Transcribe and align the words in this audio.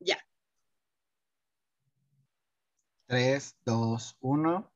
Ya. 0.00 0.18
3, 3.06 3.56
2, 3.64 4.16
1. 4.20 4.72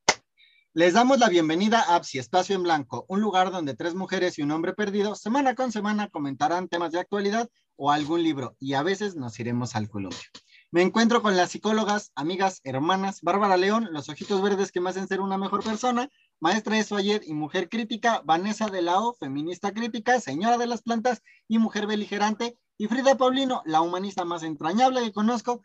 Les 0.72 0.94
damos 0.94 1.18
la 1.18 1.28
bienvenida 1.28 1.80
a 1.80 1.96
Absi, 1.96 2.18
Espacio 2.18 2.54
en 2.54 2.62
Blanco, 2.62 3.04
un 3.08 3.20
lugar 3.20 3.50
donde 3.50 3.74
tres 3.74 3.94
mujeres 3.96 4.38
y 4.38 4.42
un 4.42 4.52
hombre 4.52 4.72
perdido 4.72 5.16
semana 5.16 5.56
con 5.56 5.72
semana 5.72 6.08
comentarán 6.08 6.68
temas 6.68 6.92
de 6.92 7.00
actualidad 7.00 7.48
o 7.74 7.90
algún 7.90 8.22
libro 8.22 8.56
y 8.60 8.74
a 8.74 8.84
veces 8.84 9.16
nos 9.16 9.40
iremos 9.40 9.74
al 9.74 9.88
columpio. 9.88 10.28
Me 10.70 10.82
encuentro 10.82 11.22
con 11.22 11.36
las 11.36 11.50
psicólogas, 11.50 12.12
amigas, 12.14 12.60
hermanas, 12.62 13.20
Bárbara 13.22 13.56
León, 13.56 13.88
los 13.90 14.08
ojitos 14.08 14.40
verdes 14.40 14.70
que 14.70 14.80
me 14.80 14.90
hacen 14.90 15.08
ser 15.08 15.20
una 15.20 15.36
mejor 15.36 15.64
persona, 15.64 16.08
maestra 16.40 16.76
de 16.76 16.96
ayer 16.96 17.22
y 17.24 17.34
mujer 17.34 17.68
crítica, 17.68 18.22
Vanessa 18.24 18.66
de 18.66 18.82
la 18.82 18.98
O, 19.00 19.14
feminista 19.14 19.72
crítica, 19.72 20.20
señora 20.20 20.58
de 20.58 20.66
las 20.66 20.82
plantas 20.82 21.22
y 21.46 21.58
mujer 21.58 21.86
beligerante, 21.86 22.58
y 22.78 22.86
Frida 22.86 23.16
Paulino, 23.16 23.62
la 23.66 23.82
humanista 23.82 24.24
más 24.24 24.42
entrañable 24.42 25.02
que 25.02 25.12
conozco, 25.12 25.62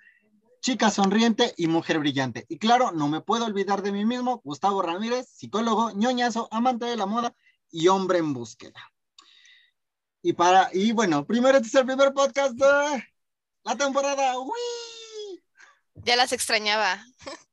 chica 0.61 0.89
sonriente 0.89 1.53
y 1.57 1.67
mujer 1.67 1.99
brillante. 1.99 2.45
Y 2.49 2.57
claro, 2.57 2.91
no 2.91 3.07
me 3.07 3.21
puedo 3.21 3.45
olvidar 3.45 3.81
de 3.81 3.91
mí 3.91 4.03
mismo, 4.03 4.41
Gustavo 4.43 4.81
Ramírez, 4.81 5.29
psicólogo, 5.29 5.91
ñoñazo, 5.91 6.49
amante 6.51 6.85
de 6.85 6.97
la 6.97 7.05
moda 7.05 7.33
y 7.71 7.87
hombre 7.87 8.17
en 8.17 8.33
búsqueda. 8.33 8.91
Y 10.21 10.33
para, 10.33 10.69
y 10.73 10.91
bueno, 10.91 11.25
primero 11.25 11.57
este 11.57 11.67
es 11.69 11.75
el 11.75 11.85
primer 11.85 12.13
podcast 12.13 12.53
de 12.55 13.03
la 13.63 13.77
temporada. 13.77 14.37
¡Uy! 14.39 15.41
Ya 16.03 16.15
las 16.15 16.33
extrañaba. 16.33 17.05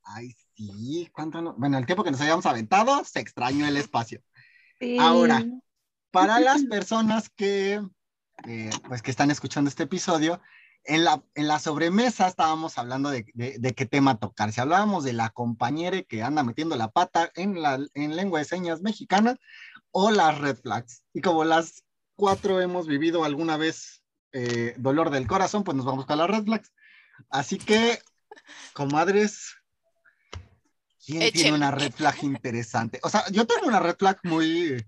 Ay, 0.03 0.35
sí, 0.55 1.09
¿cuánto 1.13 1.41
no? 1.41 1.53
Bueno, 1.53 1.77
el 1.77 1.85
tiempo 1.85 2.03
que 2.03 2.11
nos 2.11 2.21
habíamos 2.21 2.45
aventado, 2.45 3.03
se 3.03 3.19
extrañó 3.19 3.67
el 3.67 3.77
espacio. 3.77 4.21
Ahora, 4.99 5.45
para 6.11 6.39
las 6.39 6.63
personas 6.69 7.29
que, 7.29 7.81
eh, 8.47 8.69
pues, 8.87 9.01
que 9.01 9.11
están 9.11 9.31
escuchando 9.31 9.69
este 9.69 9.83
episodio, 9.83 10.41
en 10.85 11.03
la, 11.05 11.23
en 11.35 11.47
la 11.47 11.59
sobremesa 11.59 12.27
estábamos 12.27 12.77
hablando 12.77 13.09
de, 13.09 13.25
de, 13.33 13.73
qué 13.73 13.85
tema 13.85 14.19
tocar. 14.19 14.51
Si 14.51 14.59
hablábamos 14.59 15.03
de 15.03 15.13
la 15.13 15.29
compañera 15.29 16.01
que 16.03 16.23
anda 16.23 16.43
metiendo 16.43 16.75
la 16.75 16.91
pata 16.91 17.31
en, 17.35 17.61
la, 17.61 17.79
en 17.93 18.15
lengua 18.15 18.39
de 18.39 18.45
señas 18.45 18.81
mexicana 18.81 19.37
o 19.91 20.11
las 20.11 20.37
red 20.39 20.57
flags. 20.57 21.03
Y 21.13 21.21
como 21.21 21.45
las 21.45 21.83
cuatro 22.15 22.59
hemos 22.59 22.87
vivido 22.87 23.23
alguna 23.23 23.55
vez 23.57 24.03
eh, 24.33 24.75
dolor 24.77 25.09
del 25.09 25.27
corazón, 25.27 25.63
pues 25.63 25.77
nos 25.77 25.85
vamos 25.85 26.05
con 26.05 26.17
las 26.17 26.29
red 26.29 26.43
flags. 26.43 26.73
Así 27.29 27.57
que, 27.57 27.99
comadres, 28.73 29.55
¿quién 31.05 31.31
tiene 31.31 31.53
una 31.53 31.71
red 31.71 31.91
flag 31.91 32.23
interesante? 32.23 32.99
O 33.03 33.09
sea, 33.09 33.23
yo 33.31 33.45
tengo 33.45 33.67
una 33.67 33.79
red 33.79 33.95
flag 33.97 34.19
muy, 34.23 34.83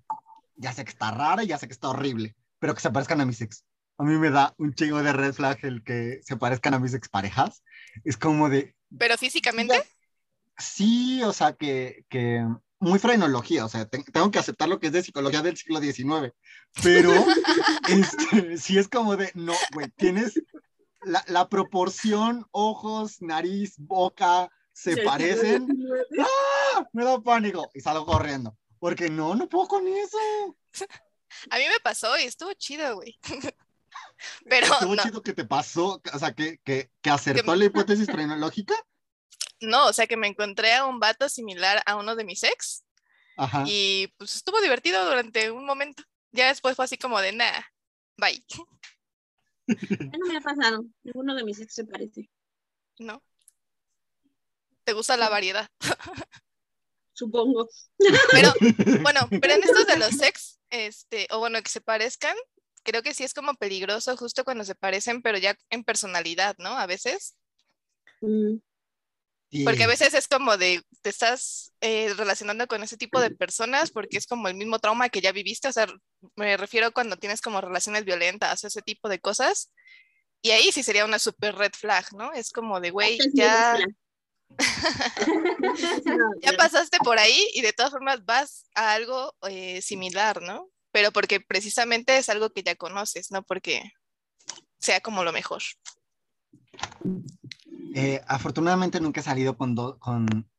ya 0.55 0.73
sé 0.73 0.83
que 0.83 0.91
está 0.91 1.11
rara, 1.11 1.44
ya 1.44 1.57
sé 1.57 1.67
que 1.67 1.73
está 1.73 1.89
horrible, 1.89 2.35
pero 2.59 2.73
que 2.73 2.81
se 2.81 2.91
parezcan 2.91 3.22
a 3.22 3.25
mis 3.25 3.41
ex. 3.41 3.63
A 3.97 4.03
mí 4.03 4.17
me 4.17 4.30
da 4.30 4.53
un 4.57 4.73
chingo 4.73 5.02
de 5.02 5.13
red 5.13 5.33
flag 5.33 5.59
el 5.63 5.83
que 5.83 6.19
se 6.23 6.35
parezcan 6.35 6.73
a 6.73 6.80
mis 6.80 6.94
exparejas. 6.94 7.63
Es 8.03 8.17
como 8.17 8.49
de... 8.49 8.75
¿Pero 8.97 9.17
físicamente? 9.17 9.81
Sí, 10.57 11.22
o 11.23 11.31
sea, 11.31 11.53
que, 11.53 12.05
que 12.09 12.45
muy 12.79 13.00
frenología, 13.00 13.66
o 13.66 13.69
sea, 13.69 13.88
tengo 13.88 14.31
que 14.31 14.39
aceptar 14.39 14.69
lo 14.69 14.79
que 14.79 14.88
es 14.88 14.94
de 14.94 15.03
psicología 15.03 15.41
del 15.41 15.57
siglo 15.57 15.79
XIX, 15.79 16.33
pero 16.83 17.11
este, 17.89 18.57
sí 18.57 18.77
es 18.77 18.88
como 18.88 19.16
de, 19.17 19.31
no, 19.33 19.53
güey, 19.73 19.89
tienes 19.95 20.41
la, 21.02 21.23
la, 21.27 21.50
proporción, 21.50 22.45
ojos, 22.52 23.22
nariz, 23.22 23.75
boca, 23.77 24.50
se 24.76 24.98
parecen. 24.98 25.68
¡Ah! 26.20 26.86
Me 26.92 27.06
da 27.06 27.20
pánico 27.22 27.72
y 27.73 27.80
salgo 27.80 28.06
corriendo, 28.06 28.58
porque 28.78 29.09
no, 29.09 29.34
no 29.34 29.48
puedo 29.48 29.68
con 29.68 29.88
eso. 29.88 30.18
A 31.50 31.58
mí 31.58 31.64
me 31.68 31.80
pasó 31.81 32.18
y 32.20 32.23
estuvo 32.23 32.54
chido, 32.54 32.96
güey. 32.96 33.18
Pero 34.50 34.68
estuvo 34.68 34.96
chido 34.98 35.22
que 35.22 35.34
te 35.34 35.46
pasó, 35.46 36.02
o 36.14 36.20
sea, 36.20 36.34
que, 36.34 36.59
que, 36.59 36.92
que 37.02 37.09
acertó 37.09 37.56
la 37.56 37.66
hipótesis 37.66 38.06
frenológica. 38.12 38.76
No, 39.62 39.88
o 39.88 39.94
sea 39.94 40.08
que 40.08 40.18
me 40.18 40.28
encontré 40.28 40.73
a 40.73 40.86
un 40.86 41.00
vato 41.00 41.30
similar 41.30 41.81
a 41.86 41.96
uno 41.96 42.16
de 42.16 42.26
mis 42.26 42.44
ex. 42.44 42.84
Ajá. 43.38 43.64
Y 43.66 44.14
pues 44.18 44.35
estuvo 44.35 44.59
divertido 44.59 45.06
durante 45.06 45.52
un 45.52 45.66
momento. 45.66 46.03
Ya 46.34 46.47
después 46.47 46.75
fue 46.75 46.84
así 46.84 46.97
como 46.97 47.22
de 47.22 47.31
nada, 47.31 47.66
bye. 48.18 48.44
No 49.68 50.28
me 50.28 50.38
ha 50.38 50.41
pasado. 50.41 50.84
Ninguno 51.03 51.34
de 51.34 51.46
mis 51.46 51.62
ex 51.62 51.74
se 51.74 51.85
parece. 51.85 52.30
No. 53.00 53.24
¿Te 54.85 54.94
gusta 54.94 55.18
la 55.18 55.29
variedad? 55.29 55.68
Supongo. 57.13 57.68
Pero, 58.31 58.53
bueno, 59.01 59.28
pero 59.29 59.53
en 59.53 59.63
estos 59.63 59.88
de 59.88 59.97
los 59.97 60.22
ex, 60.22 60.59
este, 60.69 61.28
o 61.31 61.40
bueno, 61.40 61.62
que 61.62 61.69
se 61.69 61.81
parezcan, 61.81 62.35
creo 62.84 63.01
que 63.01 63.13
sí 63.13 63.23
es 63.23 63.34
como 63.34 63.56
peligroso 63.56 64.16
justo 64.16 64.44
cuando 64.44 64.63
se 64.63 64.75
parecen, 64.75 65.22
pero 65.22 65.38
ya 65.38 65.57
en 65.69 65.84
personalidad, 65.84 66.56
¿no? 66.59 66.78
A 66.78 66.85
veces. 66.85 67.35
Mm. 68.22 68.57
Porque 69.63 69.85
a 69.85 69.88
veces 69.88 70.13
es 70.13 70.28
como 70.28 70.57
de, 70.57 70.81
te 71.02 71.09
estás 71.09 71.73
eh, 71.79 72.13
relacionando 72.16 72.67
con 72.67 72.84
ese 72.84 72.97
tipo 72.97 73.22
de 73.22 73.31
personas 73.31 73.90
porque 73.90 74.17
es 74.17 74.28
como 74.28 74.50
el 74.50 74.56
mismo 74.56 74.79
trauma 74.79 75.07
que 75.07 75.22
ya 75.22 75.31
viviste, 75.31 75.69
o 75.69 75.72
sea, 75.72 75.88
me 76.35 76.57
refiero 76.57 76.91
cuando 76.91 77.16
tienes 77.16 77.41
como 77.41 77.62
relaciones 77.62 78.03
violentas, 78.03 78.66
ese 78.66 78.81
tipo 78.81 79.07
de 79.07 79.19
cosas, 79.19 79.72
y 80.41 80.52
ahí 80.52 80.72
sí 80.72 80.84
sería 80.84 81.06
una 81.06 81.19
super 81.19 81.56
red 81.56 81.72
flag, 81.72 82.06
¿no? 82.13 82.34
Es 82.34 82.52
como 82.52 82.81
de, 82.81 82.91
güey, 82.91 83.17
ya... 83.34 83.78
ya 86.41 86.53
pasaste 86.57 86.97
por 87.00 87.19
ahí 87.19 87.47
y 87.53 87.61
de 87.61 87.73
todas 87.73 87.91
formas 87.91 88.25
vas 88.25 88.66
a 88.75 88.94
algo 88.94 89.33
eh, 89.47 89.81
similar, 89.81 90.41
¿no? 90.41 90.69
Pero 90.91 91.11
porque 91.11 91.41
precisamente 91.41 92.17
es 92.17 92.29
algo 92.29 92.51
que 92.51 92.63
ya 92.63 92.75
conoces, 92.75 93.31
no 93.31 93.44
porque 93.44 93.91
sea 94.79 95.01
como 95.01 95.23
lo 95.23 95.34
mejor. 95.34 95.61
Eh, 97.95 98.22
afortunadamente 98.28 99.00
nunca 99.00 99.22
he 99.22 99.23
salido 99.23 99.57
con, 99.57 99.75
con, 100.00 100.50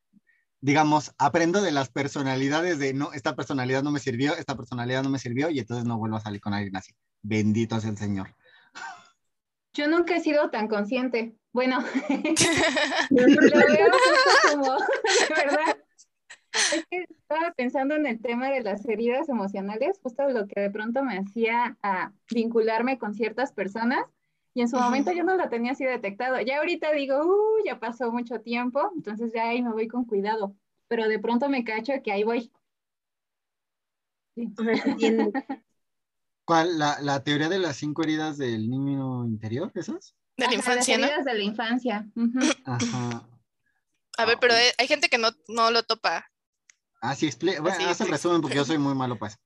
digamos, 0.61 1.15
aprendo 1.19 1.63
de 1.63 1.73
las 1.73 1.91
personalidades 1.91 2.79
de, 2.79 2.95
no, 2.95 3.13
esta 3.13 3.37
personalidad 3.37 3.83
no 3.83 3.91
me 3.91 4.01
sirvió, 4.01 4.35
esta 4.37 4.57
personalidad 4.57 5.03
no 5.03 5.11
me 5.11 5.19
sirvió 5.19 5.51
y 5.51 5.59
entonces 5.59 5.85
no 5.85 5.99
vuelvo 5.99 6.17
a 6.17 6.21
salir 6.21 6.41
con 6.41 6.55
alguien 6.55 6.77
así. 6.77 6.93
Bendito 7.23 7.81
sea 7.81 7.91
el 7.91 7.99
Señor. 7.99 8.35
Yo 9.75 9.89
nunca 9.89 10.17
he 10.17 10.21
sido 10.21 10.51
tan 10.51 10.69
consciente. 10.69 11.37
Bueno, 11.57 11.79
lo 13.11 13.27
veo 13.27 13.87
como, 14.51 14.73
de 14.77 15.35
verdad. 15.35 15.79
Es 16.53 16.85
que 16.91 17.07
estaba 17.09 17.53
pensando 17.53 17.95
en 17.95 18.07
el 18.07 18.21
tema 18.21 18.51
de 18.51 18.63
las 18.63 18.87
heridas 18.87 19.31
emocionales, 19.31 19.99
justo 20.03 20.29
lo 20.29 20.47
que 20.49 20.61
de 20.61 20.71
pronto 20.71 21.03
me 21.03 21.17
hacía 21.17 21.79
a 21.83 22.13
vincularme 22.31 22.99
con 22.99 23.15
ciertas 23.15 23.53
personas 23.53 24.05
y 24.53 24.61
en 24.61 24.69
su 24.69 24.77
momento 24.77 25.13
yo 25.13 25.25
no 25.25 25.35
lo 25.35 25.49
tenía 25.49 25.73
así 25.73 25.87
detectado. 25.87 26.39
Ya 26.43 26.59
ahorita 26.59 26.93
digo, 26.93 27.25
uh, 27.25 27.65
ya 27.65 27.81
pasó 27.81 28.13
mucho 28.13 28.43
tiempo, 28.43 28.93
entonces 28.95 29.33
ya 29.35 29.49
ahí 29.49 29.63
me 29.63 29.73
voy 29.73 29.89
con 29.89 30.05
cuidado. 30.05 30.55
Pero 30.89 31.09
de 31.09 31.19
pronto 31.19 31.49
me 31.49 31.65
cacho 31.65 31.95
que 32.05 32.13
ahí 32.13 32.23
voy. 32.23 32.53
¿Cuál? 36.45 36.79
La, 36.79 37.01
la, 37.01 37.25
teoría 37.25 37.49
de 37.49 37.59
las 37.59 37.77
cinco 37.77 38.03
heridas 38.03 38.37
del 38.37 38.69
niño 38.69 39.25
interior, 39.25 39.73
esas? 39.75 40.15
De 40.37 40.47
la 40.47 40.55
infancia, 40.55 40.99
las 40.99 41.11
heridas 41.11 41.25
de 41.25 41.35
la 41.35 41.43
infancia. 41.43 42.07
Ajá. 42.65 43.27
A 44.19 44.25
ver, 44.25 44.39
pero 44.41 44.55
hay 44.79 44.87
gente 44.87 45.09
que 45.09 45.19
no, 45.19 45.29
no 45.49 45.71
lo 45.71 45.83
topa. 45.83 46.27
Ah, 47.01 47.15
sí, 47.15 47.27
explica. 47.27 47.61
Bueno, 47.61 47.89
haz 47.89 48.01
el 48.01 48.09
resumen 48.09 48.41
porque 48.41 48.57
yo 48.57 48.65
soy 48.65 48.79
muy 48.79 48.95
malo, 48.95 49.19
pues. 49.19 49.39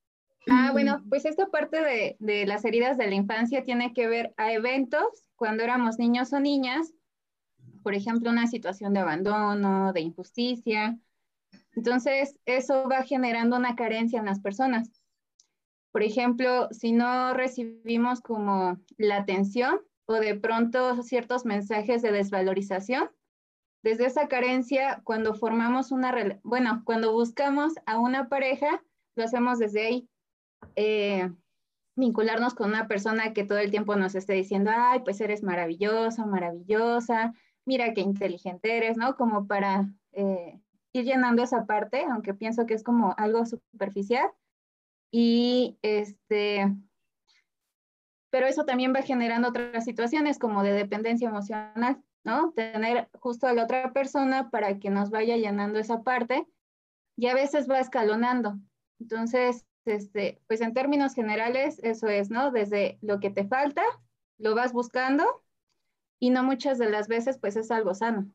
Ah, 0.48 0.70
bueno, 0.72 1.02
pues 1.08 1.24
esta 1.24 1.46
parte 1.46 1.82
de, 1.82 2.16
de, 2.18 2.46
las 2.46 2.64
heridas 2.64 2.96
de 2.96 3.06
la 3.06 3.14
infancia 3.14 3.64
tiene 3.64 3.92
que 3.92 4.08
ver 4.08 4.32
a 4.36 4.52
eventos 4.52 5.04
cuando 5.36 5.62
éramos 5.62 5.98
niños 5.98 6.32
o 6.32 6.40
niñas, 6.40 6.92
por 7.82 7.94
ejemplo, 7.94 8.30
una 8.30 8.46
situación 8.46 8.94
de 8.94 9.00
abandono, 9.00 9.92
de 9.92 10.00
injusticia. 10.00 10.98
Entonces, 11.74 12.36
eso 12.46 12.88
va 12.88 13.02
generando 13.02 13.56
una 13.56 13.74
carencia 13.76 14.18
en 14.18 14.26
las 14.26 14.40
personas. 14.40 14.90
Por 15.92 16.02
ejemplo, 16.02 16.68
si 16.70 16.92
no 16.92 17.34
recibimos 17.34 18.20
como 18.20 18.78
la 18.96 19.16
atención 19.16 19.80
o 20.10 20.15
de 20.15 20.34
pronto 20.34 21.04
ciertos 21.04 21.44
mensajes 21.44 22.03
de 22.03 22.10
desvalorización, 22.10 23.12
desde 23.84 24.07
esa 24.07 24.27
carencia, 24.27 25.03
cuando 25.04 25.34
formamos 25.34 25.92
una, 25.92 26.12
bueno, 26.42 26.83
cuando 26.84 27.12
buscamos 27.12 27.74
a 27.86 27.97
una 28.01 28.28
pareja, 28.28 28.83
lo 29.15 29.22
hacemos 29.22 29.60
desde 29.60 29.86
ahí 29.86 30.09
eh, 30.74 31.30
vincularnos 31.95 32.54
con 32.54 32.71
una 32.71 32.89
persona 32.89 33.33
que 33.33 33.45
todo 33.45 33.59
el 33.59 33.71
tiempo 33.71 33.95
nos 33.95 34.16
esté 34.16 34.33
diciendo, 34.33 34.72
ay, 34.74 34.98
pues 35.04 35.21
eres 35.21 35.45
maravilloso, 35.45 36.27
maravillosa, 36.27 37.33
mira 37.65 37.95
qué 37.95 38.01
inteligente 38.01 38.77
eres, 38.77 38.97
¿no? 38.97 39.15
Como 39.15 39.47
para 39.47 39.89
eh, 40.10 40.60
ir 40.92 41.04
llenando 41.04 41.45
esa 41.45 41.66
parte, 41.66 42.04
aunque 42.04 42.34
pienso 42.34 42.66
que 42.66 42.74
es 42.74 42.83
como 42.83 43.15
algo 43.16 43.47
superficial. 43.47 44.28
Y 45.13 45.78
este, 45.83 46.74
pero 48.30 48.47
eso 48.47 48.65
también 48.65 48.94
va 48.94 49.03
generando 49.03 49.48
otras 49.48 49.84
situaciones 49.84 50.38
como 50.38 50.62
de 50.62 50.72
dependencia 50.72 51.28
emocional, 51.28 52.03
¿no? 52.24 52.53
Tener 52.53 53.09
justo 53.15 53.47
a 53.47 53.53
la 53.53 53.65
otra 53.65 53.92
persona 53.92 54.50
para 54.50 54.78
que 54.78 54.91
nos 54.91 55.10
vaya 55.10 55.36
llenando 55.36 55.78
esa 55.78 56.03
parte 56.03 56.47
y 57.16 57.27
a 57.27 57.34
veces 57.34 57.68
va 57.68 57.80
escalonando. 57.80 58.59
Entonces, 59.00 59.66
este, 59.84 60.41
pues 60.47 60.60
en 60.60 60.74
términos 60.74 61.15
generales, 61.15 61.80
eso 61.82 62.09
es, 62.09 62.30
¿no? 62.30 62.50
Desde 62.50 62.98
lo 63.03 63.18
que 63.21 63.30
te 63.30 63.47
falta, 63.47 63.82
lo 64.38 64.54
vas 64.54 64.72
buscando 64.72 65.24
y 66.18 66.30
no 66.30 66.42
muchas 66.44 66.78
de 66.78 66.91
las 66.91 67.09
veces 67.09 67.38
pues 67.38 67.56
es 67.56 67.71
algo 67.71 67.94
sano. 67.94 68.30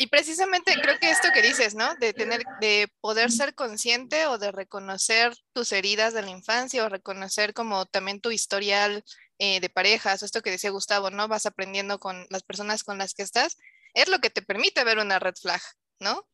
Y 0.00 0.06
precisamente 0.06 0.72
creo 0.80 0.96
que 1.00 1.10
esto 1.10 1.28
que 1.34 1.42
dices, 1.42 1.74
¿no? 1.74 1.92
De 1.96 2.12
tener, 2.12 2.44
de 2.60 2.88
poder 3.00 3.32
ser 3.32 3.56
consciente 3.56 4.26
o 4.26 4.38
de 4.38 4.52
reconocer 4.52 5.34
tus 5.52 5.72
heridas 5.72 6.14
de 6.14 6.22
la 6.22 6.30
infancia 6.30 6.84
o 6.84 6.88
reconocer 6.88 7.52
como 7.52 7.84
también 7.84 8.20
tu 8.20 8.30
historial 8.30 9.04
eh, 9.40 9.58
de 9.58 9.68
parejas, 9.68 10.22
o 10.22 10.24
esto 10.24 10.40
que 10.40 10.52
decía 10.52 10.70
Gustavo, 10.70 11.10
¿no? 11.10 11.26
Vas 11.26 11.46
aprendiendo 11.46 11.98
con 11.98 12.26
las 12.30 12.44
personas 12.44 12.84
con 12.84 12.96
las 12.98 13.12
que 13.12 13.24
estás, 13.24 13.56
es 13.92 14.08
lo 14.08 14.20
que 14.20 14.30
te 14.30 14.40
permite 14.40 14.84
ver 14.84 14.98
una 14.98 15.18
red 15.18 15.34
flag, 15.34 15.60
¿no? 15.98 16.24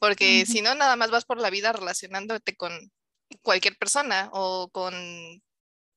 Porque 0.00 0.44
si 0.44 0.60
no, 0.60 0.74
nada 0.74 0.96
más 0.96 1.12
vas 1.12 1.24
por 1.24 1.40
la 1.40 1.50
vida 1.50 1.72
relacionándote 1.72 2.56
con 2.56 2.90
cualquier 3.42 3.76
persona 3.76 4.30
o 4.32 4.68
con, 4.72 4.94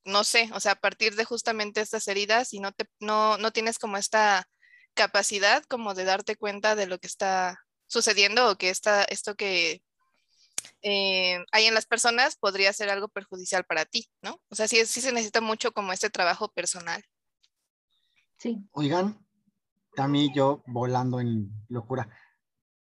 no 0.04 0.22
sé, 0.22 0.48
o 0.52 0.60
sea, 0.60 0.72
a 0.72 0.80
partir 0.80 1.16
de 1.16 1.24
justamente 1.24 1.80
estas 1.80 2.06
heridas 2.06 2.52
y 2.52 2.60
no, 2.60 2.70
te, 2.70 2.86
no, 3.00 3.36
no 3.38 3.50
tienes 3.50 3.80
como 3.80 3.96
esta 3.96 4.48
capacidad 4.96 5.62
como 5.64 5.94
de 5.94 6.04
darte 6.04 6.34
cuenta 6.34 6.74
de 6.74 6.86
lo 6.86 6.98
que 6.98 7.06
está 7.06 7.60
sucediendo 7.86 8.50
o 8.50 8.56
que 8.56 8.70
está, 8.70 9.04
esto 9.04 9.36
que 9.36 9.82
eh, 10.82 11.44
hay 11.52 11.66
en 11.66 11.74
las 11.74 11.86
personas 11.86 12.36
podría 12.36 12.72
ser 12.72 12.90
algo 12.90 13.08
perjudicial 13.08 13.64
para 13.64 13.84
ti, 13.84 14.08
¿no? 14.22 14.40
O 14.50 14.56
sea, 14.56 14.66
sí, 14.66 14.84
sí 14.86 15.00
se 15.00 15.12
necesita 15.12 15.40
mucho 15.40 15.72
como 15.72 15.92
este 15.92 16.10
trabajo 16.10 16.48
personal. 16.48 17.04
Sí. 18.38 18.58
Oigan, 18.72 19.24
también 19.94 20.32
yo 20.34 20.62
volando 20.66 21.20
en 21.20 21.50
locura. 21.68 22.08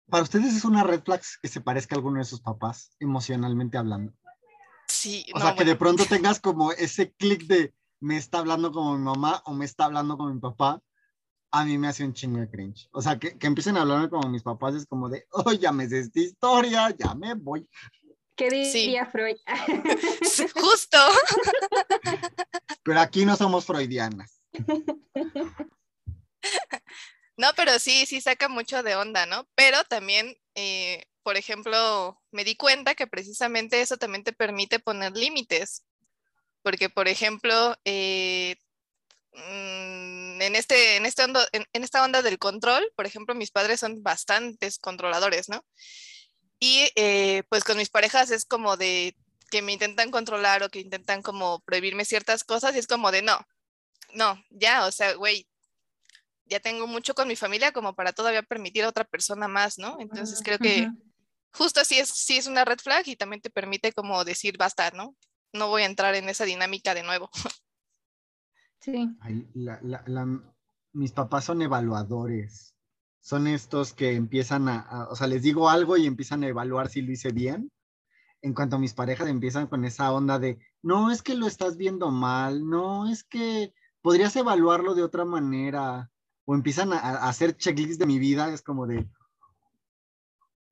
¿Para 0.10 0.24
ustedes 0.24 0.56
es 0.56 0.66
una 0.66 0.84
red 0.84 1.04
flag 1.04 1.22
que 1.42 1.48
se 1.48 1.62
parezca 1.62 1.96
a 1.96 1.98
alguno 1.98 2.20
de 2.20 2.26
sus 2.26 2.42
papás, 2.42 2.92
emocionalmente 3.00 3.78
hablando? 3.78 4.14
Sí. 4.88 5.26
O 5.34 5.40
sea, 5.40 5.56
que 5.56 5.66
de 5.66 5.76
pronto 5.76 6.04
tengas 6.10 6.40
como 6.40 6.72
ese 6.72 7.14
clic 7.14 7.46
de 7.46 7.74
me 8.02 8.18
está 8.18 8.40
hablando 8.40 8.72
como 8.72 8.98
mi 8.98 9.04
mamá 9.04 9.42
o 9.46 9.54
me 9.54 9.66
está 9.66 9.86
hablando 9.86 10.18
como 10.18 10.34
mi 10.34 10.40
papá 10.40 10.82
a 11.52 11.66
mí 11.66 11.78
me 11.78 11.88
hace 11.88 12.04
un 12.04 12.14
chingo 12.14 12.40
de 12.40 12.50
cringe. 12.50 12.88
O 12.92 13.02
sea, 13.02 13.18
que, 13.18 13.38
que 13.38 13.48
empiecen 13.48 13.78
a 13.78 13.82
hablarme 13.82 14.10
como 14.10 14.30
mis 14.30 14.44
papás 14.44 14.76
es 14.76 14.86
como 14.86 15.10
de, 15.10 15.26
oh, 15.32 15.52
ya 15.54 15.72
me 15.72 15.88
sé 15.88 16.00
esta 16.00 16.20
historia, 16.20 16.96
ya 16.98 17.16
me 17.16 17.34
voy. 17.34 17.68
¿Qué 18.36 18.50
diría 18.50 19.06
Freud? 19.06 19.36
Justo. 20.56 20.98
Pero 22.84 23.00
aquí 23.00 23.26
no 23.26 23.36
somos 23.36 23.66
freudianas. 23.66 24.42
No, 27.36 27.48
pero 27.56 27.80
sí, 27.80 28.06
sí 28.06 28.22
saca 28.22 28.48
mucho 28.48 28.84
de 28.84 28.96
onda, 28.96 29.26
¿no? 29.26 29.48
Pero 29.56 29.84
también, 29.86 30.36
eh, 30.56 31.04
por 31.24 31.38
ejemplo, 31.38 32.22
me 32.32 32.44
di 32.44 32.56
cuenta 32.56 32.96
que 32.96 33.08
precisamente 33.08 33.82
eso 33.82 33.98
también 33.98 34.24
te 34.24 34.34
permite 34.34 34.80
poner 34.80 35.16
límites. 35.16 35.86
Porque, 36.62 36.90
por 36.90 37.08
ejemplo, 37.08 37.76
eh, 37.86 38.56
Mm, 39.34 40.42
en, 40.42 40.56
este, 40.56 40.98
en, 40.98 41.06
este 41.06 41.24
en, 41.24 41.66
esta 41.84 42.04
onda 42.04 42.22
del 42.22 42.40
control, 42.40 42.92
por 42.96 43.06
ejemplo, 43.06 43.36
mis 43.36 43.52
padres 43.52 43.80
son 43.80 44.02
bastantes 44.02 44.80
controladores, 44.80 45.50
¿no? 45.50 45.66
Y 46.60 46.90
eh, 46.96 47.44
pues 47.50 47.64
con 47.64 47.78
mis 47.78 47.90
parejas 47.90 48.32
es 48.32 48.46
como 48.46 48.76
de 48.76 49.16
que 49.52 49.62
me 49.62 49.74
intentan 49.74 50.12
controlar 50.12 50.64
o 50.64 50.70
que 50.70 50.80
intentan 50.80 51.22
como 51.22 51.60
prohibirme 51.62 52.06
ciertas 52.06 52.44
cosas 52.44 52.76
y 52.76 52.80
es 52.80 52.88
como 52.88 53.12
de 53.12 53.22
no, 53.22 53.40
no, 54.14 54.44
ya, 54.50 54.86
o 54.86 54.92
sea, 54.92 55.14
güey, 55.14 55.48
ya 56.46 56.60
tengo 56.60 56.88
mucho 56.88 57.14
con 57.14 57.28
mi 57.28 57.36
familia 57.36 57.72
como 57.72 57.96
para 57.96 58.12
todavía 58.14 58.44
permitir 58.44 58.84
a 58.84 58.90
otra 58.90 59.06
persona 59.06 59.48
más, 59.48 59.78
¿no? 59.78 59.98
Entonces 60.00 60.42
creo 60.44 60.58
que 60.58 60.90
justo 61.52 61.80
así 61.80 62.00
es, 62.00 62.10
sí 62.10 62.38
es 62.38 62.48
una 62.48 62.66
red 62.66 62.80
flag 62.80 63.08
y 63.08 63.16
también 63.16 63.42
te 63.42 63.50
permite 63.50 63.94
como 63.94 64.24
decir 64.26 64.58
basta, 64.58 64.92
¿no? 64.92 65.16
No 65.54 65.68
voy 65.68 65.84
a 65.84 65.88
entrar 65.88 66.16
en 66.16 66.30
esa 66.30 66.46
dinámica 66.46 66.94
de 66.94 67.04
nuevo. 67.04 67.30
Sí. 68.80 69.18
mis 70.94 71.12
papás 71.12 71.46
son 71.46 71.62
evaluadores. 71.62 72.76
Son 73.22 73.48
estos 73.48 73.94
que 73.94 74.16
empiezan 74.16 74.70
a, 74.70 75.08
o 75.10 75.16
sea, 75.16 75.28
les 75.28 75.44
digo 75.44 75.70
algo 75.70 75.98
y 75.98 76.06
empiezan 76.06 76.44
a 76.44 76.48
evaluar 76.48 76.90
si 76.90 77.02
lo 77.02 77.12
hice 77.12 77.32
bien. 77.32 77.72
En 78.42 78.54
cuanto 78.54 78.78
a 78.78 78.80
mis 78.80 78.94
parejas 78.94 79.28
empiezan 79.28 79.68
con 79.68 79.84
esa 79.84 80.12
onda 80.14 80.40
de, 80.40 80.60
no 80.82 81.12
es 81.12 81.22
que 81.22 81.36
lo 81.36 81.46
estás 81.46 81.76
viendo 81.76 82.10
mal, 82.10 82.68
no 82.68 83.10
es 83.10 83.26
que 83.26 83.74
podrías 84.02 84.36
evaluarlo 84.38 84.96
de 84.96 85.04
otra 85.04 85.26
manera. 85.26 86.10
O 86.46 86.56
empiezan 86.56 86.94
a, 86.94 87.28
hacer 87.28 87.58
checklists 87.58 88.00
de 88.00 88.06
mi 88.06 88.18
vida, 88.18 88.52
es 88.54 88.62
como 88.62 88.88
de, 88.88 89.08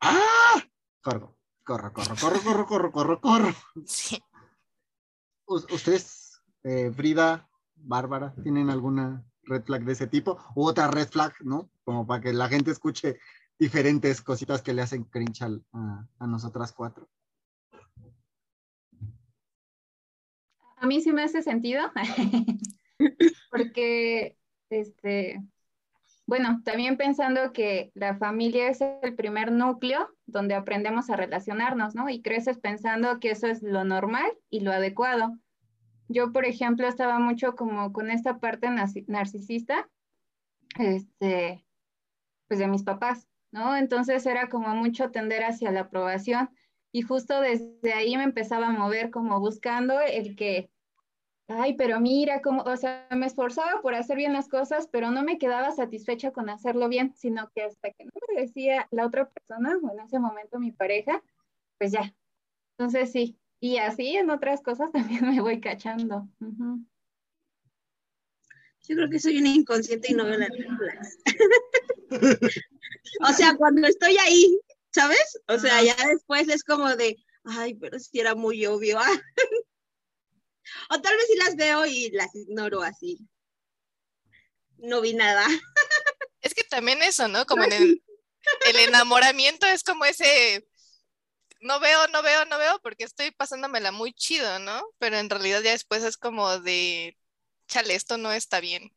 ¡ah! 0.01 0.63
Corro, 1.01 1.37
corro, 1.63 1.93
corro, 1.93 2.15
corro, 2.15 2.41
corro, 2.41 2.65
corro, 2.65 2.91
corro, 2.91 3.21
corro. 3.21 3.53
Sí. 3.85 4.23
¿Ustedes, 5.45 6.41
eh, 6.63 6.91
Frida, 6.91 7.46
Bárbara, 7.87 8.33
¿tienen 8.43 8.69
alguna 8.69 9.23
red 9.43 9.63
flag 9.63 9.83
de 9.85 9.93
ese 9.93 10.07
tipo? 10.07 10.37
U 10.55 10.67
otra 10.67 10.87
red 10.89 11.07
flag, 11.07 11.33
¿no? 11.41 11.69
Como 11.83 12.05
para 12.05 12.21
que 12.21 12.33
la 12.33 12.49
gente 12.49 12.71
escuche 12.71 13.17
diferentes 13.57 14.21
cositas 14.21 14.61
que 14.61 14.73
le 14.73 14.81
hacen 14.81 15.05
cringe 15.05 15.41
a, 15.41 16.27
nosotras 16.27 16.73
cuatro. 16.73 17.07
A 20.75 20.85
mí 20.85 21.01
sí 21.01 21.11
me 21.11 21.23
hace 21.23 21.41
sentido, 21.41 21.91
porque, 23.49 24.37
este, 24.69 25.43
bueno, 26.27 26.61
también 26.63 26.97
pensando 26.97 27.51
que 27.51 27.91
la 27.95 28.15
familia 28.17 28.69
es 28.69 28.81
el 28.81 29.15
primer 29.15 29.51
núcleo 29.51 30.09
donde 30.27 30.53
aprendemos 30.53 31.09
a 31.09 31.15
relacionarnos, 31.15 31.95
¿no? 31.95 32.09
Y 32.09 32.21
creces 32.21 32.59
pensando 32.59 33.19
que 33.19 33.31
eso 33.31 33.47
es 33.47 33.63
lo 33.63 33.85
normal 33.85 34.29
y 34.51 34.59
lo 34.59 34.71
adecuado. 34.71 35.39
Yo, 36.07 36.31
por 36.31 36.45
ejemplo, 36.45 36.87
estaba 36.87 37.19
mucho 37.19 37.55
como 37.55 37.91
con 37.91 38.09
esta 38.09 38.39
parte 38.39 38.69
narcisista, 38.69 39.89
este, 40.79 41.65
pues 42.47 42.59
de 42.59 42.67
mis 42.67 42.83
papás, 42.83 43.27
¿no? 43.51 43.75
Entonces 43.75 44.25
era 44.25 44.49
como 44.49 44.73
mucho 44.75 45.11
tender 45.11 45.43
hacia 45.43 45.71
la 45.71 45.81
aprobación 45.81 46.49
y 46.91 47.01
justo 47.01 47.41
desde 47.41 47.93
ahí 47.93 48.15
me 48.17 48.23
empezaba 48.23 48.67
a 48.67 48.71
mover 48.71 49.11
como 49.11 49.39
buscando 49.39 49.99
el 49.99 50.35
que, 50.35 50.69
ay, 51.47 51.75
pero 51.75 51.99
mira 51.99 52.41
cómo, 52.41 52.63
o 52.63 52.77
sea, 52.77 53.07
me 53.11 53.25
esforzaba 53.25 53.81
por 53.81 53.93
hacer 53.93 54.17
bien 54.17 54.33
las 54.33 54.47
cosas, 54.47 54.87
pero 54.87 55.11
no 55.11 55.23
me 55.23 55.37
quedaba 55.37 55.71
satisfecha 55.71 56.31
con 56.31 56.49
hacerlo 56.49 56.87
bien, 56.87 57.13
sino 57.15 57.49
que 57.53 57.63
hasta 57.63 57.91
que 57.91 58.05
no 58.05 58.11
me 58.33 58.41
decía 58.41 58.87
la 58.91 59.05
otra 59.05 59.29
persona, 59.29 59.77
o 59.81 59.91
en 59.91 59.99
ese 59.99 60.19
momento 60.19 60.59
mi 60.59 60.71
pareja, 60.71 61.21
pues 61.77 61.91
ya. 61.91 62.13
Entonces 62.77 63.11
sí, 63.11 63.37
y 63.59 63.77
así 63.77 64.15
en 64.15 64.29
otras 64.29 64.61
cosas 64.61 64.91
también 64.91 65.29
me 65.29 65.41
voy 65.41 65.59
cachando. 65.59 66.27
Yo 66.39 66.77
creo 68.95 69.09
que 69.09 69.19
soy 69.19 69.39
una 69.39 69.49
inconsciente 69.49 70.11
y 70.11 70.15
no 70.15 70.25
veo 70.25 70.37
las 70.37 70.49
flags. 70.49 71.17
o 73.27 73.33
sea, 73.33 73.55
cuando 73.55 73.87
estoy 73.87 74.17
ahí, 74.17 74.59
¿sabes? 74.93 75.39
O 75.47 75.57
sea, 75.57 75.83
ya 75.83 75.95
después 76.07 76.47
es 76.47 76.63
como 76.63 76.95
de, 76.95 77.17
ay, 77.43 77.75
pero 77.75 77.99
si 77.99 78.19
era 78.19 78.35
muy 78.35 78.65
obvio. 78.65 78.99
o 80.89 81.01
tal 81.01 81.17
vez 81.17 81.27
sí 81.27 81.37
las 81.37 81.55
veo 81.55 81.85
y 81.85 82.11
las 82.11 82.33
ignoro 82.33 82.81
así. 82.81 83.19
No 84.77 85.01
vi 85.01 85.13
nada. 85.13 85.45
es 86.41 86.53
que 86.53 86.63
también 86.63 87.01
eso, 87.01 87.27
¿no? 87.27 87.45
Como 87.45 87.63
en 87.63 87.73
el, 87.73 88.03
el 88.69 88.75
enamoramiento 88.87 89.65
es 89.65 89.83
como 89.83 90.05
ese 90.05 90.66
no 91.61 91.79
veo, 91.79 92.07
no 92.07 92.21
veo, 92.21 92.45
no 92.45 92.57
veo 92.57 92.79
porque 92.81 93.03
estoy 93.03 93.31
pasándomela 93.31 93.91
muy 93.91 94.13
chido, 94.13 94.59
¿no? 94.59 94.83
Pero 94.99 95.17
en 95.17 95.29
realidad 95.29 95.61
ya 95.61 95.71
después 95.71 96.03
es 96.03 96.17
como 96.17 96.59
de, 96.59 97.17
chale, 97.67 97.95
esto 97.95 98.17
no 98.17 98.31
está 98.31 98.59
bien. 98.59 98.91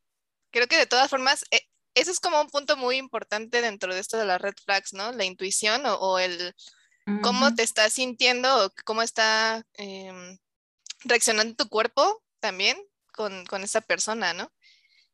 Creo 0.50 0.66
que 0.66 0.76
de 0.76 0.86
todas 0.86 1.10
formas, 1.10 1.44
eh, 1.50 1.60
eso 1.94 2.10
es 2.10 2.20
como 2.20 2.40
un 2.40 2.48
punto 2.50 2.76
muy 2.76 2.96
importante 2.96 3.60
dentro 3.62 3.94
de 3.94 4.00
esto 4.00 4.16
de 4.18 4.26
las 4.26 4.40
red 4.40 4.54
flags, 4.64 4.92
¿no? 4.92 5.12
La 5.12 5.24
intuición 5.24 5.82
o, 5.86 6.18
el 6.18 6.54
cómo 7.22 7.54
te 7.54 7.62
estás 7.62 7.94
sintiendo 7.94 8.66
o 8.66 8.72
cómo 8.84 9.02
está 9.02 9.64
em, 9.74 10.38
reaccionando 11.00 11.54
tu 11.56 11.68
cuerpo 11.68 12.22
también 12.40 12.78
con, 13.12 13.44
con 13.46 13.62
esa 13.62 13.80
persona, 13.80 14.32
¿no? 14.34 14.52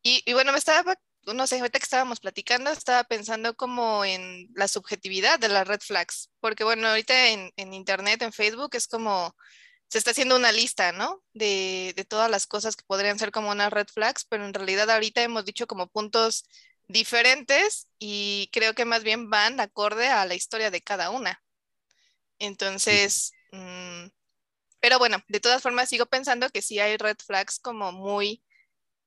Y, 0.02 0.22
y, 0.26 0.34
bueno, 0.34 0.52
me 0.52 0.58
estaba 0.58 0.96
no 1.34 1.46
sé, 1.46 1.58
ahorita 1.58 1.78
que 1.78 1.84
estábamos 1.84 2.20
platicando, 2.20 2.70
estaba 2.70 3.04
pensando 3.04 3.56
como 3.56 4.04
en 4.04 4.48
la 4.54 4.68
subjetividad 4.68 5.38
de 5.38 5.48
las 5.48 5.66
red 5.66 5.80
flags, 5.80 6.30
porque 6.40 6.64
bueno, 6.64 6.88
ahorita 6.88 7.28
en, 7.28 7.52
Internet, 7.72 8.22
en 8.22 8.32
Facebook, 8.32 8.70
es 8.74 8.86
como, 8.88 9.34
se 9.88 9.98
está 9.98 10.12
haciendo 10.12 10.36
una 10.36 10.52
lista, 10.52 10.92
¿no? 10.92 11.22
De, 11.32 11.92
de, 11.96 12.04
todas 12.04 12.30
las 12.30 12.46
cosas 12.46 12.76
que 12.76 12.84
podrían 12.86 13.18
ser 13.18 13.32
como 13.32 13.50
unas 13.50 13.72
red 13.72 13.88
flags, 13.88 14.24
pero 14.28 14.46
en 14.46 14.54
realidad 14.54 14.90
ahorita 14.90 15.22
hemos 15.22 15.44
dicho 15.44 15.66
como 15.66 15.88
puntos 15.88 16.44
diferentes 16.88 17.88
y 17.98 18.48
creo 18.52 18.74
que 18.74 18.84
más 18.84 19.02
bien 19.02 19.30
van 19.30 19.60
acorde 19.60 20.08
a 20.08 20.24
la 20.26 20.34
historia 20.34 20.70
de 20.70 20.82
cada 20.82 21.10
una. 21.10 21.42
Entonces, 22.38 23.32
mm, 23.52 24.06
pero 24.80 24.98
bueno, 24.98 25.18
de 25.28 25.40
todas 25.40 25.62
formas 25.62 25.88
sigo 25.88 26.06
pensando 26.06 26.48
que 26.50 26.62
sí 26.62 26.78
hay 26.78 26.96
red 26.96 27.16
flags 27.24 27.58
como 27.58 27.92
muy 27.92 28.42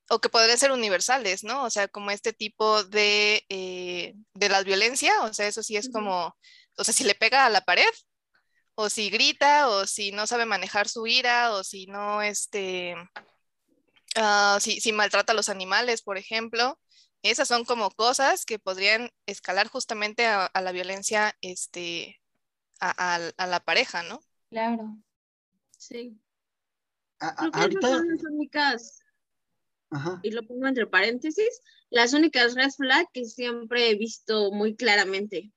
o 0.10 0.20
que 0.20 0.30
podrían 0.30 0.58
ser 0.58 0.72
universales, 0.72 1.44
¿no? 1.44 1.64
O 1.64 1.70
sea, 1.70 1.88
como 1.88 2.12
este 2.12 2.34
tipo 2.34 2.84
de, 2.84 3.46
eh, 3.50 4.16
de 4.34 4.50
la 4.50 4.64
violencia, 4.64 5.22
o 5.24 5.34
sea, 5.34 5.48
eso 5.48 5.64
sí 5.64 5.78
es 5.78 5.90
como, 5.90 6.36
o 6.78 6.84
sea, 6.84 6.94
si 6.94 7.04
le 7.04 7.16
pega 7.16 7.46
a 7.46 7.50
la 7.50 7.62
pared, 7.62 7.90
o 8.76 8.90
si 8.90 9.10
grita, 9.10 9.70
o 9.70 9.86
si 9.86 10.12
no 10.12 10.26
sabe 10.26 10.46
manejar 10.46 10.88
su 10.88 11.06
ira, 11.06 11.52
o 11.54 11.64
si 11.64 11.86
no, 11.88 12.22
este, 12.22 12.96
uh, 14.16 14.60
si, 14.60 14.80
si, 14.80 14.92
maltrata 14.94 15.34
a 15.34 15.36
los 15.36 15.50
animales, 15.50 16.02
por 16.02 16.18
ejemplo, 16.18 16.80
esas 17.22 17.48
son 17.48 17.66
como 17.66 17.92
cosas 17.92 18.46
que 18.46 18.60
podrían 18.60 19.12
escalar 19.26 19.68
justamente 19.68 20.26
a, 20.26 20.50
la 20.54 20.72
violencia 20.72 21.36
este, 21.42 22.22
a, 22.80 23.20
la 23.38 23.60
pareja, 23.60 24.04
¿no? 24.04 24.22
Claro. 24.50 24.98
Sí. 25.78 26.18
ahorita... 27.20 27.88
son 27.88 28.08
las 28.08 28.24
únicas, 28.24 28.99
y 30.24 30.32
lo 30.32 30.46
pongo 30.46 30.68
entre 30.68 30.88
paréntesis, 30.88 31.62
las 31.90 32.14
únicas 32.14 32.56
red 32.56 32.70
flag 32.70 33.08
que 33.14 33.26
siempre 33.26 33.90
he 33.90 33.96
visto 33.96 34.52
muy 34.52 34.76
claramente. 34.76 35.52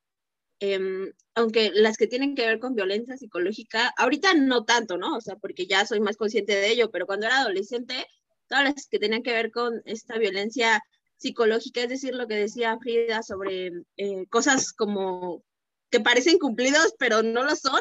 Em, 0.60 1.12
aunque 1.34 1.70
las 1.74 1.96
que 1.96 2.06
tienen 2.06 2.34
que 2.34 2.46
ver 2.46 2.60
con 2.60 2.74
violencia 2.74 3.16
psicológica, 3.16 3.92
ahorita 3.96 4.34
no 4.34 4.64
tanto, 4.64 4.96
¿no? 4.96 5.16
O 5.16 5.20
sea, 5.20 5.36
porque 5.36 5.66
ya 5.66 5.84
soy 5.84 6.00
más 6.00 6.16
consciente 6.16 6.54
de 6.54 6.70
ello, 6.70 6.90
pero 6.90 7.06
cuando 7.06 7.26
era 7.26 7.40
adolescente, 7.40 8.06
todas 8.48 8.64
las 8.64 8.86
que 8.86 8.98
tenían 8.98 9.22
que 9.22 9.32
ver 9.32 9.50
con 9.50 9.82
esta 9.86 10.18
violencia 10.18 10.82
psicológica, 11.16 11.82
es 11.82 11.88
decir, 11.88 12.14
lo 12.14 12.28
que 12.28 12.36
decía 12.36 12.78
Frida 12.78 13.22
sobre 13.22 13.72
eh, 13.96 14.26
cosas 14.28 14.72
como 14.72 15.42
que 15.90 16.00
parecen 16.00 16.38
cumplidos, 16.38 16.94
pero 16.98 17.22
no 17.22 17.44
lo 17.44 17.56
son. 17.56 17.80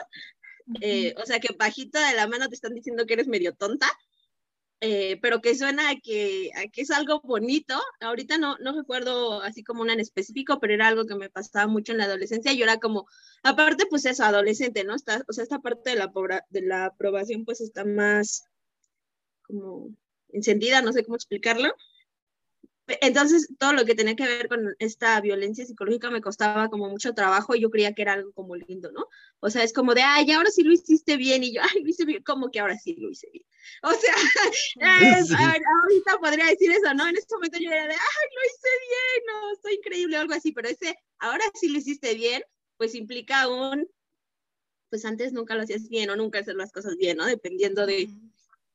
Eh, 0.80 1.14
o 1.18 1.26
sea, 1.26 1.40
que 1.40 1.54
bajita 1.58 2.10
de 2.10 2.16
la 2.16 2.28
mano 2.28 2.48
te 2.48 2.56
están 2.56 2.74
diciendo 2.74 3.06
que 3.06 3.14
eres 3.14 3.28
medio 3.28 3.54
tonta, 3.54 3.88
eh, 4.84 5.20
pero 5.22 5.42
que 5.42 5.56
suena 5.56 5.92
a 5.92 5.96
que, 5.96 6.50
es 6.76 6.92
algo 6.92 7.22
bonito. 7.22 7.80
Ahorita 8.00 8.40
no, 8.40 8.58
no 8.58 8.74
recuerdo 8.74 9.42
así 9.44 9.64
como 9.64 9.84
una 9.84 9.94
en 9.94 10.00
específico, 10.00 10.60
pero 10.60 10.74
era 10.74 10.88
algo 10.88 11.06
que 11.06 11.16
me 11.16 11.30
pasaba 11.30 11.68
mucho 11.68 11.92
en 11.92 12.00
la 12.00 12.06
adolescencia. 12.06 12.54
Yo 12.54 12.64
era 12.64 12.80
como, 12.80 13.08
aparte, 13.44 13.86
pues 13.88 14.06
eso, 14.06 14.24
adolescente, 14.24 14.84
¿no? 14.84 14.96
Está, 14.96 15.24
o 15.28 15.34
sea, 15.34 15.44
esta 15.44 15.60
parte 15.60 15.92
de 15.92 15.98
la, 15.98 16.12
de 16.50 16.62
la 16.64 16.86
aprobación, 16.86 17.46
pues 17.46 17.62
está 17.62 17.86
más 17.86 18.44
como 19.44 19.96
encendida, 20.30 20.82
no 20.82 20.94
sé 20.94 21.04
cómo 21.04 21.16
explicarlo. 21.16 21.74
Entonces, 23.02 23.50
todo 23.60 23.74
lo 23.74 23.86
que 23.86 23.96
tenía 23.96 24.16
que 24.16 24.26
ver 24.26 24.48
con 24.48 24.76
esta 24.80 25.22
violencia 25.22 25.66
psicológica 25.66 26.10
me 26.10 26.22
costaba 26.22 26.70
como 26.70 26.90
mucho 26.90 27.14
trabajo 27.14 27.56
y 27.56 27.62
yo 27.62 27.70
creía 27.70 27.94
que 27.94 28.02
era 28.02 28.14
algo 28.14 28.34
como 28.34 28.56
lindo, 28.56 28.92
¿no? 28.92 29.06
O 29.40 29.50
sea, 29.52 29.64
es 29.64 29.74
como 29.74 29.94
de, 29.94 30.02
ay, 30.02 30.32
ahora 30.32 30.50
sí 30.50 30.64
lo 30.64 30.74
hiciste 30.74 31.18
bien 31.18 31.44
y 31.44 31.54
yo, 31.54 31.62
ay, 31.62 31.84
lo 31.84 31.90
hice 31.90 32.06
bien, 32.06 32.24
como 32.24 32.50
que 32.50 32.60
ahora 32.60 32.78
sí 32.78 32.96
lo 32.96 33.10
hice 33.12 33.30
bien. 33.32 33.46
O 33.84 33.92
sea, 33.92 34.14
ahorita 35.84 36.18
podría 36.20 36.46
decir 36.46 36.72
eso, 36.72 36.94
¿no? 36.94 37.08
En 37.08 37.18
este 37.18 37.36
momento 37.36 37.58
yo 37.60 37.72
era 37.72 37.88
de, 37.88 37.94
ay, 37.94 38.28
lo 38.36 38.46
hice 38.46 38.70
bien, 38.88 39.26
no, 39.28 39.54
estoy 39.54 39.74
increíble 39.76 40.18
o 40.18 40.22
algo 40.22 40.34
así, 40.34 40.52
pero 40.52 40.70
ese, 40.70 40.98
ahora 41.20 41.46
sí 41.54 41.70
lo 41.70 41.80
hiciste 41.80 42.14
bien, 42.14 42.44
pues 42.78 42.96
implica 42.96 43.48
un, 43.48 43.88
pues 44.90 45.06
antes 45.06 45.34
nunca 45.34 45.56
lo 45.56 45.62
hacías 45.62 45.90
bien 45.90 46.10
o 46.10 46.16
nunca 46.16 46.40
hacer 46.40 46.56
las 46.56 46.72
cosas 46.72 46.96
bien, 46.98 47.18
¿no? 47.18 47.26
Dependiendo 47.26 47.86
de, 47.86 48.10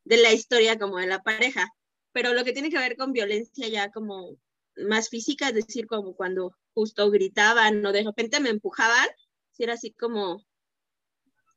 de 0.04 0.16
la 0.16 0.32
historia 0.32 0.78
como 0.78 0.98
de 0.98 1.06
la 1.06 1.22
pareja 1.22 1.72
pero 2.16 2.32
lo 2.32 2.44
que 2.44 2.54
tiene 2.54 2.70
que 2.70 2.78
ver 2.78 2.96
con 2.96 3.12
violencia 3.12 3.68
ya 3.68 3.90
como 3.90 4.38
más 4.74 5.10
física, 5.10 5.48
es 5.48 5.54
decir, 5.54 5.86
como 5.86 6.16
cuando 6.16 6.56
justo 6.72 7.10
gritaban 7.10 7.84
o 7.84 7.92
de 7.92 8.04
repente 8.04 8.40
me 8.40 8.48
empujaban, 8.48 9.06
si 9.50 9.64
era 9.64 9.74
así 9.74 9.92
como, 9.92 10.42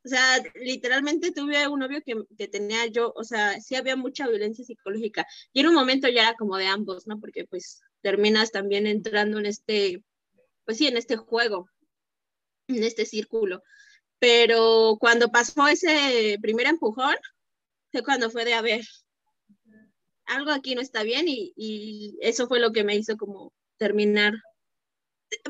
o 0.04 0.08
sea, 0.08 0.42
literalmente 0.54 1.32
tuve 1.32 1.68
un 1.68 1.80
novio 1.80 2.02
que, 2.04 2.14
que, 2.36 2.48
tenía 2.48 2.86
yo, 2.86 3.12
o 3.14 3.24
sea, 3.24 3.60
sí 3.60 3.74
había 3.74 3.96
mucha 3.96 4.28
violencia 4.28 4.64
psicológica 4.64 5.26
y 5.52 5.60
en 5.60 5.68
un 5.68 5.74
momento 5.74 6.08
ya 6.08 6.22
era 6.22 6.34
como 6.34 6.56
de 6.56 6.66
ambos, 6.66 7.06
¿no? 7.06 7.20
Porque 7.20 7.44
pues 7.46 7.82
terminas 8.00 8.50
también 8.50 8.86
entrando 8.86 9.38
en 9.38 9.46
este, 9.46 10.02
pues 10.64 10.78
sí, 10.78 10.86
en 10.86 10.96
este 10.96 11.16
juego, 11.16 11.68
en 12.68 12.82
este 12.84 13.04
círculo. 13.04 13.62
Pero 14.18 14.96
cuando 15.00 15.30
pasó 15.30 15.66
ese 15.68 16.38
primer 16.40 16.66
empujón, 16.66 17.16
fue 17.92 18.02
cuando 18.02 18.30
fue 18.30 18.44
de, 18.44 18.54
a 18.54 18.62
ver, 18.62 18.82
algo 20.26 20.50
aquí 20.50 20.74
no 20.74 20.80
está 20.80 21.02
bien 21.02 21.26
y, 21.28 22.16
eso 22.20 22.46
fue 22.48 22.60
lo 22.60 22.72
que 22.72 22.84
me 22.84 22.96
hizo 22.96 23.16
como 23.16 23.52
terminar, 23.78 24.34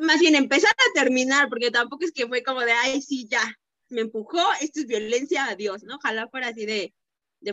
más 0.01 0.21
bien 0.21 0.35
empezar 0.35 0.73
a 0.73 1.01
terminar, 1.01 1.49
porque 1.49 1.71
tampoco 1.71 2.05
es 2.05 2.13
que 2.13 2.27
fue 2.27 2.43
como 2.43 2.61
de, 2.61 2.73
ay, 2.73 3.03
sí, 3.03 3.27
ya, 3.29 3.43
me 3.91 4.03
empujó, 4.03 4.41
esto 4.61 4.81
es 4.81 4.87
violencia, 4.87 5.47
adiós, 5.47 5.83
¿no? 5.83 5.97
Ojalá 5.97 6.29
fuera 6.29 6.49
así 6.49 6.67
de, 6.67 6.95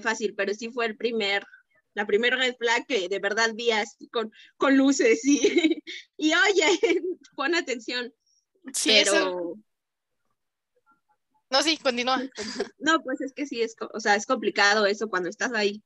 fácil, 0.01 0.35
pero 0.35 0.53
sí 0.53 0.69
fue 0.69 0.85
el 0.85 0.97
primer, 0.97 1.45
la 1.93 2.05
primera 2.05 2.37
red 2.37 2.55
flag 2.57 2.85
que 2.87 3.09
de 3.09 3.19
verdad 3.19 3.51
vi 3.55 3.71
así 3.71 4.07
con, 4.09 4.31
con 4.57 4.77
luces 4.77 5.25
y, 5.25 5.39
y 6.17 6.33
oye, 6.33 6.79
pon 7.35 7.55
atención. 7.55 8.13
Sí, 8.73 9.01
pero... 9.03 9.55
No, 11.49 11.63
sí, 11.63 11.77
continúa. 11.77 12.21
No, 12.77 13.01
pues 13.01 13.21
es 13.21 13.33
que 13.33 13.45
sí, 13.45 13.61
es, 13.61 13.75
o 13.93 13.99
sea, 13.99 14.15
es 14.15 14.25
complicado 14.25 14.85
eso 14.85 15.07
cuando 15.09 15.29
estás 15.29 15.53
ahí. 15.53 15.81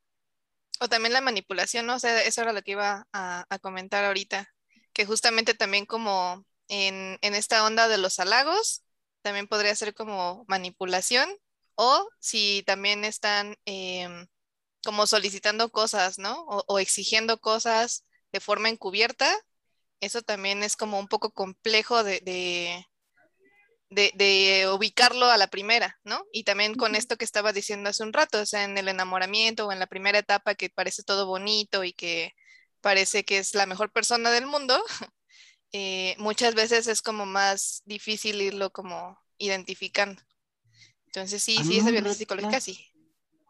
O 0.79 0.89
también 0.89 1.13
la 1.13 1.22
manipulación, 1.22 1.86
¿no? 1.86 1.96
O 1.96 2.00
sea, 2.00 2.24
eso 2.24 2.41
era 2.41 2.53
lo 2.53 2.63
que 2.63 2.72
iba 2.72 3.08
a, 3.13 3.46
comentar 3.62 4.03
ahorita, 4.03 4.51
que 4.93 5.05
justamente 5.05 5.53
también 5.53 5.86
como 5.86 6.43
en, 6.67 7.20
esta 7.22 7.63
onda 7.65 7.88
de 7.88 8.00
los 8.00 8.20
halagos, 8.20 8.84
también 9.21 9.47
podría 9.47 9.75
ser 9.75 9.93
como 9.93 10.45
manipulación, 10.47 11.29
o 11.75 12.07
si 12.19 12.63
también 12.65 13.05
están 13.05 13.55
em, 13.65 14.27
como 14.83 15.07
solicitando 15.07 15.71
cosas, 15.71 16.19
¿no? 16.19 16.43
O, 16.47 16.79
exigiendo 16.79 17.39
cosas 17.39 18.05
de 18.31 18.39
forma 18.39 18.69
encubierta, 18.69 19.35
eso 20.01 20.21
también 20.21 20.63
es 20.63 20.75
como 20.75 20.99
un 20.99 21.07
poco 21.07 21.31
complejo 21.31 22.03
de, 22.03 22.21
de, 23.89 24.67
ubicarlo 24.73 25.25
a 25.25 25.37
la 25.37 25.47
primera, 25.47 25.99
¿no? 26.03 26.25
Y 26.31 26.43
también 26.43 26.75
con 26.75 26.95
esto 26.95 27.17
que 27.17 27.25
estaba 27.25 27.53
diciendo 27.53 27.89
hace 27.89 28.03
un 28.03 28.13
rato, 28.13 28.41
o 28.41 28.45
sea, 28.45 28.63
en 28.63 28.77
el 28.77 28.87
enamoramiento 28.87 29.67
o 29.67 29.71
en 29.71 29.79
la 29.79 29.87
primera 29.87 30.19
etapa 30.19 30.55
que 30.55 30.69
parece 30.69 31.03
todo 31.03 31.27
bonito 31.27 31.83
y 31.83 31.93
que 31.93 32.33
parece 32.81 33.23
que 33.25 33.37
es 33.39 33.53
la 33.55 33.65
mejor 33.65 33.91
persona 33.91 34.31
del 34.31 34.47
mundo, 34.47 34.81
eh, 35.71 36.15
muchas 36.17 36.55
veces 36.55 36.87
es 36.87 37.01
como 37.01 37.25
más 37.25 37.81
difícil 37.85 38.41
irlo 38.41 38.71
como 38.71 39.17
identificando. 39.37 40.21
Entonces 41.05 41.43
sí, 41.43 41.57
sí, 41.63 41.77
esa 41.77 41.91
violencia 41.91 42.19
psicológica 42.19 42.59
sí. 42.59 42.87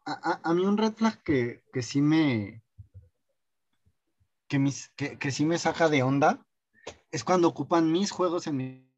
A, 0.06 0.54
mí 0.54 0.66
un 0.66 0.78
red 0.78 0.94
flag 0.94 1.22
que, 1.24 1.64
que 1.72 1.84
sí 1.84 2.02
me... 2.02 2.64
Que, 4.48 4.60
mis, 4.60 4.90
que, 4.96 5.18
que 5.18 5.32
sí 5.32 5.46
me 5.46 5.58
saca 5.58 5.88
de 5.88 6.04
onda 6.04 6.46
es 7.12 7.24
cuando 7.24 7.48
ocupan 7.48 7.92
mis 7.92 8.12
juegos 8.12 8.48
en 8.48 8.58
mi 8.58 8.92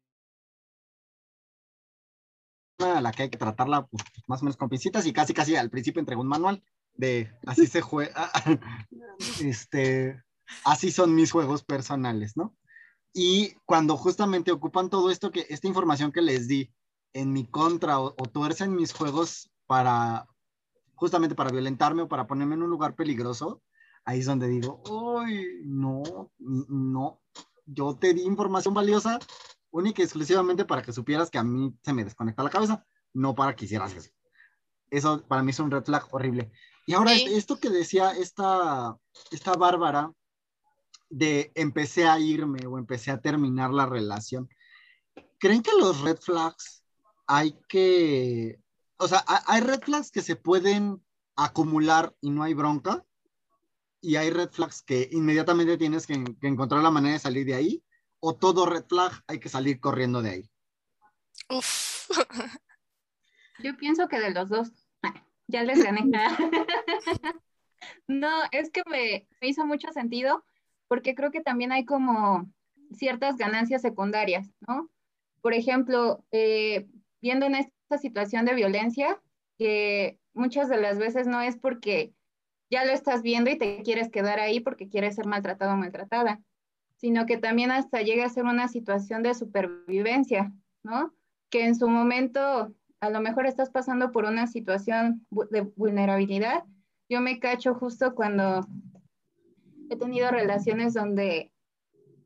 a 2.78 3.00
la 3.00 3.12
que 3.12 3.24
hay 3.24 3.30
que 3.30 3.38
tratarla 3.38 3.86
pues, 3.86 4.02
más 4.26 4.42
o 4.42 4.44
menos 4.44 4.56
con 4.56 4.68
pincitas 4.68 5.06
y 5.06 5.12
casi 5.12 5.32
casi 5.32 5.56
al 5.56 5.70
principio 5.70 6.00
entregó 6.00 6.22
un 6.22 6.28
manual 6.28 6.62
de 6.96 7.32
así 7.46 7.66
se 7.66 7.80
juega, 7.80 8.30
este, 9.40 10.22
así 10.64 10.90
son 10.90 11.14
mis 11.14 11.30
juegos 11.32 11.64
personales, 11.64 12.36
¿no? 12.36 12.54
Y 13.14 13.54
cuando 13.64 13.96
justamente 13.96 14.50
ocupan 14.50 14.90
todo 14.90 15.10
esto, 15.10 15.30
que 15.30 15.46
esta 15.48 15.68
información 15.68 16.12
que 16.12 16.20
les 16.20 16.48
di 16.48 16.70
en 17.12 17.32
mi 17.32 17.46
contra 17.46 18.00
o, 18.00 18.08
o 18.18 18.24
tuercen 18.26 18.74
mis 18.74 18.92
juegos 18.92 19.50
para, 19.66 20.26
justamente 20.96 21.36
para 21.36 21.52
violentarme 21.52 22.02
o 22.02 22.08
para 22.08 22.26
ponerme 22.26 22.56
en 22.56 22.62
un 22.62 22.70
lugar 22.70 22.96
peligroso, 22.96 23.62
ahí 24.04 24.18
es 24.18 24.26
donde 24.26 24.48
digo, 24.48 24.82
uy, 24.90 25.62
no, 25.64 26.02
no, 26.38 27.20
yo 27.66 27.94
te 27.94 28.14
di 28.14 28.22
información 28.22 28.74
valiosa, 28.74 29.20
única 29.70 30.02
y 30.02 30.04
exclusivamente 30.04 30.64
para 30.64 30.82
que 30.82 30.92
supieras 30.92 31.30
que 31.30 31.38
a 31.38 31.44
mí 31.44 31.72
se 31.82 31.92
me 31.92 32.04
desconecta 32.04 32.42
la 32.42 32.50
cabeza, 32.50 32.84
no 33.12 33.34
para 33.34 33.54
que 33.54 33.64
hicieras 33.64 33.94
eso. 33.94 34.10
Eso 34.90 35.22
para 35.26 35.42
mí 35.42 35.50
es 35.50 35.58
un 35.60 35.70
red 35.70 35.84
flag 35.84 36.06
horrible. 36.12 36.52
Y 36.86 36.94
ahora 36.94 37.14
esto 37.14 37.58
que 37.58 37.70
decía 37.70 38.10
esta, 38.10 38.96
esta 39.30 39.54
Bárbara 39.54 40.12
de 41.16 41.52
empecé 41.54 42.06
a 42.06 42.18
irme 42.18 42.66
o 42.66 42.78
empecé 42.78 43.10
a 43.10 43.20
terminar 43.20 43.70
la 43.70 43.86
relación, 43.86 44.48
¿creen 45.38 45.62
que 45.62 45.72
los 45.78 46.00
red 46.00 46.18
flags 46.18 46.84
hay 47.26 47.58
que, 47.68 48.58
o 48.96 49.08
sea, 49.08 49.24
hay 49.46 49.60
red 49.60 49.80
flags 49.80 50.10
que 50.10 50.22
se 50.22 50.36
pueden 50.36 51.02
acumular 51.36 52.14
y 52.20 52.30
no 52.30 52.42
hay 52.42 52.54
bronca? 52.54 53.04
Y 54.00 54.16
hay 54.16 54.30
red 54.30 54.50
flags 54.50 54.82
que 54.82 55.08
inmediatamente 55.12 55.78
tienes 55.78 56.06
que, 56.06 56.22
que 56.40 56.48
encontrar 56.48 56.82
la 56.82 56.90
manera 56.90 57.14
de 57.14 57.20
salir 57.20 57.46
de 57.46 57.54
ahí 57.54 57.84
o 58.20 58.34
todo 58.34 58.64
red 58.64 58.84
flag 58.86 59.12
hay 59.26 59.38
que 59.38 59.50
salir 59.50 59.80
corriendo 59.80 60.22
de 60.22 60.30
ahí? 60.30 60.50
Uf. 61.50 62.08
Yo 63.58 63.76
pienso 63.76 64.08
que 64.08 64.18
de 64.18 64.30
los 64.30 64.48
dos. 64.48 64.72
Ya 65.46 65.62
les 65.62 65.84
gané. 65.84 66.00
no, 68.08 68.44
es 68.50 68.70
que 68.70 68.82
me, 68.86 69.28
hizo 69.42 69.66
mucho 69.66 69.92
sentido 69.92 70.42
porque 70.88 71.14
creo 71.14 71.30
que 71.30 71.40
también 71.40 71.72
hay 71.72 71.84
como 71.84 72.50
ciertas 72.92 73.36
ganancias 73.36 73.82
secundarias, 73.82 74.50
¿no? 74.66 74.90
Por 75.40 75.54
ejemplo, 75.54 76.24
eh, 76.30 76.86
viendo 77.20 77.46
en 77.46 77.56
esta 77.56 77.98
situación 77.98 78.44
de 78.44 78.54
violencia, 78.54 79.20
que 79.58 80.18
muchas 80.32 80.68
de 80.68 80.80
las 80.80 80.98
veces 80.98 81.26
no 81.26 81.40
es 81.40 81.56
porque 81.56 82.12
ya 82.70 82.84
lo 82.84 82.92
estás 82.92 83.22
viendo 83.22 83.50
y 83.50 83.58
te 83.58 83.82
quieres 83.82 84.10
quedar 84.10 84.40
ahí 84.40 84.60
porque 84.60 84.88
quieres 84.88 85.14
ser 85.14 85.26
maltratado 85.26 85.74
o 85.74 85.76
maltratada, 85.76 86.40
sino 86.96 87.26
que 87.26 87.36
también 87.36 87.70
hasta 87.70 88.02
llega 88.02 88.24
a 88.24 88.30
ser 88.30 88.44
una 88.44 88.68
situación 88.68 89.22
de 89.22 89.34
supervivencia, 89.34 90.52
¿no? 90.82 91.14
Que 91.50 91.66
en 91.66 91.76
su 91.76 91.88
momento 91.88 92.74
a 93.00 93.10
lo 93.10 93.20
mejor 93.20 93.46
estás 93.46 93.70
pasando 93.70 94.12
por 94.12 94.24
una 94.24 94.46
situación 94.46 95.26
de 95.50 95.60
vulnerabilidad. 95.76 96.64
Yo 97.08 97.20
me 97.20 97.38
cacho 97.38 97.74
justo 97.74 98.14
cuando 98.14 98.66
he 99.90 99.96
tenido 99.96 100.30
relaciones 100.30 100.94
donde 100.94 101.52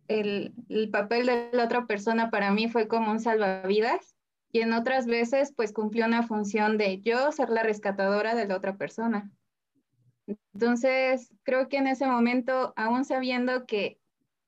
el, 0.09 0.55
el 0.69 0.91
papel 0.91 1.27
de 1.27 1.51
la 1.53 1.65
otra 1.65 1.87
persona 1.87 2.31
para 2.31 2.51
mí 2.53 2.69
fue 2.69 2.89
como 2.89 3.11
un 3.11 3.21
salvavidas 3.21 4.17
y 4.51 4.61
en 4.61 4.73
otras 4.73 5.07
veces 5.07 5.53
pues 5.55 5.73
cumplió 5.73 6.07
una 6.07 6.23
función 6.23 6.79
de 6.79 7.01
yo 7.03 7.31
ser 7.33 7.51
la 7.51 7.63
rescatadora 7.63 8.35
de 8.35 8.47
la 8.47 8.57
otra 8.57 8.77
persona. 8.77 9.31
Entonces, 10.53 11.33
creo 11.43 11.69
que 11.69 11.79
en 11.79 11.87
ese 11.87 12.07
momento, 12.07 12.75
aún 12.77 13.05
sabiendo 13.05 13.65
que 13.67 13.99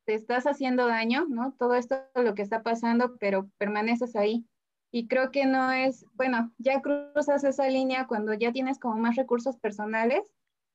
te 0.05 0.14
estás 0.14 0.47
haciendo 0.47 0.87
daño, 0.87 1.26
¿no? 1.29 1.52
Todo 1.59 1.75
esto 1.75 1.97
lo 2.14 2.35
que 2.35 2.43
está 2.43 2.62
pasando, 2.62 3.17
pero 3.19 3.49
permaneces 3.59 4.17
ahí. 4.17 4.45
Y 4.93 5.07
creo 5.07 5.31
que 5.31 5.47
no 5.47 5.71
es, 5.71 6.05
bueno, 6.14 6.52
ya 6.59 6.83
cruzas 6.83 7.45
esa 7.45 7.69
línea 7.69 8.07
cuando 8.07 8.35
ya 8.35 8.52
tienes 8.52 8.79
como 8.79 8.97
más 8.97 9.17
recursos 9.17 9.57
personales, 9.57 10.33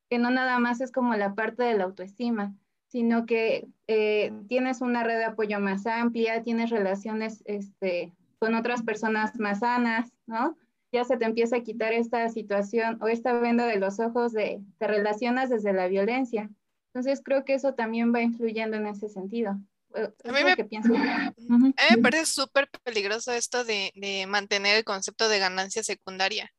que 0.10 0.20
no 0.20 0.30
nada 0.30 0.60
más 0.60 0.82
es 0.82 0.92
como 0.92 1.16
la 1.16 1.34
parte 1.34 1.64
de 1.64 1.78
la 1.78 1.86
autoestima, 1.86 2.56
sino 2.88 3.26
que 3.26 3.68
eh, 3.88 4.32
tienes 4.48 4.82
una 4.82 5.04
red 5.04 5.18
de 5.18 5.26
apoyo 5.26 5.60
más 5.60 5.86
amplia, 5.86 6.44
tienes 6.44 6.70
relaciones 6.70 7.44
este, 7.46 8.14
con 8.40 8.56
otras 8.56 8.84
personas 8.84 9.38
más 9.40 9.60
sanas, 9.60 10.12
¿no? 10.28 10.58
Ya 10.92 11.04
se 11.04 11.18
te 11.18 11.26
empieza 11.26 11.58
a 11.58 11.64
quitar 11.64 11.92
esta 11.94 12.30
situación 12.30 12.98
o 13.02 13.08
esta 13.08 13.34
venda 13.40 13.66
de 13.66 13.78
los 13.78 14.00
ojos 14.00 14.32
de 14.32 14.62
te 14.78 14.88
relacionas 14.88 15.50
desde 15.50 15.74
la 15.74 15.88
violencia. 15.88 16.50
Entonces 16.94 17.22
creo 17.24 17.44
que 17.44 17.56
eso 17.56 17.74
también 17.74 18.14
va 18.14 18.22
influyendo 18.22 18.78
en 18.78 18.88
ese 18.88 19.10
sentido. 19.10 19.60
A 19.94 20.32
mí, 20.32 20.40
me, 20.44 20.56
me 20.56 22.02
parece 22.02 22.26
súper 22.26 22.70
peligroso 22.84 23.32
esto 23.32 23.64
de, 23.64 23.92
de, 23.96 24.26
mantener 24.28 24.76
el 24.76 24.84
concepto 24.84 25.30
de 25.30 25.40
ganancia 25.40 25.84
secundaria, 25.84 26.52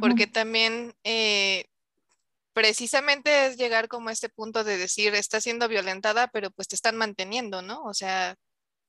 porque 0.00 0.26
también 0.26 0.92
eh, 1.04 1.66
precisamente 2.58 3.46
es 3.46 3.56
llegar 3.56 3.86
como 3.86 4.08
a 4.08 4.12
este 4.12 4.28
punto 4.28 4.64
de 4.64 4.76
decir, 4.78 5.14
estás 5.14 5.44
siendo 5.44 5.68
violentada, 5.68 6.26
pero 6.26 6.50
pues 6.50 6.66
te 6.66 6.74
están 6.74 6.96
manteniendo, 6.96 7.62
¿no? 7.62 7.84
O 7.84 7.94
sea, 7.94 8.34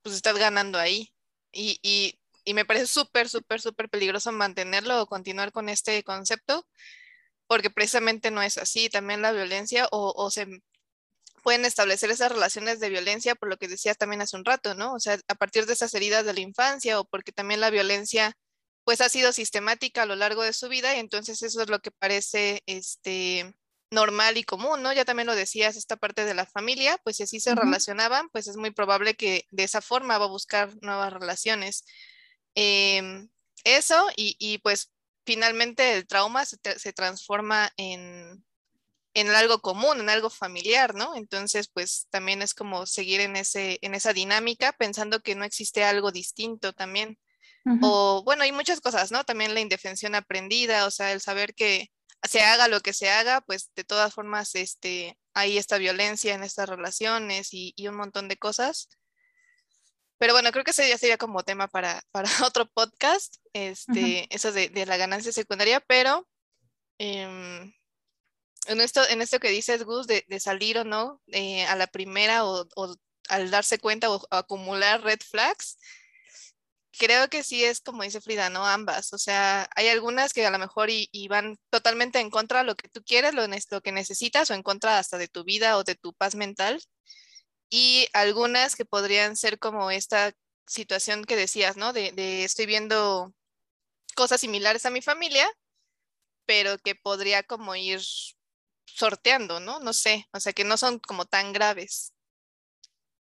pues 0.01 0.15
estás 0.15 0.39
ganando 0.39 0.79
ahí. 0.79 1.13
Y, 1.51 1.77
y, 1.83 2.19
y 2.45 2.55
me 2.55 2.65
parece 2.65 2.87
súper, 2.87 3.29
súper, 3.29 3.61
súper 3.61 3.87
peligroso 3.87 4.31
mantenerlo 4.31 4.99
o 4.99 5.05
continuar 5.05 5.51
con 5.51 5.69
este 5.69 6.03
concepto, 6.03 6.65
porque 7.45 7.69
precisamente 7.69 8.31
no 8.31 8.41
es 8.41 8.57
así. 8.57 8.89
También 8.89 9.21
la 9.21 9.33
violencia 9.33 9.87
o, 9.91 10.13
o 10.17 10.31
se 10.31 10.47
pueden 11.43 11.63
establecer 11.63 12.09
esas 12.09 12.31
relaciones 12.31 12.79
de 12.79 12.89
violencia, 12.89 13.35
por 13.35 13.49
lo 13.49 13.57
que 13.57 13.67
decías 13.67 13.99
también 13.99 14.23
hace 14.23 14.35
un 14.35 14.45
rato, 14.45 14.73
¿no? 14.73 14.95
O 14.95 14.99
sea, 14.99 15.19
a 15.27 15.35
partir 15.35 15.67
de 15.67 15.73
esas 15.73 15.93
heridas 15.93 16.25
de 16.25 16.33
la 16.33 16.39
infancia 16.39 16.99
o 16.99 17.05
porque 17.05 17.31
también 17.31 17.61
la 17.61 17.69
violencia 17.69 18.35
pues 18.89 19.01
ha 19.01 19.09
sido 19.09 19.31
sistemática 19.33 20.01
a 20.01 20.05
lo 20.07 20.15
largo 20.15 20.41
de 20.41 20.51
su 20.51 20.67
vida 20.67 20.95
y 20.95 20.99
entonces 20.99 21.43
eso 21.43 21.61
es 21.61 21.69
lo 21.69 21.79
que 21.79 21.91
parece 21.91 22.63
este 22.65 23.53
normal 23.91 24.35
y 24.37 24.43
común, 24.43 24.81
¿no? 24.81 24.91
Ya 24.91 25.05
también 25.05 25.27
lo 25.27 25.35
decías, 25.35 25.77
esta 25.77 25.95
parte 25.95 26.25
de 26.25 26.33
la 26.33 26.47
familia, 26.47 26.99
pues 27.03 27.17
si 27.17 27.21
así 27.21 27.39
se 27.39 27.53
relacionaban, 27.53 28.29
pues 28.29 28.47
es 28.47 28.57
muy 28.57 28.71
probable 28.71 29.13
que 29.13 29.45
de 29.51 29.63
esa 29.63 29.81
forma 29.81 30.17
va 30.17 30.25
a 30.25 30.29
buscar 30.29 30.75
nuevas 30.81 31.13
relaciones. 31.13 31.85
Em, 32.55 33.29
eso 33.63 34.09
y, 34.15 34.35
y, 34.39 34.57
pues 34.57 34.91
finalmente 35.23 35.93
el 35.93 36.07
trauma 36.07 36.43
se, 36.47 36.57
se 36.79 36.91
transforma 36.91 37.71
en, 37.77 38.43
en 39.13 39.29
algo 39.29 39.61
común, 39.61 39.99
en 39.99 40.09
algo 40.09 40.31
familiar, 40.31 40.95
¿no? 40.95 41.15
Entonces, 41.15 41.67
pues 41.67 42.07
también 42.09 42.41
es 42.41 42.55
como 42.55 42.87
seguir 42.87 43.21
en, 43.21 43.35
ese, 43.35 43.77
en 43.83 43.93
esa 43.93 44.13
dinámica 44.13 44.73
pensando 44.73 45.21
que 45.21 45.35
no 45.35 45.45
existe 45.45 45.83
algo 45.83 46.11
distinto 46.11 46.73
también. 46.73 47.19
O 47.81 48.23
bueno, 48.23 48.43
hay 48.43 48.51
muchas 48.51 48.81
cosas, 48.81 49.11
¿no? 49.11 49.23
También 49.23 49.53
la 49.53 49.59
indefensión 49.59 50.15
aprendida, 50.15 50.85
o 50.85 50.91
sea, 50.91 51.11
el 51.11 51.21
saber 51.21 51.53
que 51.53 51.89
se 52.23 52.41
haga 52.41 52.67
lo 52.67 52.81
que 52.81 52.93
se 52.93 53.09
haga, 53.09 53.41
pues 53.41 53.71
de 53.75 53.83
todas 53.83 54.13
formas, 54.13 54.55
este, 54.55 55.17
hay 55.33 55.57
esta 55.57 55.77
violencia 55.77 56.33
en 56.33 56.43
estas 56.43 56.67
relaciones 56.67 57.53
y, 57.53 57.73
y 57.75 57.87
un 57.87 57.95
montón 57.95 58.27
de 58.27 58.37
cosas. 58.37 58.89
Pero 60.17 60.33
bueno, 60.33 60.51
creo 60.51 60.65
que 60.65 60.71
ese 60.71 60.89
ya 60.89 60.97
sería 60.97 61.17
como 61.17 61.43
tema 61.43 61.67
para, 61.67 62.01
para 62.11 62.29
otro 62.45 62.67
podcast, 62.67 63.35
este, 63.53 64.27
eso 64.33 64.51
de, 64.51 64.69
de, 64.69 64.85
la 64.85 64.97
ganancia 64.97 65.31
secundaria, 65.31 65.79
pero 65.79 66.27
eh, 66.97 67.71
en 68.67 68.81
esto, 68.81 69.07
en 69.07 69.21
esto 69.21 69.39
que 69.39 69.49
dices, 69.49 69.83
Gus, 69.83 70.07
de, 70.07 70.25
de 70.27 70.39
salir 70.39 70.77
o 70.77 70.83
no 70.83 71.21
eh, 71.27 71.65
a 71.65 71.75
la 71.75 71.87
primera 71.87 72.45
o, 72.45 72.67
o, 72.75 72.95
al 73.29 73.49
darse 73.49 73.79
cuenta 73.79 74.11
o, 74.11 74.21
acumular 74.29 75.01
red 75.01 75.19
flags, 75.21 75.77
creo 76.99 77.29
que 77.29 77.43
sí 77.43 77.63
es 77.63 77.81
como 77.81 78.03
dice 78.03 78.21
Frida, 78.21 78.49
¿no? 78.49 78.65
Ambas. 78.67 79.13
O 79.13 79.17
sea, 79.17 79.67
hay 79.75 79.87
algunas 79.87 80.33
que 80.33 80.45
a 80.45 80.51
lo 80.51 80.59
mejor 80.59 80.91
y, 80.91 81.09
y 81.11 81.27
van 81.29 81.57
totalmente 81.71 82.19
en 82.19 82.29
contra 82.29 82.59
de 82.59 82.65
lo 82.65 82.75
que 82.75 82.89
tú 82.89 83.03
quieres, 83.03 83.33
lo, 83.33 83.43
lo, 83.47 83.81
que 83.81 83.91
necesitas 83.91 84.51
o 84.51 84.53
en 84.53 84.63
contra 84.63 84.99
hasta 84.99 85.17
de 85.17 85.27
tu 85.27 85.43
vida 85.43 85.77
o 85.77 85.83
de 85.83 85.95
tu 85.95 86.13
paz 86.13 86.35
mental. 86.35 86.81
Y 87.69 88.07
algunas 88.13 88.75
que 88.75 88.85
podrían 88.85 89.35
ser 89.35 89.59
como 89.59 89.91
esta 89.91 90.33
situación 90.67 91.25
que 91.25 91.35
decías, 91.35 91.77
¿no? 91.77 91.93
De, 91.93 92.11
de 92.11 92.43
estoy 92.43 92.65
viendo 92.67 93.33
cosas 94.15 94.41
similares 94.41 94.85
a 94.85 94.91
mi 94.91 95.01
familia, 95.01 95.49
pero 96.45 96.77
que 96.79 96.95
podría 96.95 97.43
como 97.43 97.75
ir 97.75 98.01
sorteando, 98.85 99.59
¿no? 99.59 99.79
No 99.79 99.93
sé, 99.93 100.27
o 100.33 100.39
sea, 100.39 100.53
que 100.53 100.63
no 100.63 100.77
son 100.77 100.99
como 100.99 101.25
tan 101.25 101.53
graves. 101.53 102.13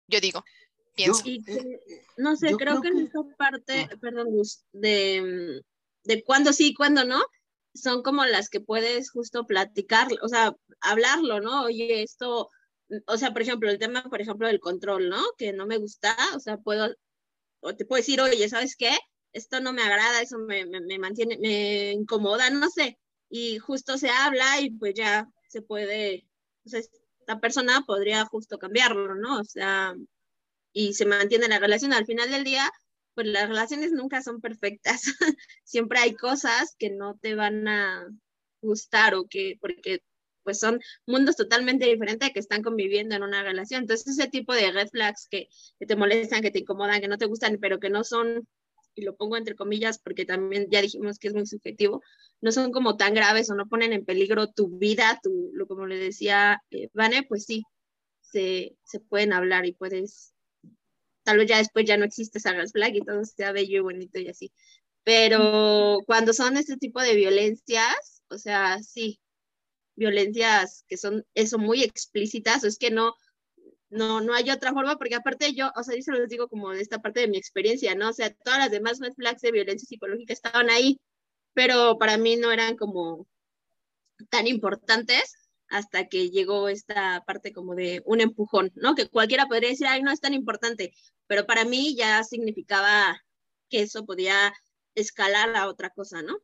Yo 0.07 0.19
digo, 0.19 0.43
pienso. 0.99 1.23
Yo, 1.25 1.61
no 2.17 2.35
sé, 2.35 2.47
creo, 2.55 2.57
creo, 2.57 2.81
que 2.81 2.87
en 2.89 2.99
esta 2.99 3.19
parte, 3.37 3.87
ah. 3.91 3.97
perdón, 4.01 4.27
de, 4.73 5.61
de 6.03 6.23
cuándo 6.23 6.53
sí 6.53 6.67
y 6.67 6.73
cuándo 6.73 7.05
no, 7.05 7.21
son 7.73 8.03
como 8.03 8.25
las 8.25 8.49
que 8.49 8.59
puedes 8.59 9.11
justo 9.11 9.45
platicar, 9.45 10.07
o 10.21 10.27
sea, 10.27 10.55
hablarlo, 10.81 11.39
¿no? 11.39 11.63
Oye, 11.63 12.03
esto, 12.03 12.49
o 13.07 13.17
sea, 13.17 13.31
por 13.31 13.41
ejemplo, 13.41 13.69
el 13.69 13.79
tema, 13.79 14.03
por 14.03 14.21
ejemplo, 14.21 14.47
del 14.47 14.59
control, 14.59 15.09
¿no? 15.09 15.23
Que 15.37 15.53
no 15.53 15.65
me 15.65 15.77
gusta, 15.77 16.15
o 16.35 16.39
sea, 16.39 16.57
puedo, 16.57 16.93
o 17.61 17.75
te 17.75 17.85
puedo 17.85 17.99
decir, 17.99 18.21
oye, 18.21 18.49
¿sabes 18.49 18.75
qué? 18.75 18.91
Esto 19.33 19.61
no 19.61 19.73
me 19.73 19.83
agrada, 19.83 20.21
eso 20.21 20.39
me, 20.39 20.65
me, 20.65 20.81
me 20.81 20.99
mantiene, 20.99 21.37
me 21.39 21.91
incomoda, 21.91 22.49
no 22.49 22.69
sé. 22.69 22.97
Y 23.29 23.59
justo 23.59 23.97
se 23.97 24.09
habla 24.09 24.59
y 24.61 24.71
pues 24.71 24.93
ya 24.95 25.29
se 25.47 25.61
puede, 25.61 26.27
o 26.65 26.69
sea, 26.69 26.79
esta 26.79 27.39
persona 27.39 27.83
podría 27.85 28.25
justo 28.25 28.57
cambiarlo, 28.57 29.15
¿no? 29.15 29.39
O 29.39 29.43
sea, 29.43 29.95
y 30.73 30.93
se 30.93 31.05
mantiene 31.05 31.47
la 31.47 31.59
relación. 31.59 31.93
Al 31.93 32.05
final 32.05 32.31
del 32.31 32.43
día, 32.43 32.69
pues 33.15 33.27
las 33.27 33.47
relaciones 33.47 33.91
nunca 33.91 34.21
son 34.21 34.41
perfectas. 34.41 35.01
Siempre 35.63 35.99
hay 35.99 36.15
cosas 36.15 36.75
que 36.77 36.89
no 36.89 37.17
te 37.21 37.35
van 37.35 37.67
a 37.67 38.07
gustar 38.61 39.15
o 39.15 39.27
que, 39.27 39.57
porque 39.61 40.01
pues 40.43 40.59
son 40.59 40.79
mundos 41.05 41.35
totalmente 41.35 41.85
diferentes 41.85 42.31
que 42.31 42.39
están 42.39 42.63
conviviendo 42.63 43.15
en 43.15 43.23
una 43.23 43.43
relación. 43.43 43.81
Entonces, 43.81 44.17
ese 44.17 44.29
tipo 44.29 44.53
de 44.53 44.71
red 44.71 44.87
flags 44.89 45.27
que, 45.29 45.47
que 45.79 45.85
te 45.85 45.95
molestan, 45.95 46.41
que 46.41 46.51
te 46.51 46.59
incomodan, 46.59 47.01
que 47.01 47.07
no 47.07 47.17
te 47.17 47.25
gustan, 47.25 47.57
pero 47.61 47.79
que 47.79 47.89
no 47.89 48.03
son 48.03 48.47
y 48.95 49.03
lo 49.03 49.15
pongo 49.15 49.37
entre 49.37 49.55
comillas 49.55 49.99
porque 49.99 50.25
también 50.25 50.67
ya 50.69 50.81
dijimos 50.81 51.19
que 51.19 51.29
es 51.29 51.33
muy 51.33 51.45
subjetivo, 51.45 52.01
no 52.41 52.51
son 52.51 52.71
como 52.71 52.97
tan 52.97 53.13
graves 53.13 53.49
o 53.49 53.55
no 53.55 53.67
ponen 53.67 53.93
en 53.93 54.05
peligro 54.05 54.51
tu 54.51 54.77
vida, 54.77 55.19
tu, 55.23 55.51
lo 55.53 55.67
como 55.67 55.87
le 55.87 55.97
decía 55.97 56.61
eh, 56.71 56.89
Vane, 56.93 57.23
pues 57.23 57.45
sí, 57.45 57.63
se, 58.21 58.75
se, 58.83 58.99
pueden 58.99 59.33
hablar 59.33 59.65
y 59.65 59.73
puedes, 59.73 60.33
tal 61.29 61.37
vez 61.37 61.47
ya 61.47 61.57
después 61.57 61.85
ya 61.85 61.95
no 61.95 62.05
existe 62.05 62.39
esa 62.39 62.55
flag 62.73 62.95
y 62.95 63.01
todo 63.01 63.23
sea 63.23 63.51
bello 63.51 63.77
y 63.77 63.81
bonito 63.81 64.19
y 64.19 64.29
así. 64.29 64.51
Pero 65.03 65.99
cuando 66.07 66.33
son 66.33 66.57
este 66.57 66.75
tipo 66.77 67.01
de 67.01 67.15
violencias, 67.15 68.23
o 68.29 68.37
sea, 68.39 68.79
sí, 68.81 69.19
violencias 69.95 70.85
que 70.87 70.97
son 70.97 71.23
eso 71.35 71.59
muy 71.59 71.83
explícitas, 71.83 72.63
o 72.63 72.67
es 72.67 72.79
que 72.79 72.89
no, 72.89 73.13
no, 73.89 74.21
no 74.21 74.33
hay 74.33 74.49
otra 74.49 74.73
forma, 74.73 74.97
porque 74.97 75.15
aparte 75.15 75.53
yo, 75.53 75.71
o 75.75 75.83
sea, 75.83 75.95
yo 75.95 76.01
se 76.01 76.11
los 76.13 76.29
digo 76.29 76.47
como 76.47 76.71
de 76.71 76.81
esta 76.81 76.99
parte 76.99 77.19
de 77.19 77.27
mi 77.27 77.37
experiencia, 77.37 77.93
¿no? 77.93 78.09
O 78.09 78.13
sea, 78.13 78.33
todas 78.33 78.57
las 78.59 78.71
demás 78.71 78.99
red 78.99 79.13
flags 79.13 79.41
de 79.41 79.51
violencia 79.51 79.87
psicológica 79.87 80.33
estaban 80.33 80.71
ahí, 80.71 80.99
pero 81.53 81.99
para 81.99 82.17
mí 82.17 82.37
no 82.37 82.51
eran 82.51 82.75
como 82.75 83.27
tan 84.29 84.47
importantes 84.47 85.35
hasta 85.69 86.07
que 86.07 86.29
llegó 86.29 86.67
esta 86.67 87.23
parte 87.25 87.53
como 87.53 87.75
de 87.75 88.01
un 88.05 88.21
empujón, 88.21 88.71
¿no? 88.75 88.95
Que 88.95 89.07
cualquiera 89.07 89.47
podría 89.47 89.69
decir, 89.69 89.87
ay, 89.87 90.01
no 90.01 90.11
es 90.11 90.19
tan 90.19 90.33
importante, 90.33 90.93
pero 91.27 91.45
para 91.45 91.65
mí 91.65 91.95
ya 91.95 92.23
significaba 92.23 93.21
que 93.69 93.81
eso 93.83 94.05
podía 94.05 94.53
escalar 94.95 95.55
a 95.55 95.67
otra 95.67 95.91
cosa, 95.91 96.21
¿no? 96.21 96.37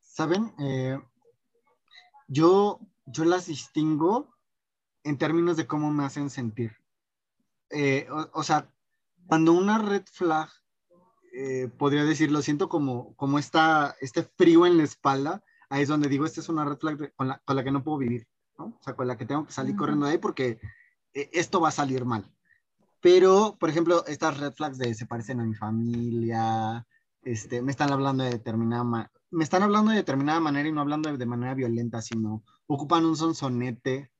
Saben, 0.00 0.52
eh, 0.60 0.98
yo, 2.28 2.80
yo 3.06 3.24
las 3.24 3.46
distingo 3.46 4.34
en 5.02 5.18
términos 5.18 5.56
de 5.56 5.66
cómo 5.66 5.90
me 5.90 6.04
hacen 6.04 6.30
sentir. 6.30 6.76
Eh, 7.70 8.06
o, 8.10 8.28
o, 8.32 8.42
sea, 8.42 8.72
cuando 9.26 9.52
una 9.52 9.78
red 9.78 10.04
flag, 10.10 10.50
eh, 11.32 11.68
podría 11.78 12.04
decirlo, 12.04 12.42
siento 12.42 12.68
como, 12.68 13.14
como 13.16 13.38
esta, 13.38 13.96
este 14.00 14.22
frío 14.22 14.66
en 14.66 14.76
la 14.76 14.84
espalda, 14.84 15.44
ahí 15.70 15.82
es 15.82 15.88
donde 15.88 16.08
digo, 16.08 16.26
esta 16.26 16.40
es 16.40 16.48
una 16.48 16.64
red 16.64 16.76
flag 16.76 17.14
con, 17.14 17.28
la, 17.28 17.38
con, 17.44 17.56
la, 17.56 17.64
que 17.64 17.70
no 17.70 17.82
puedo 17.82 17.98
vivir, 17.98 18.26
¿no? 18.58 18.66
O 18.66 18.82
sea, 18.82 18.94
con 18.94 19.06
la 19.06 19.16
que 19.16 19.24
tengo 19.24 19.46
que 19.46 19.52
salir 19.52 19.72
uh 19.72 19.76
-huh. 19.76 19.78
corriendo 19.78 20.06
de 20.06 20.12
ahí 20.12 20.18
porque 20.18 20.60
eh, 21.14 21.30
esto 21.32 21.60
va 21.60 21.68
a 21.68 21.72
salir 21.72 22.04
mal. 22.04 22.30
Pero, 23.00 23.56
por 23.58 23.70
ejemplo, 23.70 24.04
estas 24.06 24.38
red 24.38 24.52
flags 24.52 24.76
de 24.76 24.94
se 24.94 25.06
parecen 25.06 25.40
a 25.40 25.44
mi 25.44 25.54
familia, 25.54 26.86
este, 27.22 27.62
me 27.62 27.70
están 27.70 27.92
hablando 27.92 28.24
de 28.24 28.30
determinada, 28.30 29.10
me 29.30 29.44
están 29.44 29.62
hablando 29.62 29.90
de 29.90 29.98
determinada 29.98 30.40
manera 30.40 30.68
y 30.68 30.72
no 30.72 30.82
hablando 30.82 31.10
de, 31.10 31.16
de 31.16 31.26
manera 31.26 31.54
violenta, 31.54 32.02
sino 32.02 32.42
ocupan 32.66 33.06
un 33.06 33.16
sonsonete, 33.16 34.10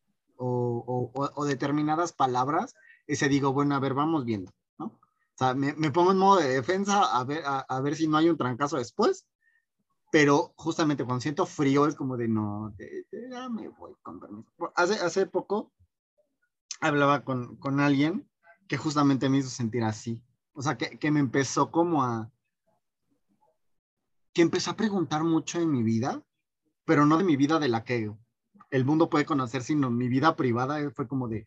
o, 0.40 1.44
determinadas 1.46 2.12
palabras, 2.12 2.74
ese 3.06 3.28
digo, 3.28 3.52
bueno, 3.52 3.74
a 3.74 3.80
ver, 3.80 3.94
vamos 3.94 4.24
viendo, 4.24 4.52
¿no? 4.78 4.86
O 4.86 5.36
sea, 5.36 5.54
me, 5.54 5.72
pongo 5.90 6.12
en 6.12 6.18
modo 6.18 6.40
de 6.40 6.48
defensa 6.48 7.02
a 7.02 7.24
ver, 7.24 7.42
a, 7.44 7.80
ver 7.80 7.96
si 7.96 8.08
no 8.08 8.16
hay 8.16 8.28
un 8.28 8.36
trancazo 8.36 8.76
después, 8.76 9.26
pero 10.10 10.52
justamente 10.56 11.04
cuando 11.04 11.20
siento 11.20 11.46
frío 11.46 11.86
es 11.86 11.94
como 11.94 12.16
de 12.16 12.28
no, 12.28 12.74
ya 13.30 13.48
me 13.48 13.68
voy 13.68 13.94
con 14.02 14.20
permiso. 14.20 14.50
Hace, 14.74 14.94
hace 14.94 15.26
poco 15.26 15.72
hablaba 16.80 17.24
con, 17.24 17.56
con 17.56 17.80
alguien 17.80 18.28
que 18.68 18.76
justamente 18.76 19.28
me 19.28 19.38
hizo 19.38 19.48
sentir 19.48 19.82
así, 19.84 20.22
o 20.52 20.62
sea, 20.62 20.76
que, 20.76 20.98
que 20.98 21.10
me 21.10 21.20
empezó 21.20 21.70
como 21.70 22.04
a, 22.04 22.30
que 24.32 24.42
empezó 24.42 24.70
a 24.70 24.76
preguntar 24.76 25.24
mucho 25.24 25.60
en 25.60 25.70
mi 25.70 25.82
vida, 25.82 26.22
pero 26.84 27.06
no 27.06 27.18
de 27.18 27.24
mi 27.24 27.36
vida 27.36 27.58
de 27.58 27.68
la 27.68 27.84
que 27.84 28.12
el 28.70 28.84
mundo 28.84 29.10
puede 29.10 29.24
conocer, 29.24 29.62
sino 29.62 29.90
mi 29.90 30.08
vida 30.08 30.36
privada 30.36 30.78
fue 30.90 31.08
como 31.08 31.28
de, 31.28 31.46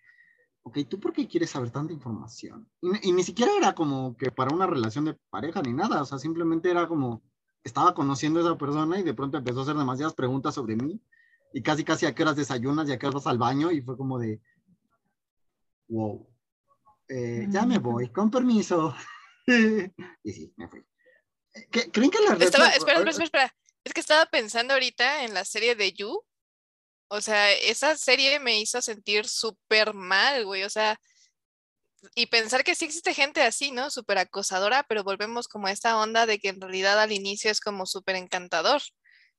ok, 0.63 0.80
¿tú 0.89 0.99
por 0.99 1.13
qué 1.13 1.28
quieres 1.28 1.52
saber 1.52 1.71
tanta 1.71 1.93
información? 1.93 2.69
Y, 2.82 3.12
ni 3.12 3.23
siquiera 3.23 3.52
era 3.58 3.73
como 3.73 4.15
que 4.17 4.32
para 4.32 4.54
una 4.54 4.67
relación 4.67 5.06
de 5.06 5.17
pareja 5.30 5.62
ni 5.62 5.73
nada, 5.73 6.02
o 6.02 6.06
sea, 6.06 6.17
simplemente 6.17 6.69
era 6.69 6.88
como, 6.88 7.21
estaba 7.63 7.93
conociendo 7.93 8.39
a 8.39 8.43
esa 8.43 8.58
persona 8.58 8.99
y 8.99 9.04
de 9.04 9.13
pronto 9.13 9.38
empezó 9.38 9.60
a 9.60 9.63
hacer 9.63 9.76
demasiadas 9.76 10.13
preguntas 10.13 10.56
sobre 10.56 10.76
mí 10.76 11.02
y 11.54 11.62
casi 11.62 11.84
casi 11.84 12.06
a 12.06 12.13
qué 12.13 12.23
horas 12.23 12.36
desayunas 12.36 12.89
y 12.89 12.93
a 12.93 12.99
qué 12.99 13.06
horas 13.06 13.23
vas 13.23 13.28
al 13.28 13.38
baño 13.38 13.71
y 13.71 13.82
fue 13.82 13.95
como 13.95 14.19
de, 14.19 14.41
wow, 15.88 16.28
eh, 17.08 17.45
ya 17.49 17.65
me 17.65 17.80
voy, 17.80 18.10
con 18.10 18.32
permiso. 18.32 18.95
y 20.23 20.32
sí, 20.32 20.54
me 20.58 20.67
fui. 20.67 20.84
¿Creen 21.69 22.10
que 22.10 22.19
la 22.19 22.34
Estaba, 22.34 22.69
espera, 22.69 22.99
espera, 22.99 23.23
espera. 23.23 23.56
Es 23.84 23.93
que 23.93 23.99
estaba 23.99 24.26
pensando 24.26 24.73
ahorita 24.73 25.23
en 25.23 25.34
la 25.34 25.45
serie 25.45 25.76
de 25.76 25.93
You. 25.93 26.23
O 27.10 27.21
sea, 27.21 27.52
esa 27.52 27.95
serie 27.95 28.39
me 28.39 28.60
hizo 28.60 28.82
sentir 28.82 29.28
súper 29.28 29.93
mal, 29.93 30.45
güey. 30.45 30.63
O 30.63 30.69
sea, 30.69 30.99
y 32.16 32.28
pensar 32.28 32.63
que 32.63 32.76
sí 32.76 32.86
existe 32.86 33.13
gente 33.13 33.42
así, 33.42 33.72
¿no? 33.72 33.89
Súper 33.89 34.18
acosadora, 34.18 34.84
pero 34.84 35.04
volvemos 35.04 35.48
como 35.48 35.68
a 35.68 35.72
esta 35.72 35.98
onda 35.98 36.26
de 36.26 36.39
que 36.39 36.50
en 36.50 36.62
realidad 36.62 37.00
al 37.00 37.12
inicio 37.12 37.52
es 37.52 37.60
como 37.60 37.86
súper 37.86 38.16
encantador. 38.16 38.82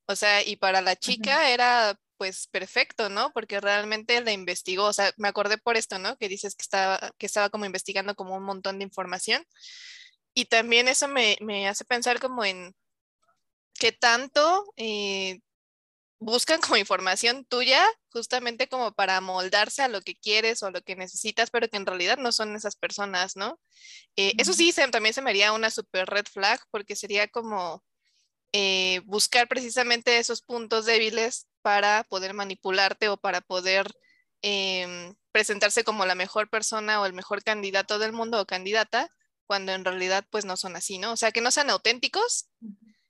O 0.06 0.16
sea, 0.16 0.42
y 0.42 0.56
para 0.56 0.82
la 0.82 0.96
chica 0.96 1.50
era 1.50 1.98
pues 2.16 2.46
perfecto, 2.46 3.08
¿no? 3.08 3.32
Porque 3.32 3.60
realmente 3.60 4.20
la 4.20 4.32
investigó, 4.32 4.84
o 4.84 4.92
sea, 4.92 5.12
me 5.16 5.28
acordé 5.28 5.58
por 5.58 5.76
esto, 5.76 5.98
¿no? 5.98 6.16
Que 6.16 6.28
dices 6.28 6.54
que 6.54 6.62
estaba, 6.62 7.12
que 7.18 7.26
estaba 7.26 7.50
como 7.50 7.64
investigando 7.66 8.14
como 8.14 8.36
un 8.36 8.44
montón 8.44 8.78
de 8.78 8.84
información. 8.84 9.44
Y 10.34 10.46
también 10.46 10.88
eso 10.88 11.08
me, 11.08 11.36
hace 11.68 11.84
pensar 11.84 12.20
como 12.20 12.44
en 12.44 12.74
qué 13.74 13.92
tanto 13.92 14.64
eh, 14.76 15.40
buscan 16.24 16.60
como 16.60 16.76
información 16.76 17.44
tuya 17.44 17.84
justamente 18.10 18.68
como 18.68 18.92
para 18.92 19.20
moldarse 19.20 19.82
a 19.82 19.88
lo 19.88 20.00
que 20.00 20.16
quieres 20.16 20.62
o 20.62 20.66
a 20.66 20.70
lo 20.70 20.80
que 20.82 20.96
necesitas, 20.96 21.50
pero 21.50 21.68
que 21.68 21.76
en 21.76 21.86
realidad 21.86 22.16
no 22.16 22.32
son 22.32 22.56
esas 22.56 22.76
personas, 22.76 23.36
¿no? 23.36 23.60
Eh, 24.16 24.32
eso 24.38 24.54
sí, 24.54 24.72
también 24.90 25.14
se 25.14 25.20
me 25.20 25.30
haría 25.30 25.52
una 25.52 25.70
super 25.70 26.08
red 26.08 26.24
flag 26.24 26.60
porque 26.70 26.96
sería 26.96 27.28
como 27.28 27.84
eh, 28.52 29.02
buscar 29.04 29.48
precisamente 29.48 30.18
esos 30.18 30.40
puntos 30.40 30.86
débiles 30.86 31.46
para 31.60 32.04
poder 32.04 32.32
manipularte 32.32 33.08
o 33.08 33.16
para 33.16 33.40
poder 33.42 33.86
em, 34.42 35.14
presentarse 35.32 35.84
como 35.84 36.06
la 36.06 36.14
mejor 36.14 36.48
persona 36.48 37.00
o 37.00 37.06
el 37.06 37.12
mejor 37.12 37.42
candidato 37.42 37.98
del 37.98 38.12
mundo 38.12 38.40
o 38.40 38.46
candidata 38.46 39.10
cuando 39.46 39.72
en 39.72 39.84
realidad 39.84 40.24
pues 40.30 40.44
no 40.46 40.56
son 40.56 40.76
así, 40.76 40.98
¿no? 40.98 41.12
O 41.12 41.16
sea, 41.16 41.32
que 41.32 41.42
no 41.42 41.50
sean 41.50 41.68
auténticos 41.68 42.48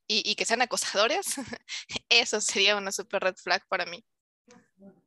y, 0.06 0.34
que 0.34 0.44
sean 0.44 0.62
acosadores, 0.62 1.36
eso 2.08 2.40
sería 2.40 2.76
una 2.76 2.92
super 2.92 3.22
red 3.22 3.36
flag 3.36 3.66
para 3.68 3.86
mí. 3.86 4.04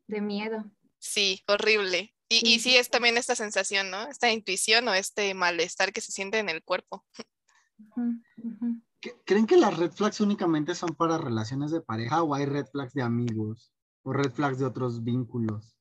De 0.08 0.22
miedo. 0.22 0.64
Sí, 1.00 1.44
horrible. 1.48 2.14
Y 2.30 2.60
sí. 2.60 2.72
y 2.72 2.76
es 2.76 2.90
también 2.90 3.18
esta 3.18 3.36
sensación, 3.36 3.90
¿no? 3.90 4.08
Esta 4.08 4.32
intuición 4.32 4.88
o 4.88 4.94
este 4.94 5.34
malestar 5.34 5.94
que 5.94 6.02
se 6.02 6.12
siente 6.12 6.40
en 6.40 6.50
el 6.50 6.64
cuerpo. 6.64 7.06
¿Creen 9.26 9.46
que 9.46 9.58
las 9.58 9.78
red 9.78 9.92
flags 9.92 10.20
únicamente 10.22 10.76
son 10.76 10.96
para 10.96 11.18
relaciones 11.18 11.72
de 11.72 11.82
pareja 11.82 12.24
o 12.24 12.34
hay 12.34 12.46
red 12.46 12.66
flags 12.66 12.94
de 12.94 13.04
amigos 13.04 13.72
o 14.04 14.12
red 14.12 14.32
flags 14.32 14.60
de 14.60 14.66
otros 14.66 15.04
vínculos? 15.04 15.78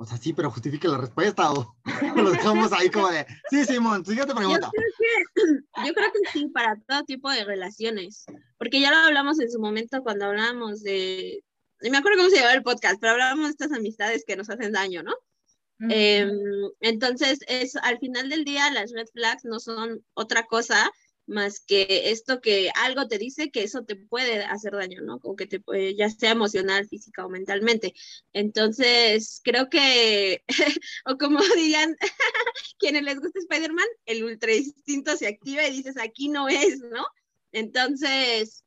O 0.00 0.06
sea, 0.06 0.16
sí, 0.16 0.32
pero 0.32 0.50
justifique 0.50 0.88
la 0.88 0.96
respuesta 0.96 1.52
o, 1.52 1.76
lo 2.16 2.30
dejamos 2.30 2.72
ahí 2.72 2.88
como 2.88 3.10
de, 3.10 3.26
sí, 3.50 3.66
Simón, 3.66 4.02
siguiente 4.02 4.34
pregunta. 4.34 4.70
Yo 4.72 4.72
creo, 4.72 4.92
que, 5.34 5.42
yo 5.86 5.92
creo 5.92 6.12
que 6.12 6.30
sí, 6.32 6.46
para 6.46 6.80
todo 6.88 7.04
tipo 7.04 7.30
de 7.30 7.44
relaciones, 7.44 8.24
porque 8.56 8.80
ya 8.80 8.90
lo 8.90 8.96
hablamos 8.96 9.38
en 9.40 9.50
su 9.50 9.60
momento 9.60 10.02
cuando 10.02 10.24
hablábamos 10.24 10.82
de, 10.82 11.44
me 11.82 11.98
acuerdo 11.98 12.16
cómo 12.16 12.30
se 12.30 12.36
llamaba 12.36 12.54
el 12.54 12.62
podcast, 12.62 12.96
pero 12.98 13.12
hablábamos 13.12 13.48
de 13.48 13.50
estas 13.50 13.72
amistades 13.72 14.24
que 14.26 14.36
nos 14.36 14.48
hacen 14.48 14.72
daño, 14.72 15.02
¿no? 15.02 15.12
Em, 15.90 16.30
entonces, 16.80 17.40
es, 17.46 17.76
al 17.76 17.98
final 17.98 18.30
del 18.30 18.44
día, 18.44 18.70
las 18.70 18.92
red 18.92 19.06
flags 19.12 19.44
no 19.44 19.60
son 19.60 20.02
otra 20.14 20.46
cosa 20.46 20.90
más 21.30 21.60
que 21.60 22.10
esto 22.10 22.40
que 22.40 22.70
algo 22.74 23.06
te 23.08 23.18
dice 23.18 23.50
que 23.50 23.62
eso 23.62 23.84
te 23.84 23.96
puede 23.96 24.44
hacer 24.44 24.72
daño, 24.72 25.00
¿no? 25.02 25.20
Como 25.20 25.36
que 25.36 25.46
te 25.46 25.60
puede, 25.60 25.94
ya 25.94 26.10
sea 26.10 26.32
emocional, 26.32 26.88
física 26.88 27.24
o 27.24 27.30
mentalmente. 27.30 27.94
Entonces, 28.32 29.40
creo 29.42 29.70
que, 29.70 30.44
o 31.06 31.16
como 31.16 31.38
dirían 31.56 31.96
quienes 32.78 33.04
les 33.04 33.20
gusta 33.20 33.38
Spider-Man, 33.38 33.86
el 34.06 34.24
ultra 34.24 34.52
instinto 34.54 35.16
se 35.16 35.28
activa 35.28 35.66
y 35.66 35.72
dices, 35.72 35.96
aquí 35.98 36.28
no 36.28 36.48
es, 36.48 36.80
¿no? 36.80 37.06
Entonces, 37.52 38.64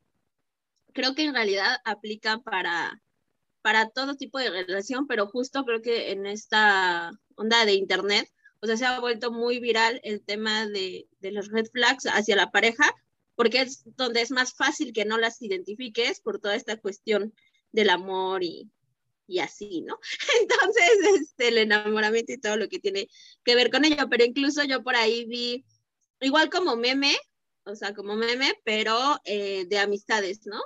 creo 0.94 1.16
que 1.16 1.26
en 1.26 1.34
realidad 1.34 1.78
aplica 1.84 2.40
para, 2.40 3.02
para 3.62 3.90
todo 3.90 4.16
tipo 4.16 4.40
de 4.40 4.50
relación, 4.50 5.08
pero 5.08 5.28
justo 5.28 5.66
creo 5.66 5.82
que 5.82 6.12
en 6.12 6.26
esta 6.26 7.12
onda 7.36 7.66
de 7.66 7.74
Internet, 7.74 8.30
o 8.64 8.66
sea, 8.66 8.78
se 8.78 8.86
ha 8.86 8.98
vuelto 9.02 9.30
muy 9.30 9.60
viral 9.60 10.00
el 10.06 10.24
tema 10.24 10.66
de, 10.68 11.10
de 11.20 11.32
los 11.34 11.50
red 11.50 11.66
flags 11.66 12.06
hacia 12.06 12.38
la 12.38 12.50
pareja, 12.50 12.96
porque 13.36 13.60
es 13.60 13.84
donde 13.98 14.22
es 14.22 14.32
más 14.32 14.54
fácil 14.54 14.94
que 14.94 15.04
no 15.04 15.18
las 15.18 15.42
identifiques 15.42 16.22
por 16.22 16.40
toda 16.40 16.56
esta 16.56 16.78
cuestión 16.78 17.34
del 17.74 17.90
amor 17.90 18.42
y, 18.42 18.72
y 19.28 19.40
así, 19.40 19.82
¿no? 19.82 20.00
Entonces, 20.42 21.22
este, 21.22 21.50
el 21.50 21.58
enamoramiento 21.58 22.32
y 22.32 22.38
todo 22.38 22.56
lo 22.56 22.70
que 22.70 22.80
tiene 22.80 23.10
que 23.44 23.56
ver 23.56 23.70
con 23.70 23.84
ello, 23.84 24.08
pero 24.10 24.24
incluso 24.24 24.64
yo 24.64 24.82
por 24.82 24.96
ahí 24.96 25.26
vi, 25.26 25.66
igual 26.22 26.50
como 26.50 26.78
meme, 26.78 27.18
o 27.66 27.76
sea, 27.76 27.94
como 27.94 28.16
meme, 28.16 28.54
pero 28.64 29.20
eh, 29.26 29.66
de 29.68 29.78
amistades, 29.78 30.46
¿no? 30.46 30.62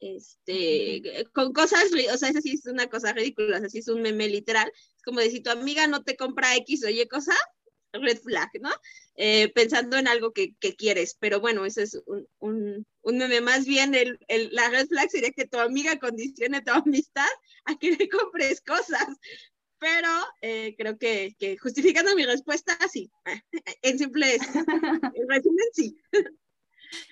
Este, 0.00 1.26
con 1.34 1.52
cosas, 1.52 1.84
o 1.92 2.16
sea, 2.16 2.30
eso 2.30 2.40
sí 2.40 2.52
es 2.52 2.64
una 2.64 2.88
cosa 2.88 3.12
ridícula, 3.12 3.58
o 3.58 3.60
sea, 3.60 3.68
sí 3.68 3.78
es 3.78 3.88
un 3.88 4.00
meme 4.00 4.28
literal, 4.28 4.72
como 5.04 5.20
de 5.20 5.30
si 5.30 5.40
tu 5.40 5.50
amiga 5.50 5.86
no 5.86 6.02
te 6.02 6.16
compra 6.16 6.56
X 6.56 6.84
o 6.84 6.88
Y 6.88 7.06
cosa, 7.06 7.34
red 7.92 8.18
flag, 8.18 8.48
¿no? 8.60 8.70
Eh, 9.16 9.50
pensando 9.54 9.98
en 9.98 10.08
algo 10.08 10.32
que, 10.32 10.54
quieres, 10.76 11.16
pero 11.18 11.40
bueno, 11.40 11.64
eso 11.66 11.82
es 11.82 12.00
un, 12.06 12.26
un, 12.38 12.86
un 13.02 13.18
meme. 13.18 13.40
Más 13.40 13.66
bien, 13.66 13.94
el, 13.94 14.18
el, 14.28 14.50
la 14.52 14.68
red 14.70 14.86
flag 14.88 15.10
sería 15.10 15.32
que 15.32 15.46
tu 15.46 15.58
amiga 15.58 15.98
condicione 15.98 16.62
tu 16.62 16.72
amistad 16.72 17.28
a 17.64 17.76
que 17.78 17.92
le 17.92 18.08
compres 18.08 18.60
cosas. 18.60 19.08
Pero 19.78 20.08
eh, 20.42 20.74
creo 20.76 20.98
que, 20.98 21.34
que, 21.38 21.56
justificando 21.56 22.14
mi 22.14 22.24
respuesta, 22.24 22.76
sí. 22.92 23.10
En 23.82 23.98
simple, 23.98 24.34
en 24.34 24.40
resumen, 25.28 25.66
sí. 25.72 25.96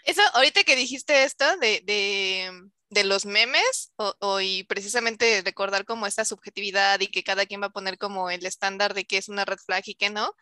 Eso, 0.05 0.23
ahorita 0.35 0.65
que 0.65 0.77
dijiste 0.77 1.25
esto 1.25 1.45
de, 1.59 1.81
de 1.85 2.51
de 2.91 3.05
los 3.05 3.27
memes 3.27 3.93
o, 3.97 4.41
y 4.41 4.65
precisamente 4.65 5.43
recordar 5.45 5.85
como 5.85 6.07
esta 6.07 6.25
subjetividad 6.25 7.01
y 7.01 7.09
que 7.09 7.23
cada 7.23 7.47
quien 7.47 7.63
va 7.63 7.67
a 7.67 7.71
poner 7.71 7.99
como 7.99 8.31
el 8.31 8.47
estándar 8.47 8.95
de 8.95 9.05
qué 9.05 9.19
es 9.19 9.29
una 9.29 9.45
red 9.45 9.59
flag 9.59 9.83
y 9.87 9.95
qué 9.95 10.11
no, 10.11 10.35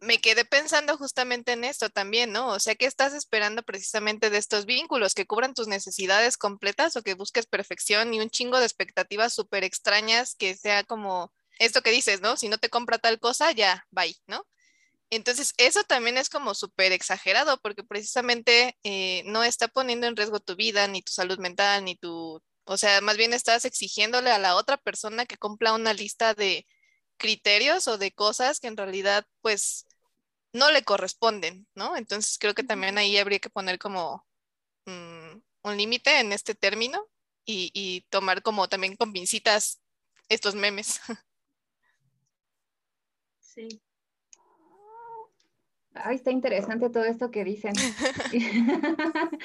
me 0.00 0.20
quedé 0.20 0.44
pensando 0.44 0.96
justamente 0.96 1.52
en 1.52 1.64
esto 1.64 1.90
también, 1.90 2.32
¿no? 2.32 2.48
O 2.48 2.60
sea, 2.60 2.74
¿qué 2.74 2.86
estás 2.86 3.12
esperando 3.14 3.62
precisamente 3.62 4.30
de 4.30 4.38
estos 4.38 4.66
vínculos? 4.66 5.14
¿Que 5.14 5.26
cubran 5.26 5.54
tus 5.54 5.68
necesidades 5.68 6.36
completas 6.36 6.96
o 6.96 7.02
que 7.02 7.14
busques 7.14 7.46
perfección 7.46 8.14
y 8.14 8.20
un 8.20 8.30
chingo 8.30 8.58
de 8.58 8.64
expectativas 8.66 9.34
súper 9.34 9.64
extrañas 9.64 10.34
que 10.36 10.56
sea 10.56 10.84
como 10.84 11.32
esto 11.58 11.82
que 11.82 11.90
dices, 11.90 12.20
¿no? 12.20 12.36
Si 12.36 12.48
no 12.48 12.58
te 12.58 12.70
compra 12.70 12.98
tal 12.98 13.18
cosa, 13.18 13.52
ya, 13.52 13.86
bye, 13.90 14.16
¿no? 14.26 14.46
Entonces, 15.10 15.54
eso 15.58 15.84
también 15.84 16.18
es 16.18 16.28
como 16.28 16.54
súper 16.54 16.92
exagerado 16.92 17.58
porque 17.60 17.84
precisamente 17.84 18.76
eh, 18.82 19.22
no 19.26 19.44
está 19.44 19.68
poniendo 19.68 20.06
en 20.06 20.16
riesgo 20.16 20.40
tu 20.40 20.56
vida, 20.56 20.88
ni 20.88 21.02
tu 21.02 21.12
salud 21.12 21.38
mental, 21.38 21.84
ni 21.84 21.96
tu, 21.96 22.42
o 22.64 22.76
sea, 22.76 23.00
más 23.00 23.16
bien 23.16 23.32
estás 23.32 23.64
exigiéndole 23.64 24.30
a 24.30 24.38
la 24.38 24.56
otra 24.56 24.76
persona 24.76 25.26
que 25.26 25.36
cumpla 25.36 25.74
una 25.74 25.92
lista 25.94 26.34
de 26.34 26.66
criterios 27.16 27.88
o 27.88 27.98
de 27.98 28.12
cosas 28.12 28.60
que 28.60 28.68
en 28.68 28.76
realidad, 28.76 29.26
pues, 29.40 29.86
no 30.52 30.70
le 30.70 30.84
corresponden, 30.84 31.66
¿no? 31.74 31.96
Entonces, 31.96 32.38
creo 32.38 32.54
que 32.54 32.64
también 32.64 32.98
ahí 32.98 33.18
habría 33.18 33.40
que 33.40 33.50
poner 33.50 33.78
como 33.78 34.26
mm, 34.86 35.38
un 35.64 35.76
límite 35.76 36.20
en 36.20 36.32
este 36.32 36.54
término 36.54 37.08
y, 37.44 37.70
y 37.74 38.02
tomar 38.10 38.42
como 38.42 38.68
también 38.68 38.96
con 38.96 39.12
pincitas 39.12 39.82
estos 40.28 40.54
memes. 40.54 41.00
Sí. 43.38 43.83
Ay, 45.94 46.16
está 46.16 46.30
interesante 46.30 46.90
todo 46.90 47.04
esto 47.04 47.30
que 47.30 47.44
dicen. 47.44 47.72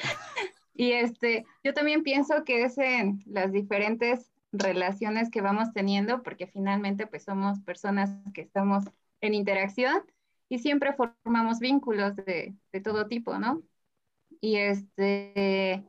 y 0.74 0.92
este, 0.94 1.46
yo 1.64 1.74
también 1.74 2.04
pienso 2.04 2.44
que 2.44 2.64
es 2.64 2.78
en 2.78 3.20
las 3.26 3.52
diferentes 3.52 4.32
relaciones 4.52 5.30
que 5.30 5.42
vamos 5.42 5.72
teniendo, 5.74 6.24
porque 6.24 6.48
finalmente 6.48 7.08
pues 7.08 7.24
somos 7.24 7.60
personas 7.62 8.10
que 8.34 8.42
estamos 8.42 8.84
en 9.22 9.36
interacción 9.36 10.02
y 10.50 10.60
siempre 10.60 10.94
formamos 10.94 11.60
vínculos 11.60 12.16
de, 12.16 12.56
de 12.72 12.82
todo 12.82 13.08
tipo, 13.08 13.38
¿no? 13.38 13.62
Y 14.42 14.56
este, 14.58 15.86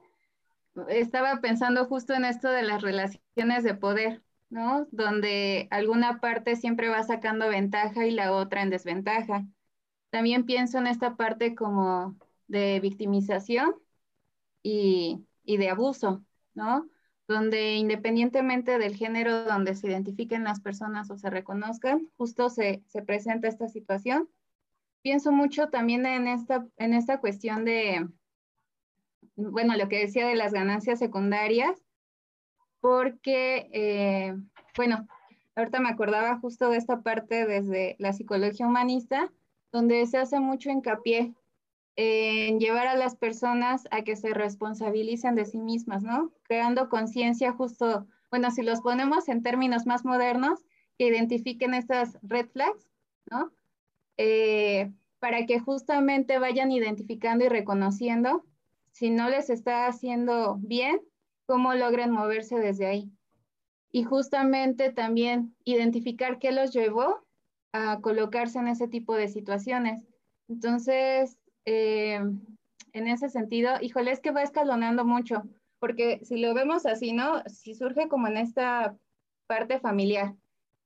estaba 0.89 1.41
pensando 1.41 1.87
justo 1.87 2.15
en 2.15 2.25
esto 2.25 2.51
de 2.51 2.63
las 2.63 2.83
relaciones 2.83 3.65
de 3.65 3.75
poder, 3.75 4.23
¿no? 4.51 4.87
Donde 4.91 5.69
alguna 5.71 6.21
parte 6.21 6.57
siempre 6.57 6.89
va 6.89 7.03
sacando 7.03 7.49
ventaja 7.49 8.07
y 8.07 8.11
la 8.11 8.33
otra 8.33 8.63
en 8.63 8.71
desventaja. 8.71 9.47
También 10.11 10.45
pienso 10.45 10.79
en 10.79 10.87
esta 10.87 11.17
parte 11.17 11.55
como 11.55 12.17
de 12.49 12.81
victimización 12.81 13.75
y, 14.63 15.25
y 15.45 15.57
de 15.57 15.71
abuso, 15.71 16.25
¿no? 16.55 16.89
Donde 17.29 17.77
independientemente 17.77 18.79
del 18.79 18.97
género 18.97 19.45
donde 19.45 19.77
se 19.77 19.87
identifiquen 19.87 20.43
las 20.43 20.61
personas 20.61 21.11
o 21.11 21.17
se 21.17 21.31
reconozcan, 21.31 22.11
justo 22.17 22.51
se, 22.51 22.83
se 22.89 23.03
presenta 23.03 23.47
esta 23.47 23.69
situación. 23.69 24.29
Pienso 25.03 25.31
mucho 25.31 25.69
también 25.69 26.05
en 26.07 26.27
esta, 26.27 26.67
en 26.77 26.93
esta 26.93 27.21
cuestión 27.21 27.65
de, 27.65 28.09
bueno, 29.37 29.77
lo 29.77 29.89
que 29.89 30.01
decía 30.01 30.27
de 30.27 30.35
las 30.35 30.53
ganancias 30.53 30.99
secundarias, 30.99 31.81
porque, 32.81 33.71
eh, 33.73 34.35
bueno, 34.77 35.07
ahorita 35.55 35.81
me 35.81 35.89
acordaba 35.89 36.39
justo 36.41 36.69
de 36.69 36.79
esta 36.79 37.03
parte 37.03 37.47
desde 37.47 37.97
la 37.99 38.13
psicología 38.13 38.67
humanista, 38.67 39.33
donde 39.73 40.07
se 40.07 40.19
hace 40.19 40.41
mucho 40.41 40.71
hincapié 40.71 41.35
en 41.97 42.59
llevar 42.59 42.87
a 42.87 42.97
las 42.97 43.17
personas 43.17 43.87
a 43.91 44.03
que 44.03 44.17
se 44.17 44.33
responsabilicen 44.33 45.35
de 45.35 45.45
sí 45.45 45.61
mismas, 45.61 46.03
¿no? 46.03 46.33
Creando 46.45 46.89
conciencia 46.89 47.53
justo, 47.53 48.07
bueno, 48.31 48.51
si 48.51 48.63
los 48.63 48.81
ponemos 48.81 49.29
en 49.29 49.43
términos 49.43 49.87
más 49.87 50.05
modernos, 50.05 50.65
que 50.99 51.07
identifiquen 51.07 51.75
estas 51.75 52.19
red 52.23 52.49
flags, 52.49 52.89
¿no? 53.31 53.53
Eh, 54.17 54.93
para 55.19 55.47
que 55.47 55.61
justamente 55.61 56.39
vayan 56.39 56.73
identificando 56.73 57.45
y 57.45 57.49
reconociendo 57.49 58.45
si 58.93 59.11
no 59.11 59.29
les 59.29 59.51
está 59.51 59.87
haciendo 59.87 60.57
bien, 60.61 61.01
cómo 61.47 61.75
logran 61.75 62.11
moverse 62.11 62.57
desde 62.59 62.87
ahí. 62.87 63.11
Y 63.93 64.05
justamente 64.05 64.93
también 64.93 65.57
identificar 65.65 66.39
qué 66.39 66.53
los 66.53 66.73
llevó 66.73 67.27
a 67.73 68.01
colocarse 68.01 68.59
en 68.59 68.69
ese 68.69 68.89
tipo 68.89 69.15
de 69.15 69.29
situaciones. 69.29 70.07
Entonces, 70.49 71.39
eh, 71.65 72.21
en 72.93 73.09
ese 73.09 73.29
sentido, 73.29 73.73
híjole, 73.81 74.11
es 74.11 74.21
que 74.21 74.33
va 74.33 74.43
escalonando 74.43 75.05
mucho, 75.05 75.43
porque 75.79 76.21
si 76.25 76.39
lo 76.39 76.55
vemos 76.55 76.87
así, 76.87 77.13
¿no? 77.13 77.43
Si 77.47 77.75
surge 77.75 78.09
como 78.09 78.29
en 78.29 78.37
esta 78.37 78.97
parte 79.47 79.79
familiar, 79.79 80.35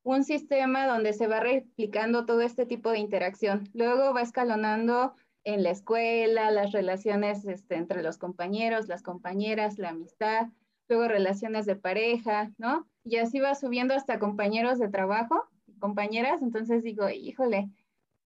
un 0.02 0.22
sistema 0.22 0.86
donde 0.86 1.14
se 1.14 1.26
va 1.26 1.40
replicando 1.40 2.26
todo 2.26 2.42
este 2.42 2.66
tipo 2.66 2.90
de 2.90 2.98
interacción, 2.98 3.68
luego 3.72 4.12
va 4.12 4.20
escalonando 4.20 5.14
en 5.44 5.62
la 5.62 5.70
escuela, 5.70 6.50
las 6.50 6.72
relaciones 6.72 7.44
este, 7.46 7.76
entre 7.76 8.02
los 8.02 8.18
compañeros, 8.18 8.88
las 8.88 9.02
compañeras, 9.02 9.78
la 9.78 9.90
amistad, 9.90 10.48
luego 10.88 11.08
relaciones 11.08 11.66
de 11.66 11.76
pareja, 11.76 12.52
¿no? 12.58 12.86
Y 13.04 13.16
así 13.16 13.40
va 13.40 13.54
subiendo 13.54 13.94
hasta 13.94 14.18
compañeros 14.18 14.78
de 14.78 14.88
trabajo, 14.88 15.48
compañeras, 15.84 16.40
entonces 16.40 16.82
digo, 16.82 17.10
híjole, 17.10 17.70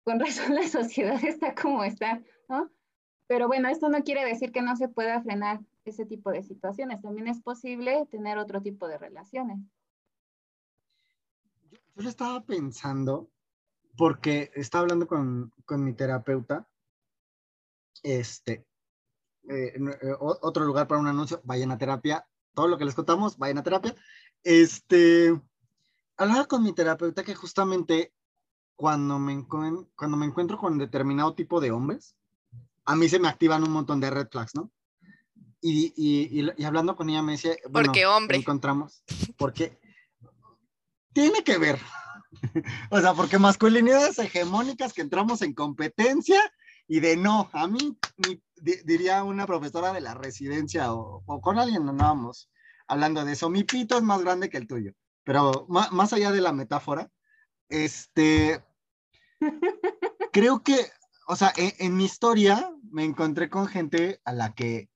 con 0.03 0.19
razón 0.19 0.53
la 0.53 0.67
sociedad 0.67 1.19
está 1.25 1.55
como 1.55 1.83
está, 1.83 2.21
¿no? 2.47 2.69
Pero 3.25 3.47
bueno, 3.47 3.67
esto 3.67 3.89
no 3.89 4.03
quiere 4.03 4.23
decir 4.23 4.51
que 4.51 4.61
no 4.61 4.75
se 4.75 4.89
pueda 4.89 5.23
frenar 5.23 5.61
ese 5.83 6.05
tipo 6.05 6.29
de 6.29 6.43
situaciones, 6.43 7.01
también 7.01 7.27
es 7.27 7.41
posible 7.41 8.05
tener 8.11 8.37
otro 8.37 8.61
tipo 8.61 8.87
de 8.87 8.99
relaciones. 8.99 9.57
Yo, 11.71 11.79
yo 11.95 12.09
estaba 12.09 12.45
pensando, 12.45 13.27
porque 13.97 14.51
estaba 14.53 14.83
hablando 14.83 15.07
con, 15.07 15.51
con 15.65 15.83
mi 15.83 15.93
terapeuta, 15.93 16.67
este, 18.03 18.67
eh, 19.49 19.73
eh, 19.79 20.15
otro 20.19 20.63
lugar 20.63 20.87
para 20.87 21.01
un 21.01 21.07
anuncio, 21.07 21.41
vayan 21.43 21.71
a 21.71 21.79
terapia. 21.79 22.23
Todo 22.53 22.67
lo 22.67 22.77
que 22.77 22.85
les 22.85 22.93
contamos, 22.93 23.39
vayan 23.39 23.57
a 23.57 23.63
terapia. 23.63 23.95
Este, 24.43 25.33
hablaba 26.17 26.45
con 26.45 26.63
mi 26.63 26.73
terapeuta 26.73 27.23
que 27.23 27.35
justamente 27.35 28.13
cuando 28.75 29.19
me, 29.19 29.45
cuando 29.47 30.17
me 30.17 30.25
encuentro 30.25 30.57
con 30.57 30.77
determinado 30.77 31.33
tipo 31.33 31.59
de 31.59 31.71
hombres, 31.71 32.15
a 32.85 32.95
mí 32.95 33.09
se 33.09 33.19
me 33.19 33.27
activan 33.27 33.63
un 33.63 33.71
montón 33.71 33.99
de 33.99 34.09
red 34.09 34.27
flags, 34.31 34.55
¿no? 34.55 34.71
Y, 35.61 35.93
y, 35.95 36.51
y, 36.55 36.63
hablando 36.63 36.95
con 36.95 37.09
ella 37.09 37.23
me 37.23 37.33
decía, 37.33 37.55
bueno, 37.69 37.87
porque 37.87 38.05
hombre. 38.05 38.37
Encontramos, 38.37 39.03
porque 39.37 39.79
tiene 41.13 41.43
que 41.43 41.57
ver. 41.57 41.79
o 42.91 42.99
sea, 42.99 43.13
porque 43.13 43.39
masculinidades 43.39 44.19
hegemónicas 44.19 44.93
que 44.93 45.01
entramos 45.01 45.41
en 45.41 45.53
competencia 45.53 46.39
y 46.87 46.99
de 46.99 47.17
no, 47.17 47.49
a 47.53 47.67
mí 47.67 47.97
diría 48.85 49.23
una 49.23 49.45
profesora 49.45 49.91
de 49.93 50.01
la 50.01 50.13
residencia 50.13 50.93
o, 50.93 51.23
con 51.41 51.59
alguien 51.59 51.89
andábamos 51.89 52.49
hablando 52.87 53.25
de 53.25 53.33
eso, 53.33 53.49
mi 53.49 53.63
pito 53.63 53.97
es 53.97 54.03
más 54.03 54.21
grande 54.21 54.49
que 54.49 54.57
el 54.57 54.67
tuyo, 54.67 54.93
pero 55.27 55.65
más, 55.67 56.13
allá 56.13 56.31
de 56.31 56.39
la 56.39 56.53
metáfora, 56.53 57.11
este, 57.67 58.63
creo 60.31 60.63
que, 60.63 60.77
o 61.27 61.35
sea, 61.35 61.51
en, 61.57 61.73
en, 61.79 61.97
mi 61.97 62.05
historia 62.05 62.71
me 62.89 63.03
encontré 63.03 63.49
con 63.49 63.67
gente 63.67 64.21
a 64.23 64.31
la 64.31 64.55
que, 64.55 64.89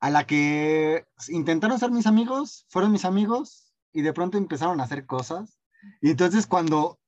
a 0.00 0.08
la 0.08 0.26
que 0.26 1.04
intentaron 1.28 1.78
ser 1.78 1.90
mis 1.90 2.06
amigos, 2.06 2.64
fueron 2.70 2.90
mis 2.90 3.04
amigos 3.04 3.74
y 3.92 4.00
de 4.00 4.14
pronto 4.14 4.38
empezaron 4.38 4.80
a 4.80 4.84
hacer 4.84 5.04
cosas. 5.04 5.60
Y 6.00 6.08
entonces 6.08 6.46
cuando 6.46 6.98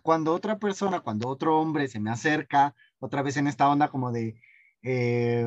cuando 0.00 0.32
otra 0.32 0.58
persona, 0.58 1.00
cuando 1.00 1.28
otro 1.28 1.60
hombre 1.60 1.88
se 1.88 2.00
me 2.00 2.10
acerca, 2.10 2.74
otra 3.00 3.20
vez 3.20 3.36
en 3.36 3.48
esta 3.48 3.68
onda 3.68 3.88
como 3.88 4.12
de 4.12 4.40
eh, 4.82 5.46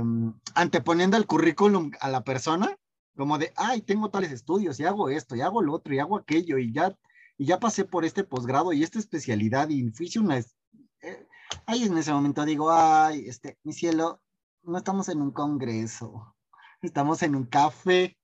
anteponiendo 0.53 1.17
el 1.17 1.25
currículum 1.25 1.89
a 1.99 2.09
la 2.09 2.23
persona, 2.23 2.77
como 3.19 3.37
de, 3.37 3.51
ay, 3.57 3.81
tengo 3.81 4.09
tales 4.09 4.31
estudios 4.31 4.79
y 4.79 4.85
hago 4.85 5.09
esto 5.09 5.35
y 5.35 5.41
hago 5.41 5.61
lo 5.61 5.73
otro 5.73 5.93
y 5.93 5.99
hago 5.99 6.15
aquello 6.15 6.57
y 6.57 6.71
ya, 6.71 6.97
y 7.37 7.45
ya 7.47 7.59
pasé 7.59 7.83
por 7.83 8.05
este 8.05 8.23
posgrado 8.23 8.71
y 8.71 8.81
esta 8.81 8.97
especialidad 8.97 9.67
y 9.67 9.91
fui 9.91 10.09
una... 10.17 10.37
Eh, 10.37 11.27
ahí 11.65 11.83
en 11.83 11.97
ese 11.97 12.13
momento 12.13 12.45
digo, 12.45 12.71
ay, 12.71 13.25
este, 13.27 13.59
mi 13.63 13.73
cielo, 13.73 14.21
no 14.63 14.77
estamos 14.77 15.09
en 15.09 15.21
un 15.21 15.31
congreso, 15.31 16.33
estamos 16.81 17.21
en 17.21 17.35
un 17.35 17.43
café, 17.43 18.17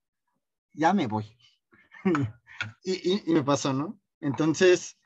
ya 0.71 0.93
me 0.93 1.07
voy. 1.07 1.25
y, 2.85 3.29
y, 3.29 3.33
me 3.33 3.43
pasó, 3.43 3.73
¿no? 3.73 3.99
Entonces, 4.21 4.97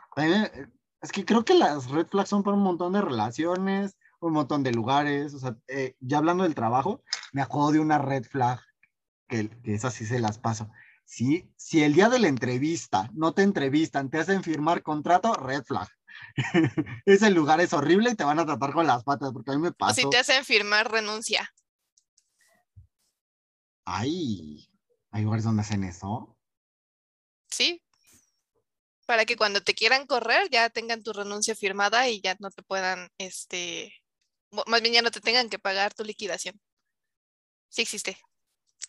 es 1.01 1.11
que 1.11 1.25
creo 1.25 1.43
que 1.43 1.55
las 1.55 1.89
red 1.89 2.05
flags 2.05 2.29
son 2.29 2.43
para 2.43 2.55
un 2.55 2.61
montón 2.61 2.93
de 2.93 3.01
relaciones, 3.01 3.97
un 4.19 4.33
montón 4.33 4.61
de 4.61 4.71
lugares. 4.71 5.33
O 5.33 5.39
sea, 5.39 5.57
eh, 5.67 5.95
ya 5.99 6.19
hablando 6.19 6.43
del 6.43 6.53
trabajo, 6.53 7.01
me 7.33 7.41
acuerdo 7.41 7.71
de 7.71 7.79
una 7.79 7.97
red 7.97 8.23
flag, 8.23 8.59
que, 9.29 9.49
que 9.61 9.73
esas 9.73 9.93
sí 9.93 10.05
se 10.05 10.19
las 10.19 10.37
paso. 10.37 10.69
Si, 11.05 11.49
si 11.55 11.83
el 11.83 11.93
día 11.93 12.09
de 12.09 12.19
la 12.19 12.27
entrevista 12.27 13.09
no 13.13 13.33
te 13.33 13.43
entrevistan, 13.43 14.09
te 14.09 14.19
hacen 14.19 14.43
firmar 14.43 14.83
contrato, 14.83 15.33
red 15.35 15.63
flag. 15.63 15.87
Ese 17.05 17.29
lugar 17.29 17.61
es 17.61 17.71
horrible 17.73 18.11
y 18.11 18.15
te 18.15 18.25
van 18.25 18.39
a 18.39 18.45
tratar 18.45 18.73
con 18.73 18.85
las 18.85 19.03
patas, 19.03 19.31
porque 19.31 19.51
a 19.51 19.55
mí 19.55 19.61
me 19.61 19.71
pasa. 19.71 19.93
si 19.93 20.09
te 20.09 20.17
hacen 20.17 20.43
firmar 20.43 20.91
renuncia. 20.91 21.51
Ay, 23.85 24.69
hay 25.11 25.23
lugares 25.23 25.45
donde 25.45 25.61
hacen 25.61 25.83
eso. 25.83 26.37
Sí, 27.49 27.81
para 29.09 29.25
que 29.25 29.35
cuando 29.35 29.63
te 29.63 29.73
quieran 29.73 30.05
correr 30.05 30.51
ya 30.51 30.69
tengan 30.69 31.01
tu 31.01 31.13
renuncia 31.13 31.55
firmada 31.55 32.07
y 32.09 32.21
ya 32.21 32.37
no 32.39 32.51
te 32.51 32.61
puedan, 32.61 33.09
este, 33.17 33.91
más 34.67 34.83
bien 34.83 34.93
ya 34.93 35.01
no 35.01 35.09
te 35.09 35.19
tengan 35.19 35.49
que 35.49 35.57
pagar 35.57 35.95
tu 35.95 36.03
liquidación. 36.03 36.61
Sí 37.69 37.81
existe. 37.81 38.19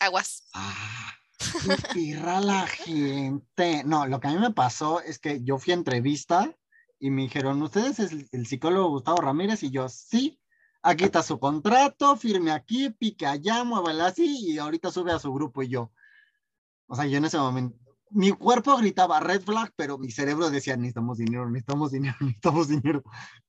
Aguas. 0.00 0.48
Ah, 0.54 1.14
la 2.42 2.66
gente. 2.66 3.84
No, 3.84 4.06
lo 4.06 4.18
que 4.18 4.28
a 4.28 4.30
mí 4.32 4.38
me 4.38 4.52
pasó 4.52 5.00
es 5.00 5.18
que 5.18 5.42
yo 5.42 5.58
fui 5.58 5.72
a 5.72 5.76
entrevista 5.76 6.54
y 6.98 7.10
me 7.10 7.22
dijeron, 7.22 7.62
¿ustedes 7.62 7.98
es 7.98 8.28
el 8.32 8.46
psicólogo 8.46 8.90
Gustavo 8.90 9.20
Ramírez? 9.20 9.62
Y 9.62 9.70
yo, 9.70 9.88
sí, 9.88 10.40
aquí 10.82 11.04
está 11.04 11.22
su 11.22 11.38
contrato, 11.38 12.16
firme 12.16 12.50
aquí, 12.50 12.90
pique 12.90 13.26
allá, 13.26 13.62
muévela 13.64 14.06
así 14.06 14.52
y 14.52 14.58
ahorita 14.58 14.90
sube 14.90 15.12
a 15.12 15.18
su 15.18 15.32
grupo 15.32 15.62
y 15.62 15.68
yo. 15.68 15.92
O 16.86 16.96
sea, 16.96 17.06
yo 17.06 17.18
en 17.18 17.26
ese 17.26 17.38
momento, 17.38 17.78
mi 18.10 18.32
cuerpo 18.32 18.76
gritaba 18.76 19.20
red 19.20 19.42
flag, 19.42 19.72
pero 19.76 19.98
mi 19.98 20.10
cerebro 20.10 20.50
decía, 20.50 20.76
necesitamos 20.76 21.18
dinero, 21.18 21.48
necesitamos 21.48 21.92
dinero, 21.92 22.16
necesitamos 22.20 22.68
dinero. 22.68 23.02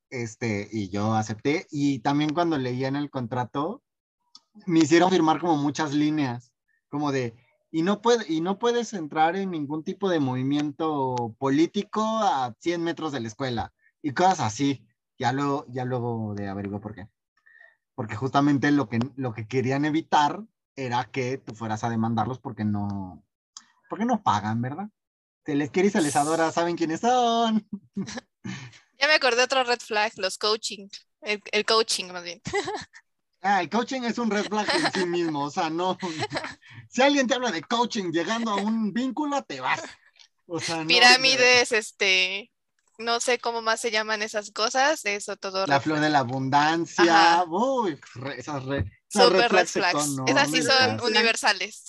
Este, 0.09 0.67
y 0.71 0.89
yo 0.89 1.13
acepté. 1.13 1.65
Y 1.71 1.99
también 1.99 2.33
cuando 2.33 2.57
leía 2.57 2.87
en 2.87 2.97
el 2.97 3.09
contrato, 3.09 3.81
me 4.65 4.79
hicieron 4.79 5.09
firmar 5.09 5.39
como 5.39 5.57
muchas 5.57 5.93
líneas, 5.93 6.51
como 6.89 7.11
de, 7.11 7.35
y 7.71 7.83
no, 7.83 8.01
puede, 8.01 8.25
y 8.31 8.41
no 8.41 8.59
puedes 8.59 8.93
entrar 8.93 9.35
en 9.35 9.51
ningún 9.51 9.83
tipo 9.83 10.09
de 10.09 10.19
movimiento 10.19 11.35
político 11.39 12.01
a 12.01 12.55
100 12.59 12.83
metros 12.83 13.11
de 13.11 13.21
la 13.21 13.27
escuela, 13.27 13.73
y 14.01 14.13
cosas 14.13 14.41
así. 14.41 14.85
Ya 15.17 15.31
luego, 15.33 15.65
ya 15.69 15.85
luego 15.85 16.33
de 16.33 16.49
averiguar 16.49 16.81
por 16.81 16.95
qué. 16.95 17.07
Porque 17.93 18.15
justamente 18.15 18.71
lo 18.71 18.89
que, 18.89 18.99
lo 19.15 19.33
que 19.33 19.47
querían 19.47 19.85
evitar 19.85 20.43
era 20.75 21.05
que 21.11 21.37
tú 21.37 21.53
fueras 21.53 21.83
a 21.83 21.91
demandarlos 21.91 22.39
porque 22.39 22.65
no, 22.65 23.23
¿Por 23.91 23.99
qué 23.99 24.05
no 24.05 24.23
pagan, 24.23 24.61
verdad? 24.61 24.87
Se 25.45 25.53
les 25.53 25.69
quiere 25.69 25.89
y 25.89 25.91
se 25.91 25.99
les 26.01 26.15
adora, 26.15 26.49
saben 26.53 26.77
quiénes 26.77 27.01
son. 27.01 27.67
Ya 28.97 29.07
me 29.07 29.15
acordé 29.15 29.43
otro 29.43 29.63
red 29.63 29.79
flag, 29.79 30.13
los 30.17 30.37
coaching. 30.37 30.87
El, 31.21 31.65
coaching, 31.65 32.05
más 32.13 32.23
bien. 32.23 32.39
Ah, 33.41 33.61
el 33.61 33.69
coaching 33.69 34.01
es 34.03 34.17
un 34.17 34.29
red 34.29 34.45
flag 34.45 34.67
en 34.73 34.91
sí 34.93 35.05
mismo, 35.05 35.45
o 35.45 35.51
sea, 35.51 35.69
no. 35.69 35.97
Si 36.89 37.01
alguien 37.01 37.25
te 37.27 37.33
habla 37.33 37.51
de 37.51 37.63
coaching 37.63 38.11
llegando 38.11 38.51
a 38.51 38.55
un 38.55 38.93
vínculo, 38.93 39.41
te 39.43 39.61
vas. 39.61 39.81
O 40.45 40.59
sea, 40.59 40.85
Pirámides, 40.85 41.71
este, 41.71 42.51
no 42.97 43.19
sé 43.19 43.39
cómo 43.39 43.61
más 43.61 43.79
se 43.79 43.91
llaman 43.91 44.21
esas 44.21 44.51
cosas, 44.51 45.05
eso 45.05 45.37
todo. 45.37 45.65
La 45.65 45.79
flor 45.79 45.99
de 45.99 46.09
la 46.09 46.19
abundancia, 46.19 47.43
uy, 47.47 47.99
esas, 48.37 48.65
red 48.65 48.85
flags. 49.09 50.17
Esas 50.27 50.51
sí 50.51 50.61
son 50.61 51.01
universales. 51.01 51.85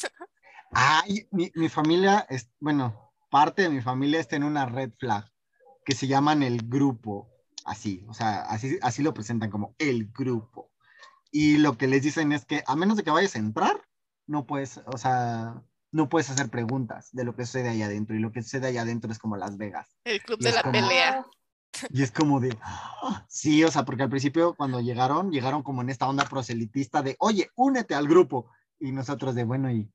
Ah, 0.74 1.04
mi, 1.32 1.50
mi 1.54 1.68
familia, 1.68 2.26
es, 2.30 2.48
bueno, 2.58 3.12
parte 3.30 3.62
de 3.62 3.68
mi 3.68 3.82
familia 3.82 4.20
está 4.20 4.36
en 4.36 4.44
una 4.44 4.64
red 4.64 4.90
flag 4.98 5.30
que 5.84 5.94
se 5.94 6.06
llaman 6.06 6.42
el 6.42 6.66
grupo, 6.66 7.28
así, 7.64 8.04
o 8.08 8.14
sea, 8.14 8.42
así, 8.42 8.78
así 8.80 9.02
lo 9.02 9.12
presentan 9.12 9.50
como 9.50 9.74
el 9.78 10.06
grupo. 10.06 10.71
Y 11.32 11.56
lo 11.56 11.78
que 11.78 11.88
les 11.88 12.02
dicen 12.02 12.30
es 12.30 12.44
que 12.44 12.62
a 12.66 12.76
menos 12.76 12.96
de 12.96 13.02
que 13.02 13.10
vayas 13.10 13.34
a 13.34 13.40
entrar, 13.40 13.82
no 14.26 14.46
puedes, 14.46 14.80
o 14.86 14.98
sea, 14.98 15.62
no 15.90 16.08
puedes 16.08 16.30
hacer 16.30 16.50
preguntas 16.50 17.08
de 17.12 17.24
lo 17.24 17.34
que 17.34 17.46
sucede 17.46 17.70
ahí 17.70 17.82
adentro. 17.82 18.14
Y 18.14 18.20
lo 18.20 18.30
que 18.30 18.42
sucede 18.42 18.68
ahí 18.68 18.76
adentro 18.76 19.10
es 19.10 19.18
como 19.18 19.36
Las 19.36 19.56
Vegas. 19.56 19.88
El 20.04 20.22
club 20.22 20.38
de 20.38 20.52
la 20.52 20.62
pelea. 20.62 21.26
Y 21.88 22.02
es 22.02 22.12
como 22.12 22.38
de, 22.38 22.56
ah, 22.60 23.24
sí, 23.28 23.64
o 23.64 23.70
sea, 23.70 23.84
porque 23.84 24.02
al 24.02 24.10
principio 24.10 24.54
cuando 24.54 24.80
llegaron, 24.80 25.32
llegaron 25.32 25.62
como 25.62 25.80
en 25.80 25.88
esta 25.88 26.06
onda 26.06 26.26
proselitista 26.26 27.02
de, 27.02 27.16
oye, 27.18 27.50
únete 27.56 27.94
al 27.94 28.06
grupo. 28.06 28.50
Y 28.78 28.92
nosotros 28.92 29.34
de, 29.34 29.44
bueno, 29.44 29.70
¿y 29.70 29.90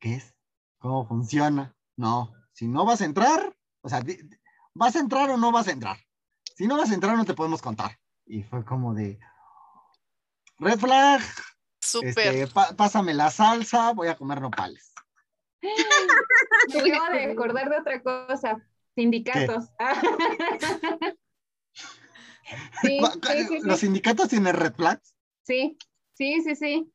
qué 0.00 0.16
es? 0.16 0.34
¿Cómo 0.78 1.06
funciona? 1.06 1.74
No, 1.96 2.32
si 2.52 2.66
no 2.66 2.84
vas 2.84 3.00
a 3.00 3.04
entrar, 3.04 3.56
o 3.80 3.88
sea, 3.88 4.02
¿vas 4.74 4.96
a 4.96 5.00
entrar 5.00 5.30
o 5.30 5.36
no 5.36 5.52
vas 5.52 5.68
a 5.68 5.72
entrar? 5.72 5.96
Si 6.56 6.66
no 6.66 6.76
vas 6.76 6.90
a 6.90 6.94
entrar, 6.94 7.16
no 7.16 7.24
te 7.24 7.34
podemos 7.34 7.62
contar. 7.62 7.98
Y 8.26 8.42
fue 8.42 8.64
como 8.64 8.92
de, 8.92 9.18
red 10.64 10.78
flag. 10.78 11.20
Súper. 11.80 12.34
Este, 12.34 12.46
pásame 12.76 13.14
la 13.14 13.30
salsa, 13.30 13.92
voy 13.92 14.08
a 14.08 14.16
comer 14.16 14.40
nopales. 14.40 14.94
Me 15.62 15.70
acabo 16.92 17.12
de 17.12 17.32
acordar 17.32 17.70
de 17.70 17.78
otra 17.78 18.02
cosa. 18.02 18.56
Sindicatos. 18.94 19.66
¿Los 23.62 23.80
sindicatos 23.80 24.28
tienen 24.28 24.54
red 24.54 24.74
flags? 24.74 25.14
Sí, 25.44 25.76
sí, 26.14 26.42
sí, 26.42 26.54
sí. 26.54 26.92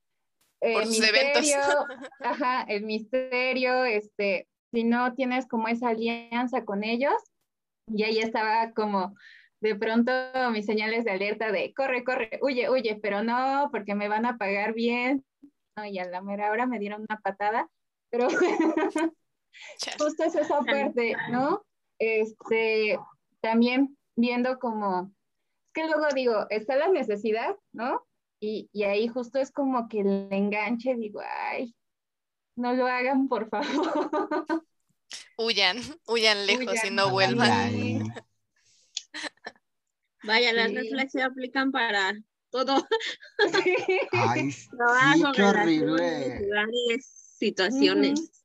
Por 0.60 0.86
sus 0.86 1.02
eventos. 1.02 1.46
Ajá, 2.20 2.64
el 2.64 2.84
misterio, 2.84 3.86
este, 3.86 4.48
si 4.72 4.84
no 4.84 5.14
tienes 5.14 5.48
como 5.48 5.68
esa 5.68 5.90
alianza 5.90 6.66
con 6.66 6.84
ellos, 6.84 7.16
y 7.88 8.04
ahí 8.04 8.20
estaba 8.20 8.72
como 8.74 9.16
de 9.62 9.76
pronto 9.76 10.12
mis 10.52 10.66
señales 10.66 11.06
de 11.06 11.12
alerta 11.12 11.52
de 11.52 11.74
corre, 11.74 12.04
corre, 12.04 12.40
huye, 12.42 12.70
huye, 12.70 13.00
pero 13.02 13.24
no, 13.24 13.70
porque 13.72 13.96
me 13.96 14.08
van 14.08 14.26
a 14.26 14.38
pagar 14.38 14.74
bien. 14.74 15.26
y 15.86 16.00
a 16.00 16.06
la 16.06 16.22
mera 16.22 16.52
hora 16.52 16.66
me 16.66 16.80
dieron 16.80 17.02
una 17.02 17.20
patada, 17.20 17.70
pero 18.10 18.28
justo 20.00 20.24
es 20.24 20.36
esa 20.36 20.62
parte, 20.62 21.16
¿no? 21.32 21.64
Este, 22.00 22.98
también 23.42 23.98
viendo 24.16 24.60
como, 24.60 25.12
es 25.68 25.74
que 25.74 25.86
luego 25.86 26.08
digo, 26.14 26.46
está 26.50 26.76
la 26.76 26.90
necesidad, 26.90 27.56
¿no? 27.74 28.06
Y, 28.42 28.70
y 28.72 28.84
ahí 28.84 29.08
justo 29.08 29.40
es 29.40 29.52
como 29.52 29.90
que 29.90 30.00
el 30.02 30.30
enganche, 30.32 30.96
digo, 30.96 31.22
ay, 31.22 31.76
no 32.56 32.74
lo 32.74 32.88
hagan, 32.88 33.28
por 33.28 33.50
favor. 33.50 33.66
Huyan, 35.38 35.78
huyan 36.06 36.46
lejos 36.46 36.84
y 36.86 36.92
no 36.92 37.10
vuelvan. 37.12 38.14
Vaya, 40.24 40.54
las 40.54 40.74
reflexiones 40.74 41.12
se 41.12 41.24
aplican 41.24 41.72
para 41.72 42.14
todo. 42.50 42.88
Ay, 44.12 44.52
sí, 44.52 44.70
qué 45.36 45.44
horrible. 45.44 47.00
situaciones. 47.38 48.44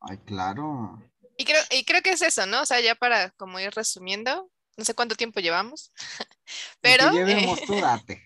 Ay, 0.00 0.18
claro. 0.18 1.02
Y 1.36 1.44
creo, 1.44 1.62
y 1.70 1.84
creo 1.84 2.02
que 2.02 2.10
es 2.10 2.22
eso, 2.22 2.46
¿no? 2.46 2.62
O 2.62 2.66
sea, 2.66 2.80
ya 2.80 2.94
para 2.94 3.30
como 3.30 3.60
ir 3.60 3.70
resumiendo, 3.72 4.50
no 4.76 4.84
sé 4.84 4.94
cuánto 4.94 5.14
tiempo 5.14 5.40
llevamos, 5.40 5.92
pero... 6.80 7.10
Llevemos, 7.12 7.60
eh, 7.60 8.24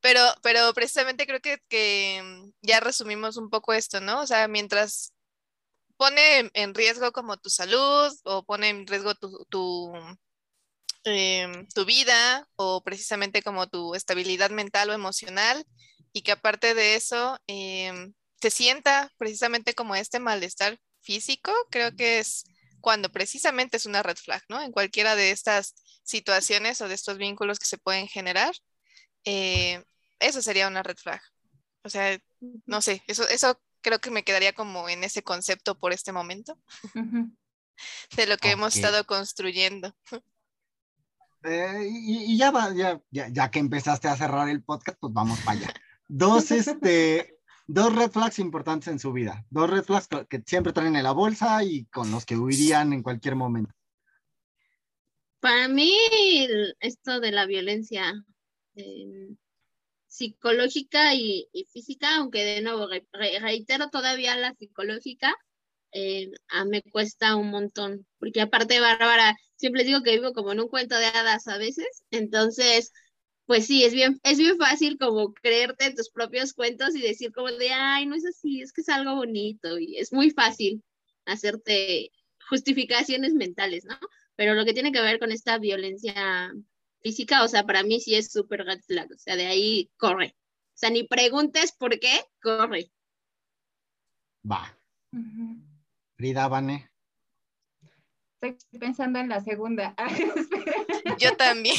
Pero, 0.00 0.20
pero 0.42 0.72
precisamente 0.72 1.26
creo 1.26 1.40
que, 1.40 1.58
que 1.68 2.52
ya 2.62 2.80
resumimos 2.80 3.36
un 3.36 3.50
poco 3.50 3.74
esto, 3.74 4.00
¿no? 4.00 4.22
O 4.22 4.26
sea, 4.26 4.48
mientras 4.48 5.12
pone 5.98 6.50
en 6.54 6.74
riesgo 6.74 7.12
como 7.12 7.36
tu 7.36 7.50
salud 7.50 8.10
o 8.24 8.42
pone 8.44 8.70
en 8.70 8.86
riesgo 8.86 9.14
tu, 9.14 9.44
tu, 9.50 9.92
em, 11.04 11.66
tu, 11.68 11.84
vida 11.84 12.46
o 12.56 12.82
precisamente 12.82 13.42
como 13.42 13.68
tu 13.68 13.94
estabilidad 13.94 14.50
mental 14.50 14.90
o 14.90 14.92
emocional 14.92 15.64
y 16.12 16.22
que 16.22 16.32
aparte 16.32 16.74
de 16.74 16.94
eso 16.96 17.38
eh, 17.46 18.12
se 18.40 18.50
sienta 18.50 19.10
precisamente 19.18 19.74
como 19.74 19.94
este 19.94 20.18
malestar 20.18 20.78
físico, 21.02 21.52
creo 21.70 21.94
que 21.96 22.18
es 22.18 22.44
cuando 22.80 23.10
precisamente 23.10 23.76
es 23.76 23.86
una 23.86 24.02
red 24.02 24.16
flag, 24.16 24.42
¿no? 24.48 24.60
En 24.60 24.72
cualquiera 24.72 25.14
de 25.16 25.30
estas 25.30 25.74
situaciones 26.02 26.80
o 26.80 26.88
de 26.88 26.94
estos 26.94 27.18
vínculos 27.18 27.58
que 27.58 27.66
se 27.66 27.78
pueden 27.78 28.08
generar, 28.08 28.54
eh, 29.24 29.82
eso 30.18 30.42
sería 30.42 30.68
una 30.68 30.82
red 30.82 30.96
flag. 30.96 31.20
O 31.82 31.90
sea, 31.90 32.18
no 32.66 32.80
sé, 32.80 33.02
eso, 33.06 33.28
eso 33.28 33.60
creo 33.80 34.00
que 34.00 34.10
me 34.10 34.24
quedaría 34.24 34.52
como 34.52 34.88
en 34.88 35.04
ese 35.04 35.22
concepto 35.22 35.78
por 35.78 35.92
este 35.92 36.12
momento 36.12 36.58
de 38.16 38.26
lo 38.26 38.36
que 38.36 38.50
hemos 38.50 38.76
estado 38.76 39.04
construyendo. 39.06 39.94
Eh, 41.44 41.88
y, 41.90 42.36
ya, 42.36 42.50
va, 42.50 42.72
ya, 42.74 43.00
ya, 43.10 43.50
que 43.50 43.58
empezaste 43.58 44.08
a 44.08 44.16
cerrar 44.16 44.48
el 44.48 44.62
podcast, 44.62 44.98
pues 45.00 45.12
vamos 45.12 45.38
para 45.40 45.58
allá. 45.58 45.74
Dos, 46.06 46.50
este, 46.50 47.38
dos 47.66 47.94
red 47.94 48.10
flags 48.10 48.38
importantes 48.38 48.88
en 48.88 48.98
su 48.98 49.12
vida. 49.12 49.44
Dos 49.50 49.70
red 49.70 49.84
flags 49.84 50.08
que 50.28 50.42
siempre 50.44 50.72
traen 50.72 50.96
en 50.96 51.02
la 51.02 51.12
bolsa 51.12 51.64
y 51.64 51.86
con 51.86 52.10
los 52.10 52.26
que 52.26 52.36
huirían 52.36 52.92
en 52.92 53.02
cualquier 53.02 53.36
momento. 53.36 53.72
Para 55.40 55.68
mí, 55.68 55.96
esto 56.80 57.20
de 57.20 57.32
la 57.32 57.46
violencia 57.46 58.12
eh, 58.74 59.34
psicológica 60.06 61.14
y, 61.14 61.48
física, 61.72 62.16
aunque 62.16 62.44
de 62.44 62.60
nuevo 62.60 62.88
reitero 63.40 63.88
todavía 63.88 64.36
la 64.36 64.54
psicológica, 64.54 65.34
eh, 65.92 66.30
me 66.66 66.82
cuesta 66.82 67.36
un 67.36 67.50
montón, 67.50 68.06
porque 68.18 68.42
aparte 68.42 68.80
Bárbara, 68.80 69.36
siempre 69.60 69.84
digo 69.84 70.02
que 70.02 70.12
vivo 70.12 70.32
como 70.32 70.52
en 70.52 70.60
un 70.60 70.68
cuento 70.68 70.96
de 70.96 71.04
hadas 71.04 71.46
a 71.46 71.58
veces, 71.58 72.02
entonces, 72.10 72.92
pues 73.44 73.66
sí, 73.66 73.84
es 73.84 73.92
bien, 73.92 74.18
es 74.22 74.38
bien 74.38 74.56
fácil 74.56 74.96
como 74.98 75.34
creerte 75.34 75.84
en 75.84 75.94
tus 75.94 76.10
propios 76.10 76.54
cuentos 76.54 76.94
y 76.96 77.02
decir 77.02 77.30
como 77.30 77.48
de, 77.48 77.70
ay, 77.70 78.06
no 78.06 78.14
es 78.14 78.24
así, 78.24 78.62
es 78.62 78.72
que 78.72 78.80
es 78.80 78.88
algo 78.88 79.16
bonito 79.16 79.78
y 79.78 79.98
es 79.98 80.12
muy 80.12 80.30
fácil 80.30 80.82
hacerte 81.26 82.10
justificaciones 82.48 83.34
mentales, 83.34 83.84
¿no? 83.84 83.98
Pero 84.34 84.54
lo 84.54 84.64
que 84.64 84.72
tiene 84.72 84.92
que 84.92 85.02
ver 85.02 85.18
con 85.18 85.30
esta 85.30 85.58
violencia 85.58 86.52
física, 87.02 87.44
o 87.44 87.48
sea, 87.48 87.64
para 87.64 87.82
mí 87.82 88.00
sí 88.00 88.14
es 88.14 88.32
súper 88.32 88.64
red 88.64 88.80
flag, 88.80 89.12
o 89.12 89.18
sea, 89.18 89.36
de 89.36 89.46
ahí 89.46 89.90
corre. 89.98 90.36
O 90.74 90.78
sea, 90.80 90.88
ni 90.88 91.04
preguntes 91.04 91.72
por 91.72 91.98
qué, 92.00 92.18
corre. 92.42 92.90
Va. 94.50 94.74
Frida, 96.16 96.48
Vane. 96.48 96.90
Estoy 98.40 98.78
pensando 98.78 99.18
en 99.18 99.28
la 99.28 99.40
segunda. 99.40 99.94
Yo 101.18 101.36
también. 101.36 101.76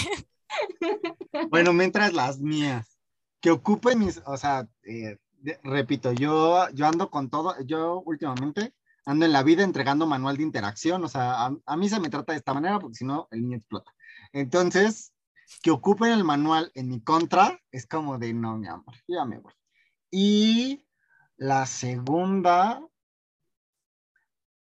Bueno, 1.49 1.71
mientras 1.71 2.11
las 2.11 2.39
mías, 2.39 2.99
que 3.39 3.51
ocupen 3.51 3.99
mis, 3.99 4.21
o 4.25 4.35
sea, 4.35 4.67
eh, 4.83 5.17
repito, 5.63 6.11
yo, 6.11 6.67
yo 6.73 6.87
ando 6.87 7.09
con 7.09 7.29
todo, 7.29 7.55
yo 7.65 8.01
últimamente 8.05 8.73
ando 9.05 9.25
en 9.25 9.31
la 9.31 9.43
vida 9.43 9.63
entregando 9.63 10.05
manual 10.05 10.35
de 10.35 10.43
interacción, 10.43 11.05
o 11.05 11.07
sea, 11.07 11.45
a, 11.45 11.55
a 11.65 11.77
mí 11.77 11.87
se 11.87 12.01
me 12.01 12.09
trata 12.09 12.33
de 12.33 12.39
esta 12.39 12.53
manera 12.53 12.79
porque 12.79 12.95
si 12.95 13.05
no, 13.05 13.29
el 13.31 13.43
niño 13.43 13.57
explota. 13.59 13.93
Entonces, 14.33 15.13
que 15.61 15.71
ocupen 15.71 16.11
el 16.11 16.25
manual 16.25 16.69
en 16.75 16.89
mi 16.89 17.01
contra 17.01 17.59
es 17.71 17.87
como 17.87 18.17
de 18.17 18.33
no, 18.33 18.57
mi 18.57 18.67
amor, 18.67 18.95
ya 19.07 19.23
me 19.23 19.39
voy. 19.39 19.53
Y 20.11 20.85
la 21.37 21.65
segunda, 21.65 22.85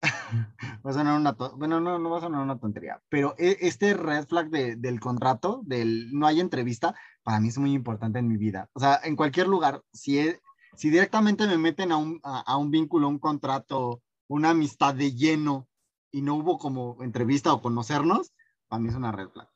va 0.03 0.89
a 0.89 0.93
sonar 0.93 1.19
una, 1.19 1.31
bueno, 1.31 1.79
no, 1.79 1.97
no 1.97 2.09
va 2.09 2.17
a 2.17 2.21
sonar 2.21 2.41
una 2.41 2.59
tontería, 2.59 3.01
pero 3.09 3.35
e, 3.37 3.57
este 3.61 3.93
red 3.93 4.25
flag 4.27 4.49
del 4.49 4.99
contrato, 4.99 5.61
del 5.65 6.11
no 6.11 6.27
hay 6.27 6.39
entrevista, 6.39 6.95
para 7.23 7.39
mí 7.39 7.49
es 7.49 7.57
muy 7.57 7.73
importante 7.73 8.19
en 8.19 8.27
mi 8.27 8.37
vida. 8.37 8.69
O 8.73 8.79
sea, 8.79 8.99
en 9.03 9.15
cualquier 9.15 9.47
lugar, 9.47 9.81
si, 9.93 10.19
e, 10.19 10.41
si 10.75 10.89
directamente 10.89 11.47
me 11.47 11.57
meten 11.57 11.91
a 11.91 11.97
un, 11.97 12.19
a 12.23 12.57
un 12.57 12.71
vínculo, 12.71 13.07
un 13.07 13.19
contrato, 13.19 14.01
una 14.27 14.49
amistad 14.51 14.93
de 14.95 15.13
lleno 15.13 15.67
y 16.11 16.21
no 16.21 16.35
hubo 16.35 16.57
como 16.57 16.97
entrevista 17.01 17.53
o 17.53 17.61
conocernos, 17.61 18.33
para 18.67 18.79
mí 18.79 18.89
es 18.89 18.95
una 18.95 19.11
red 19.11 19.29
flag. 19.29 19.49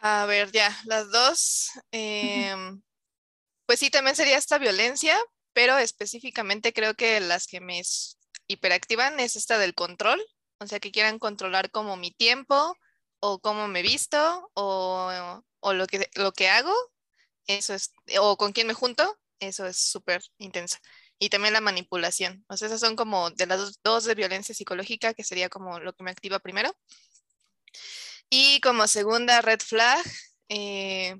A 0.00 0.26
ver, 0.26 0.52
ya, 0.52 0.70
las 0.84 1.10
dos. 1.10 1.70
Em, 1.90 2.80
pues 3.66 3.80
sí, 3.80 3.90
también 3.90 4.16
sería 4.16 4.38
esta 4.38 4.58
violencia, 4.58 5.18
pero 5.52 5.78
específicamente 5.78 6.72
creo 6.72 6.94
que 6.94 7.20
las 7.20 7.46
que 7.46 7.60
me 7.60 7.82
hiperactivan 8.46 9.20
es 9.20 9.36
esta 9.36 9.58
del 9.58 9.74
control, 9.74 10.22
o 10.58 10.66
sea, 10.66 10.80
que 10.80 10.92
quieran 10.92 11.18
controlar 11.18 11.70
como 11.70 11.96
mi 11.96 12.10
tiempo 12.10 12.76
o 13.20 13.40
cómo 13.40 13.68
me 13.68 13.82
visto 13.82 14.50
o, 14.54 15.42
o 15.60 15.72
lo, 15.72 15.86
que, 15.86 16.08
lo 16.14 16.32
que 16.32 16.48
hago, 16.48 16.74
eso 17.46 17.74
es, 17.74 17.92
o 18.20 18.36
con 18.36 18.52
quién 18.52 18.66
me 18.66 18.74
junto, 18.74 19.18
eso 19.40 19.66
es 19.66 19.78
súper 19.78 20.22
intenso. 20.38 20.78
Y 21.18 21.30
también 21.30 21.52
la 21.52 21.60
manipulación, 21.60 22.44
o 22.48 22.56
sea, 22.56 22.66
esas 22.68 22.80
son 22.80 22.94
como 22.96 23.30
de 23.30 23.46
las 23.46 23.80
dos 23.82 24.04
de 24.04 24.14
violencia 24.14 24.54
psicológica, 24.54 25.14
que 25.14 25.24
sería 25.24 25.48
como 25.48 25.80
lo 25.80 25.92
que 25.92 26.04
me 26.04 26.10
activa 26.10 26.38
primero. 26.38 26.76
Y 28.30 28.60
como 28.60 28.86
segunda 28.86 29.40
red 29.40 29.60
flag, 29.60 30.04
eh, 30.48 31.16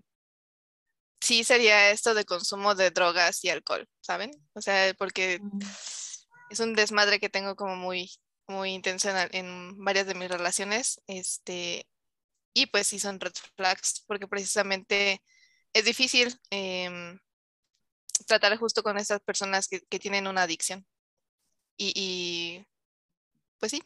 sí 1.20 1.44
sería 1.44 1.90
esto 1.90 2.14
de 2.14 2.24
consumo 2.24 2.74
de 2.74 2.90
drogas 2.90 3.44
y 3.44 3.50
alcohol, 3.50 3.88
¿saben? 4.00 4.30
O 4.54 4.60
sea, 4.60 4.94
porque 4.94 5.40
mm. 5.40 5.60
es 6.50 6.60
un 6.60 6.74
desmadre 6.74 7.20
que 7.20 7.28
tengo 7.28 7.56
como 7.56 7.76
muy, 7.76 8.10
muy 8.46 8.70
intenso 8.70 9.10
en, 9.32 9.76
varias 9.84 10.06
de 10.06 10.14
mis 10.14 10.30
relaciones, 10.30 11.00
este, 11.06 11.86
y 12.54 12.66
pues 12.66 12.86
sí 12.86 12.98
son 12.98 13.20
red 13.20 13.32
flags, 13.56 14.04
porque 14.06 14.26
precisamente 14.28 15.22
es 15.72 15.84
difícil 15.84 16.38
em, 16.50 17.18
tratar 18.26 18.56
justo 18.58 18.82
con 18.82 18.98
estas 18.98 19.20
personas 19.20 19.68
que, 19.68 19.80
tienen 19.98 20.26
una 20.26 20.42
adicción. 20.42 20.86
y, 21.76 22.64
pues 23.60 23.72
sí, 23.72 23.82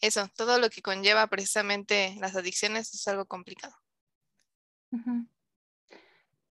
eso, 0.00 0.28
todo 0.36 0.58
lo 0.58 0.70
que 0.70 0.82
conlleva 0.82 1.26
precisamente 1.26 2.16
las 2.20 2.36
adicciones 2.36 2.94
es 2.94 3.08
algo 3.08 3.26
complicado. 3.26 3.74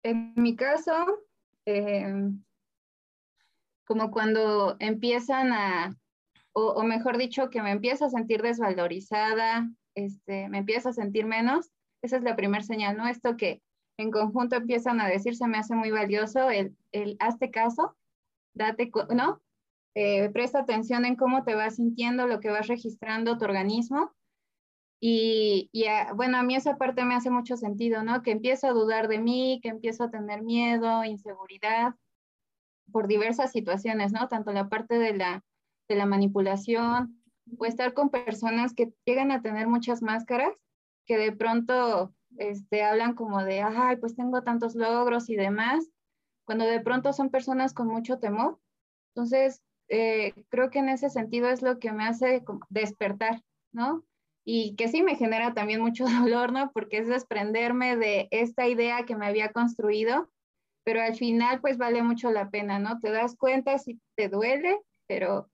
En 0.03 0.33
mi 0.35 0.55
caso, 0.55 0.93
em, 1.65 2.43
como 3.85 4.11
cuando 4.11 4.75
empiezan 4.79 5.53
a, 5.53 5.97
o, 6.53 6.83
mejor 6.83 7.17
dicho, 7.17 7.49
que 7.49 7.61
me 7.61 7.71
empiezo 7.71 8.05
a 8.05 8.09
sentir 8.09 8.41
desvalorizada, 8.41 9.69
este, 9.95 10.49
me 10.49 10.59
empiezo 10.59 10.89
a 10.89 10.93
sentir 10.93 11.25
menos, 11.25 11.71
esa 12.01 12.17
es 12.17 12.23
la 12.23 12.35
primera 12.35 12.63
señal, 12.63 12.97
¿no? 12.97 13.07
Esto 13.07 13.37
que 13.37 13.61
en 13.97 14.11
conjunto 14.11 14.55
empiezan 14.55 14.99
a 14.99 15.07
decir, 15.07 15.35
se 15.35 15.47
me 15.47 15.57
hace 15.57 15.75
muy 15.75 15.91
valioso 15.91 16.49
el, 16.49 16.75
el 16.91 17.15
hazte 17.19 17.49
caso, 17.49 17.95
date, 18.53 18.91
¿no? 19.09 19.41
Eh, 19.95 20.29
presta 20.29 20.59
atención 20.59 21.05
en 21.05 21.15
cómo 21.15 21.43
te 21.43 21.55
vas 21.55 21.75
sintiendo, 21.75 22.27
lo 22.27 22.39
que 22.39 22.49
vas 22.49 22.67
registrando 22.67 23.37
tu 23.37 23.45
organismo. 23.45 24.11
Y, 25.05 25.69
bueno, 26.15 26.37
a 26.37 26.43
mí 26.43 26.55
esa 26.55 26.77
parte 26.77 27.03
me 27.03 27.13
hace 27.13 27.29
mucho 27.29 27.57
sentido, 27.57 28.03
¿no? 28.03 28.21
Que 28.21 28.31
empiezo 28.31 28.67
a 28.67 28.71
dudar 28.71 29.09
de 29.09 29.19
mí, 29.19 29.59
que 29.61 29.67
empiezo 29.67 30.05
a 30.05 30.09
tener 30.09 30.43
miedo, 30.43 31.03
inseguridad, 31.03 31.95
por 32.89 33.07
diversas 33.09 33.51
situaciones, 33.51 34.13
¿no? 34.13 34.29
Tanto 34.29 34.53
la 34.53 34.69
parte 34.69 34.97
de 34.97 35.13
la, 35.13 35.43
de 35.89 35.95
la 35.95 36.05
manipulación, 36.05 37.21
o 37.57 37.65
estar 37.65 37.93
con 37.93 38.11
personas 38.11 38.73
que 38.73 38.93
llegan 39.03 39.31
a 39.31 39.41
tener 39.41 39.67
muchas 39.67 40.01
máscaras, 40.01 40.55
que 41.05 41.17
de 41.17 41.33
pronto 41.33 42.13
este, 42.37 42.83
hablan 42.83 43.13
como 43.13 43.43
de, 43.43 43.61
ay, 43.61 43.97
pues 43.97 44.15
tengo 44.15 44.41
tantos 44.43 44.73
logros 44.73 45.29
y 45.29 45.35
demás, 45.35 45.85
cuando 46.45 46.63
de 46.63 46.79
pronto 46.79 47.11
son 47.11 47.29
personas 47.29 47.73
con 47.73 47.87
mucho 47.87 48.19
temor. 48.19 48.57
Entonces, 49.13 49.61
eh, 49.89 50.33
creo 50.47 50.69
que 50.69 50.79
en 50.79 50.87
ese 50.87 51.09
sentido 51.09 51.49
es 51.49 51.61
lo 51.61 51.77
que 51.77 51.91
me 51.91 52.05
hace 52.05 52.45
despertar, 52.69 53.43
¿no? 53.73 54.05
Y 54.45 54.75
que 54.75 54.87
sí 54.89 55.03
me 55.03 55.15
genera 55.15 55.53
también 55.53 55.81
mucho 55.81 56.05
dolor, 56.29 56.51
¿no? 56.51 56.71
Porque 56.71 56.97
es 56.97 57.07
desprenderme 57.07 57.95
de 57.97 58.27
esta 58.31 58.67
idea 58.67 59.05
que 59.05 59.15
me 59.15 59.25
había 59.25 59.51
construido, 59.51 60.29
pero 60.83 61.01
al 61.01 61.15
final 61.15 61.61
pues 61.61 61.77
vale 61.77 62.03
mucho 62.03 62.31
la 62.31 62.49
pena, 62.49 62.79
¿no? 62.79 62.99
Te 62.99 63.11
das 63.11 63.35
cuenta 63.35 63.77
si 63.77 63.99
te 64.15 64.29
duele, 64.29 64.77
pero 65.07 65.49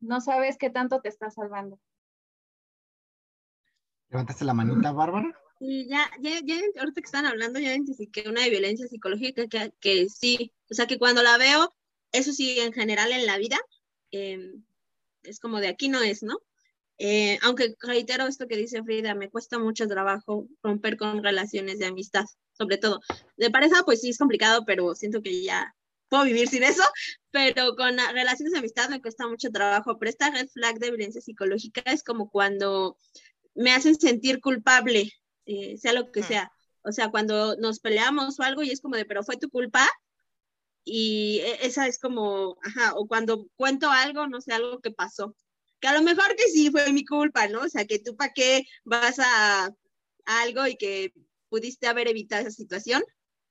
no 0.00 0.20
sabes 0.20 0.58
qué 0.58 0.70
tanto 0.70 1.00
te 1.00 1.08
está 1.08 1.30
salvando. 1.30 1.78
¿Levantaste 4.10 4.44
la 4.44 4.52
manita, 4.52 4.92
Bárbara? 4.92 5.32
Sí, 5.58 5.86
ya, 5.88 6.10
ya, 6.20 6.40
ya, 6.44 6.56
ahorita 6.80 7.00
que 7.00 7.06
están 7.06 7.24
hablando, 7.24 7.58
ya 7.58 7.70
identifiqué 7.70 8.28
una 8.28 8.42
de 8.42 8.50
violencia 8.50 8.86
psicológica 8.86 9.46
que, 9.46 9.72
que 9.80 10.08
sí, 10.08 10.52
o 10.70 10.74
sea, 10.74 10.86
que 10.86 10.98
cuando 10.98 11.22
la 11.22 11.38
veo, 11.38 11.72
eso 12.10 12.32
sí, 12.32 12.58
en 12.58 12.72
general 12.72 13.12
en 13.12 13.24
la 13.24 13.38
vida, 13.38 13.56
Em, 14.12 14.62
es 15.22 15.40
como 15.40 15.58
de 15.58 15.68
aquí 15.68 15.88
no 15.88 16.02
es, 16.02 16.22
¿no? 16.22 16.36
Eh, 17.04 17.36
aunque 17.42 17.74
reitero 17.80 18.28
esto 18.28 18.46
que 18.46 18.56
dice 18.56 18.80
Frida, 18.84 19.16
me 19.16 19.28
cuesta 19.28 19.58
mucho 19.58 19.88
trabajo 19.88 20.46
romper 20.62 20.96
con 20.96 21.20
relaciones 21.20 21.80
de 21.80 21.86
amistad, 21.86 22.24
sobre 22.52 22.78
todo. 22.78 23.00
De 23.36 23.50
pareja, 23.50 23.82
pues 23.84 24.02
sí 24.02 24.10
es 24.10 24.18
complicado, 24.18 24.64
pero 24.64 24.94
siento 24.94 25.20
que 25.20 25.42
ya 25.42 25.74
puedo 26.08 26.22
vivir 26.22 26.46
sin 26.46 26.62
eso, 26.62 26.84
pero 27.32 27.74
con 27.74 27.96
relaciones 27.96 28.52
de 28.52 28.60
amistad 28.60 28.88
me 28.88 29.02
cuesta 29.02 29.26
mucho 29.26 29.50
trabajo. 29.50 29.98
Pero 29.98 30.10
esta 30.10 30.30
red 30.30 30.46
flag 30.46 30.78
de 30.78 30.90
violencia 30.90 31.20
psicológica 31.20 31.82
es 31.86 32.04
como 32.04 32.30
cuando 32.30 32.96
me 33.56 33.72
hacen 33.72 33.98
sentir 33.98 34.40
culpable, 34.40 35.10
eh, 35.46 35.76
sea 35.78 35.94
lo 35.94 36.12
que 36.12 36.22
sea. 36.22 36.52
O 36.82 36.92
sea, 36.92 37.10
cuando 37.10 37.56
nos 37.56 37.80
peleamos 37.80 38.38
o 38.38 38.44
algo 38.44 38.62
y 38.62 38.70
es 38.70 38.80
como 38.80 38.94
de, 38.94 39.06
pero 39.06 39.24
fue 39.24 39.36
tu 39.36 39.50
culpa, 39.50 39.90
y 40.84 41.40
e, 41.40 41.66
esa 41.66 41.88
es 41.88 41.98
como, 41.98 42.58
ajá, 42.62 42.94
o 42.94 43.08
cuando 43.08 43.48
cuento 43.56 43.90
algo, 43.90 44.28
no 44.28 44.40
sé, 44.40 44.52
algo 44.52 44.80
que 44.80 44.92
pasó, 44.92 45.34
que 45.82 45.88
a 45.88 45.94
lo 45.94 46.02
mejor 46.02 46.36
que 46.36 46.44
sí 46.44 46.70
fue 46.70 46.92
mi 46.92 47.04
culpa, 47.04 47.48
¿no? 47.48 47.62
O 47.62 47.68
sea, 47.68 47.84
que 47.84 47.98
tú 47.98 48.16
para 48.16 48.32
qué 48.32 48.64
vas 48.84 49.18
a, 49.18 49.68
algo 50.24 50.64
y 50.68 50.76
que 50.76 51.12
pudiste 51.48 51.88
haber 51.88 52.06
evitado 52.06 52.42
esa 52.42 52.52
situación, 52.52 53.02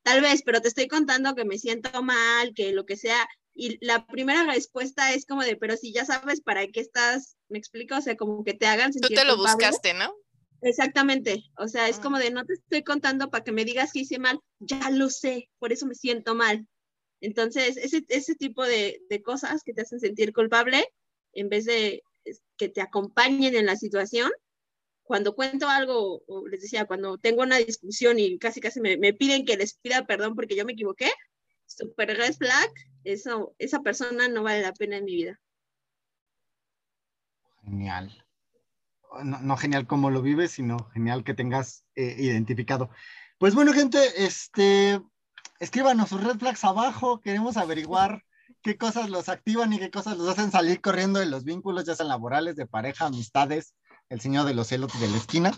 tal 0.03 0.21
vez, 0.21 0.41
pero 0.41 0.61
te 0.61 0.69
estoy 0.69 0.87
contando 0.87 1.35
que 1.35 1.43
me 1.43 1.57
siento 1.57 2.01
mal, 2.01 2.53
que 2.55 2.71
lo 2.71 2.85
que 2.85 2.95
sea, 2.95 3.27
y 3.53 3.85
la 3.85 4.07
primera 4.07 4.45
respuesta 4.45 5.13
es 5.13 5.25
como 5.25 5.43
de, 5.43 5.57
pero 5.57 5.75
si 5.75 5.91
ya 5.91 6.05
sabes 6.05 6.39
para 6.39 6.65
qué 6.67 6.79
estás, 6.79 7.35
me 7.49 7.59
explico, 7.59 7.97
o 7.97 8.01
sea, 8.01 8.15
como 8.15 8.45
que 8.45 8.53
te 8.53 8.65
hagan 8.65 8.93
sentir 8.93 9.09
Tú 9.09 9.15
te 9.15 9.25
lo 9.25 9.35
buscaste, 9.35 9.93
¿no? 9.93 10.15
Exactamente, 10.61 11.43
o 11.57 11.67
sea, 11.67 11.89
es 11.89 11.99
como 11.99 12.15
ah. 12.15 12.19
de, 12.19 12.31
no 12.31 12.45
te 12.45 12.53
estoy 12.53 12.83
contando 12.83 13.29
para 13.29 13.43
que 13.43 13.51
me 13.51 13.65
digas 13.65 13.91
que 13.91 13.99
hice 13.99 14.19
mal, 14.19 14.39
ya 14.59 14.89
lo 14.89 15.09
sé, 15.09 15.49
por 15.59 15.73
eso 15.73 15.85
me 15.85 15.95
siento 15.95 16.33
mal. 16.33 16.65
Entonces, 17.19 17.75
ese, 17.75 18.05
ese 18.07 18.35
tipo 18.35 18.63
de, 18.63 19.01
de, 19.09 19.21
cosas 19.21 19.63
que 19.63 19.73
te 19.73 19.81
hacen 19.81 19.99
sentir 19.99 20.31
culpable, 20.31 20.87
en 21.33 21.49
vez 21.49 21.65
de 21.65 22.03
que 22.57 22.69
te 22.69 22.81
acompañen 22.81 23.55
en 23.55 23.65
la 23.65 23.75
situación, 23.75 24.31
cuando 25.03 25.35
cuento 25.35 25.67
algo, 25.67 26.23
o 26.27 26.47
les 26.47 26.61
decía, 26.61 26.85
cuando 26.85 27.17
tengo 27.17 27.41
una 27.41 27.57
discusión 27.57 28.19
y 28.19 28.37
casi 28.39 28.61
casi 28.61 28.79
me, 28.79 28.97
me 28.97 29.13
piden 29.13 29.45
que 29.45 29.57
les 29.57 29.73
pida 29.73 30.05
perdón 30.05 30.35
porque 30.35 30.55
yo 30.55 30.63
me 30.65 30.73
equivoqué, 30.73 31.11
super 31.65 32.15
red 32.17 32.33
flag, 32.33 32.69
eso, 33.03 33.55
esa 33.57 33.81
persona 33.81 34.27
no 34.27 34.43
vale 34.43 34.61
la 34.61 34.73
pena 34.73 34.97
en 34.97 35.05
mi 35.05 35.15
vida. 35.15 35.39
Genial. 37.63 38.25
No, 39.23 39.57
genial 39.57 39.87
como 39.87 40.09
lo 40.09 40.21
vives, 40.21 40.51
sino 40.51 40.89
genial 40.91 41.23
que 41.23 41.33
tengas 41.33 41.85
eh, 41.95 42.15
identificado. 42.17 42.89
Pues 43.37 43.53
bueno, 43.53 43.73
gente, 43.73 43.99
este, 44.23 45.01
escríbanos 45.59 46.09
sus 46.09 46.23
red 46.23 46.37
flags 46.37 46.63
abajo, 46.63 47.19
queremos 47.19 47.57
averiguar 47.57 48.23
qué 48.61 48.77
cosas 48.77 49.09
los 49.09 49.29
activan 49.29 49.73
y 49.73 49.79
qué 49.79 49.91
cosas 49.91 50.17
los 50.17 50.27
hacen 50.27 50.51
salir 50.51 50.81
corriendo 50.81 51.19
de 51.19 51.25
los 51.25 51.43
vínculos, 51.43 51.85
ya 51.85 51.95
sean 51.95 52.09
laborales, 52.09 52.55
de 52.55 52.67
pareja, 52.67 53.05
amistades, 53.05 53.75
el 54.09 54.21
señor 54.21 54.45
de 54.45 54.53
los 54.53 54.67
celos 54.67 54.99
de 54.99 55.07
la 55.07 55.17
esquina. 55.17 55.51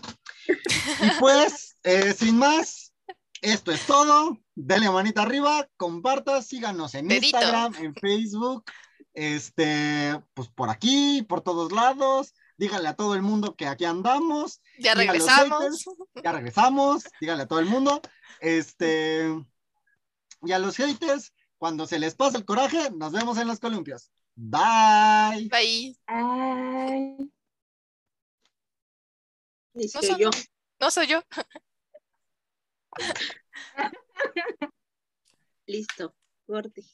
Y 0.48 1.20
pues, 1.20 1.76
eh, 1.82 2.14
sin 2.14 2.38
más, 2.38 2.94
esto 3.42 3.72
es 3.72 3.86
todo. 3.86 4.38
Denle 4.54 4.90
manita 4.90 5.22
arriba, 5.22 5.68
comparta, 5.76 6.40
síganos 6.42 6.94
en 6.94 7.10
Instagram, 7.10 7.74
en 7.76 7.94
Facebook, 7.94 8.64
este, 9.12 10.20
pues 10.34 10.48
por 10.48 10.70
aquí, 10.70 11.22
por 11.28 11.40
todos 11.40 11.72
lados. 11.72 12.34
Díganle 12.56 12.88
a 12.88 12.94
todo 12.94 13.14
el 13.16 13.22
mundo 13.22 13.56
que 13.56 13.66
aquí 13.66 13.84
andamos. 13.84 14.62
Ya 14.78 14.94
regresamos. 14.94 15.84
ya 16.22 16.32
regresamos. 16.32 17.04
Díganle 17.20 17.42
a 17.42 17.46
todo 17.46 17.58
el 17.58 17.66
mundo. 17.66 18.00
Este, 18.40 19.26
y 20.42 20.52
a 20.52 20.58
los 20.58 20.76
haters, 20.76 21.32
cuando 21.64 21.86
se 21.86 21.98
les 21.98 22.14
pasa 22.14 22.36
el 22.36 22.44
coraje, 22.44 22.90
nos 22.90 23.12
vemos 23.12 23.38
en 23.38 23.48
los 23.48 23.58
columpios. 23.58 24.10
Bye. 24.34 25.48
Bye. 25.48 25.96
Bye. 26.06 27.30
no 29.72 30.02
soy 30.02 30.20
yo. 30.20 30.30
No 30.78 30.90
soy 30.90 31.06
yo. 31.06 31.22
Listo, 35.66 36.14
corte. 36.46 36.84